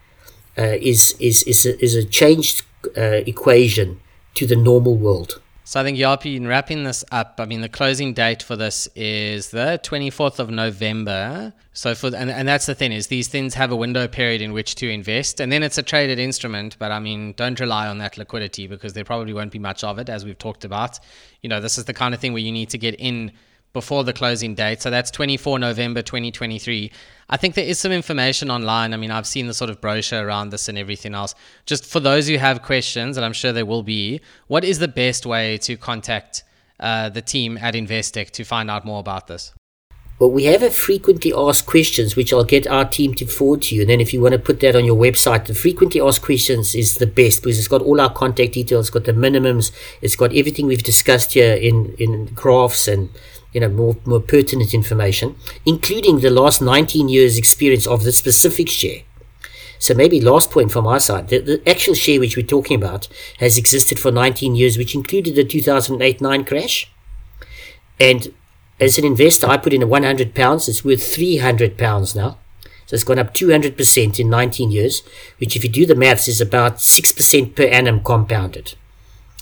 uh, 0.59 0.77
is, 0.81 1.15
is, 1.21 1.43
is, 1.45 1.65
a, 1.65 1.83
is 1.83 1.95
a 1.95 2.05
changed 2.05 2.63
uh, 2.97 3.23
equation 3.27 4.01
to 4.35 4.47
the 4.47 4.57
normal 4.57 4.97
world. 4.97 5.41
So 5.73 5.81
I 5.81 5.85
think 5.85 5.97
Japie, 5.97 6.37
in 6.37 6.47
wrapping 6.47 6.85
this 6.85 7.03
up, 7.13 7.37
I 7.39 7.47
mean 7.47 7.63
the 7.63 7.69
closing 7.71 8.13
date 8.13 8.43
for 8.43 8.57
this 8.57 8.89
is 8.95 9.53
the 9.53 9.81
24th 9.83 10.39
of 10.39 10.51
November. 10.51 11.55
So 11.73 11.95
for 11.95 12.09
and, 12.09 12.31
and 12.31 12.47
that's 12.47 12.67
the 12.67 12.75
thing 12.75 12.93
is 12.93 13.07
these 13.07 13.29
things 13.29 13.55
have 13.55 13.73
a 13.73 13.77
window 13.77 14.07
period 14.07 14.43
in 14.43 14.53
which 14.53 14.75
to 14.75 14.91
invest, 14.91 15.41
and 15.41 15.51
then 15.51 15.63
it's 15.63 15.79
a 15.79 15.83
traded 15.83 16.19
instrument. 16.19 16.77
But 16.79 16.93
I 16.93 16.99
mean, 16.99 17.33
don't 17.39 17.59
rely 17.59 17.87
on 17.87 17.97
that 18.01 18.19
liquidity 18.19 18.67
because 18.67 18.93
there 18.93 19.03
probably 19.03 19.33
won't 19.33 19.51
be 19.51 19.59
much 19.59 19.83
of 19.83 19.99
it, 19.99 20.11
as 20.11 20.27
we've 20.27 20.37
talked 20.37 20.67
about. 20.67 21.01
You 21.41 21.49
know, 21.49 21.59
this 21.59 21.79
is 21.79 21.87
the 21.87 21.95
kind 21.95 22.13
of 22.13 22.21
thing 22.21 22.35
where 22.35 22.43
you 22.43 22.53
need 22.53 22.69
to 22.69 22.77
get 22.77 22.95
in 22.97 23.33
before 23.73 24.05
the 24.05 24.13
closing 24.13 24.55
date. 24.55 24.83
So 24.83 24.91
that's 24.91 25.11
24 25.11 25.59
November 25.59 26.03
2023. 26.03 26.93
I 27.33 27.39
think 27.39 27.55
there 27.55 27.65
is 27.65 27.79
some 27.79 27.93
information 27.93 28.51
online. 28.51 28.93
I 28.93 28.99
mean, 28.99 29.11
I've 29.11 29.27
seen 29.27 29.47
the 29.47 29.55
sort 29.55 29.71
of 29.71 29.81
brochure 29.81 30.23
around 30.23 30.51
this 30.51 30.69
and 30.69 30.77
everything 30.77 31.15
else. 31.15 31.35
Just 31.65 31.87
for 31.87 31.99
those 31.99 32.29
who 32.29 32.37
have 32.37 32.61
questions, 32.61 33.17
and 33.17 33.25
I'm 33.25 33.33
sure 33.33 33.53
there 33.53 33.65
will 33.65 33.83
be, 33.83 34.21
what 34.49 34.65
is 34.65 34.81
the 34.81 34.87
best 34.87 35.25
way 35.25 35.57
to 35.59 35.79
contact 35.79 36.45
uh, 36.79 37.09
the 37.09 37.23
team 37.23 37.57
at 37.57 37.73
Investec 37.73 38.33
to 38.33 38.45
find 38.45 38.71
out 38.71 38.85
more 38.85 39.01
about 39.01 39.29
this? 39.29 39.55
Well, 40.19 40.31
we 40.31 40.45
have 40.45 40.63
a 40.63 40.71
frequently 40.71 41.33
asked 41.35 41.65
questions, 41.65 42.17
which 42.17 42.35
I'll 42.35 42.45
get 42.45 42.67
our 42.67 42.85
team 42.85 43.15
to 43.15 43.27
forward 43.27 43.63
to 43.63 43.77
you. 43.77 43.81
And 43.81 43.91
then 43.91 44.01
if 44.03 44.13
you 44.13 44.21
want 44.21 44.35
to 44.35 44.39
put 44.39 44.61
that 44.61 44.77
on 44.77 44.85
your 44.85 44.95
website, 44.95 45.47
the 45.47 45.55
frequently 45.55 46.03
asked 46.03 46.21
questions 46.21 46.75
is 46.75 46.99
the 46.99 47.07
best 47.07 47.43
because 47.43 47.59
it's 47.59 47.67
got 47.67 47.81
all 47.81 47.99
our 47.99 48.13
contact 48.13 48.53
details, 48.53 48.89
it's 48.89 48.95
got 48.95 49.05
the 49.05 49.13
minimums, 49.13 49.73
it's 50.03 50.17
got 50.17 50.37
everything 50.37 50.67
we've 50.67 50.83
discussed 50.83 51.33
here 51.33 51.55
in, 51.55 51.95
in 51.99 52.27
graphs 52.27 52.87
and 52.87 53.09
you 53.53 53.61
know, 53.61 53.69
more, 53.69 53.97
more 54.05 54.21
pertinent 54.21 54.75
information, 54.75 55.37
including 55.67 56.21
the 56.21 56.31
last 56.31 56.63
19 56.63 57.09
years 57.09 57.37
experience 57.39 57.87
of 57.87 58.05
the 58.05 58.13
specific 58.13 58.69
share. 58.69 59.03
So 59.79 59.95
maybe 59.95 60.21
last 60.21 60.51
point 60.51 60.71
from 60.71 60.87
our 60.87 61.01
side, 61.01 61.29
the, 61.29 61.39
the 61.41 61.69
actual 61.69 61.95
share 61.95 62.21
which 62.21 62.37
we're 62.37 62.47
talking 62.47 62.77
about 62.77 63.09
has 63.39 63.59
existed 63.59 63.99
for 63.99 64.13
19 64.13 64.55
years, 64.55 64.79
which 64.79 64.95
included 64.95 65.35
the 65.35 65.45
2008-9 65.45 66.47
crash. 66.47 66.91
And 67.99 68.33
as 68.79 68.97
an 68.97 69.05
investor, 69.05 69.49
I 69.49 69.57
put 69.57 69.73
in 69.73 69.83
a 69.83 69.87
100 69.87 70.35
pounds. 70.35 70.69
It's 70.69 70.85
worth 70.85 71.03
300 71.15 71.77
pounds 71.77 72.15
now. 72.15 72.39
So 72.87 72.95
it's 72.95 73.05
gone 73.05 73.19
up 73.19 73.35
200% 73.35 74.21
in 74.21 74.31
19 74.31 74.71
years, 74.71 75.03
which 75.39 75.57
if 75.57 75.65
you 75.65 75.71
do 75.71 75.87
the 75.87 75.95
maths 75.95 76.29
is 76.29 76.41
about 76.41 76.77
6% 76.77 77.57
per 77.57 77.65
annum 77.65 78.03
compounded. 78.03 78.75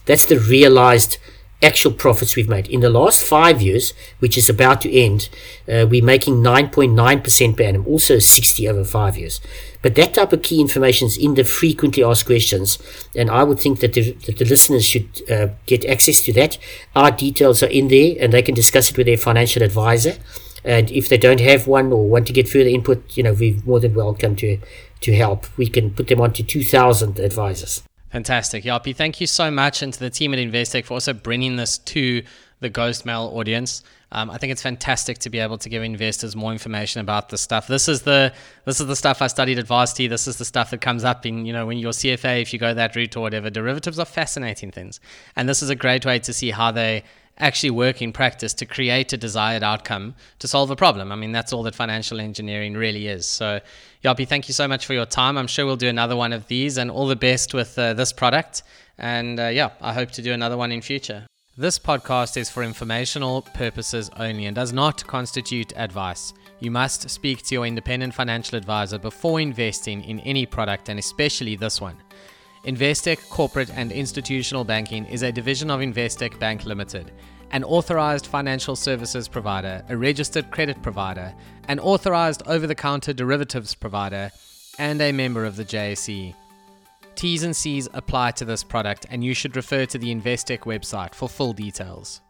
That's 0.06 0.24
the 0.24 0.38
realized 0.38 1.18
actual 1.62 1.92
profits 1.92 2.36
we've 2.36 2.48
made. 2.48 2.68
In 2.68 2.80
the 2.80 2.90
last 2.90 3.22
five 3.22 3.60
years, 3.60 3.92
which 4.18 4.38
is 4.38 4.48
about 4.48 4.80
to 4.82 4.92
end, 4.92 5.28
uh, 5.68 5.86
we're 5.88 6.04
making 6.04 6.36
9.9% 6.36 7.56
per 7.56 7.62
annum, 7.62 7.86
also 7.86 8.18
60 8.18 8.68
over 8.68 8.84
five 8.84 9.16
years. 9.16 9.40
But 9.82 9.94
that 9.94 10.14
type 10.14 10.32
of 10.32 10.42
key 10.42 10.60
information 10.60 11.06
is 11.06 11.16
in 11.16 11.34
the 11.34 11.44
frequently 11.44 12.04
asked 12.04 12.26
questions, 12.26 12.78
and 13.16 13.30
I 13.30 13.42
would 13.42 13.60
think 13.60 13.80
that 13.80 13.94
the, 13.94 14.12
that 14.12 14.38
the 14.38 14.44
listeners 14.44 14.84
should 14.84 15.08
uh, 15.30 15.48
get 15.66 15.84
access 15.84 16.20
to 16.22 16.32
that. 16.34 16.58
Our 16.94 17.10
details 17.10 17.62
are 17.62 17.68
in 17.68 17.88
there, 17.88 18.16
and 18.20 18.32
they 18.32 18.42
can 18.42 18.54
discuss 18.54 18.90
it 18.90 18.96
with 18.96 19.06
their 19.06 19.16
financial 19.16 19.62
advisor. 19.62 20.16
And 20.62 20.90
if 20.90 21.08
they 21.08 21.16
don't 21.16 21.40
have 21.40 21.66
one 21.66 21.90
or 21.92 22.06
want 22.06 22.26
to 22.26 22.34
get 22.34 22.48
further 22.48 22.68
input, 22.68 23.16
you 23.16 23.22
know, 23.22 23.32
we're 23.32 23.56
more 23.64 23.80
than 23.80 23.94
welcome 23.94 24.36
to 24.36 24.58
to 25.00 25.14
help. 25.14 25.46
We 25.56 25.66
can 25.66 25.90
put 25.92 26.08
them 26.08 26.20
on 26.20 26.34
to 26.34 26.42
2,000 26.42 27.18
advisors. 27.18 27.82
Fantastic. 28.10 28.64
Japie, 28.64 28.92
thank 28.92 29.20
you 29.20 29.26
so 29.26 29.50
much 29.50 29.82
and 29.82 29.92
to 29.92 29.98
the 29.98 30.10
team 30.10 30.34
at 30.34 30.40
Investec 30.40 30.84
for 30.84 30.94
also 30.94 31.12
bringing 31.12 31.56
this 31.56 31.78
to 31.78 32.22
the 32.58 32.68
Ghost 32.68 33.06
Mail 33.06 33.30
audience. 33.34 33.82
Um, 34.12 34.30
I 34.30 34.38
think 34.38 34.50
it's 34.50 34.62
fantastic 34.62 35.18
to 35.18 35.30
be 35.30 35.38
able 35.38 35.58
to 35.58 35.68
give 35.68 35.84
investors 35.84 36.34
more 36.34 36.50
information 36.50 37.00
about 37.00 37.28
this 37.28 37.40
stuff. 37.40 37.68
This 37.68 37.88
is 37.88 38.02
the 38.02 38.32
this 38.64 38.80
is 38.80 38.88
the 38.88 38.96
stuff 38.96 39.22
I 39.22 39.28
studied 39.28 39.58
at 39.60 39.66
varsity. 39.66 40.08
This 40.08 40.26
is 40.26 40.36
the 40.36 40.44
stuff 40.44 40.70
that 40.70 40.80
comes 40.80 41.04
up 41.04 41.24
in 41.24 41.46
you 41.46 41.52
know 41.52 41.66
when 41.66 41.78
you're 41.78 41.92
CFA 41.92 42.42
if 42.42 42.52
you 42.52 42.58
go 42.58 42.74
that 42.74 42.96
route 42.96 43.16
or 43.16 43.20
whatever. 43.20 43.50
Derivatives 43.50 44.00
are 44.00 44.04
fascinating 44.04 44.72
things, 44.72 44.98
and 45.36 45.48
this 45.48 45.62
is 45.62 45.70
a 45.70 45.76
great 45.76 46.04
way 46.04 46.18
to 46.18 46.32
see 46.32 46.50
how 46.50 46.72
they 46.72 47.04
actually 47.40 47.70
work 47.70 48.00
in 48.00 48.12
practice 48.12 48.54
to 48.54 48.66
create 48.66 49.12
a 49.12 49.16
desired 49.16 49.62
outcome 49.62 50.14
to 50.38 50.46
solve 50.46 50.70
a 50.70 50.76
problem. 50.76 51.10
I 51.10 51.16
mean, 51.16 51.32
that's 51.32 51.52
all 51.52 51.62
that 51.64 51.74
financial 51.74 52.20
engineering 52.20 52.74
really 52.74 53.08
is. 53.08 53.26
So, 53.26 53.60
Japie, 54.02 54.26
thank 54.26 54.48
you 54.48 54.54
so 54.54 54.68
much 54.68 54.86
for 54.86 54.94
your 54.94 55.06
time. 55.06 55.36
I'm 55.36 55.46
sure 55.46 55.66
we'll 55.66 55.76
do 55.76 55.88
another 55.88 56.16
one 56.16 56.32
of 56.32 56.46
these 56.46 56.76
and 56.76 56.90
all 56.90 57.08
the 57.08 57.16
best 57.16 57.54
with 57.54 57.78
uh, 57.78 57.94
this 57.94 58.12
product. 58.12 58.62
And 58.98 59.40
uh, 59.40 59.46
yeah, 59.46 59.70
I 59.80 59.92
hope 59.92 60.10
to 60.12 60.22
do 60.22 60.32
another 60.32 60.56
one 60.56 60.70
in 60.70 60.82
future. 60.82 61.26
This 61.56 61.78
podcast 61.78 62.36
is 62.36 62.48
for 62.48 62.62
informational 62.62 63.42
purposes 63.42 64.10
only 64.16 64.46
and 64.46 64.54
does 64.54 64.72
not 64.72 65.06
constitute 65.06 65.72
advice. 65.76 66.32
You 66.60 66.70
must 66.70 67.10
speak 67.10 67.42
to 67.44 67.54
your 67.54 67.66
independent 67.66 68.14
financial 68.14 68.56
advisor 68.56 68.98
before 68.98 69.40
investing 69.40 70.04
in 70.04 70.20
any 70.20 70.46
product 70.46 70.88
and 70.88 70.98
especially 70.98 71.56
this 71.56 71.80
one. 71.80 71.96
Investec 72.64 73.26
Corporate 73.30 73.70
and 73.70 73.90
Institutional 73.90 74.64
Banking 74.64 75.06
is 75.06 75.22
a 75.22 75.32
division 75.32 75.70
of 75.70 75.80
Investec 75.80 76.38
Bank 76.38 76.66
Limited. 76.66 77.10
an 77.52 77.64
authorized 77.64 78.26
financial 78.26 78.76
services 78.76 79.28
provider, 79.28 79.84
a 79.88 79.96
registered 79.96 80.50
credit 80.50 80.80
provider, 80.82 81.34
an 81.68 81.80
authorized 81.80 82.42
over 82.46 82.66
the 82.66 82.74
counter 82.74 83.12
derivatives 83.12 83.74
provider, 83.74 84.30
and 84.78 85.00
a 85.00 85.12
member 85.12 85.44
of 85.44 85.56
the 85.56 85.64
JSE. 85.64 86.34
T's 87.16 87.42
and 87.42 87.54
C's 87.54 87.88
apply 87.92 88.30
to 88.32 88.44
this 88.44 88.62
product, 88.62 89.06
and 89.10 89.24
you 89.24 89.34
should 89.34 89.56
refer 89.56 89.84
to 89.86 89.98
the 89.98 90.14
Investec 90.14 90.60
website 90.60 91.14
for 91.14 91.28
full 91.28 91.52
details. 91.52 92.20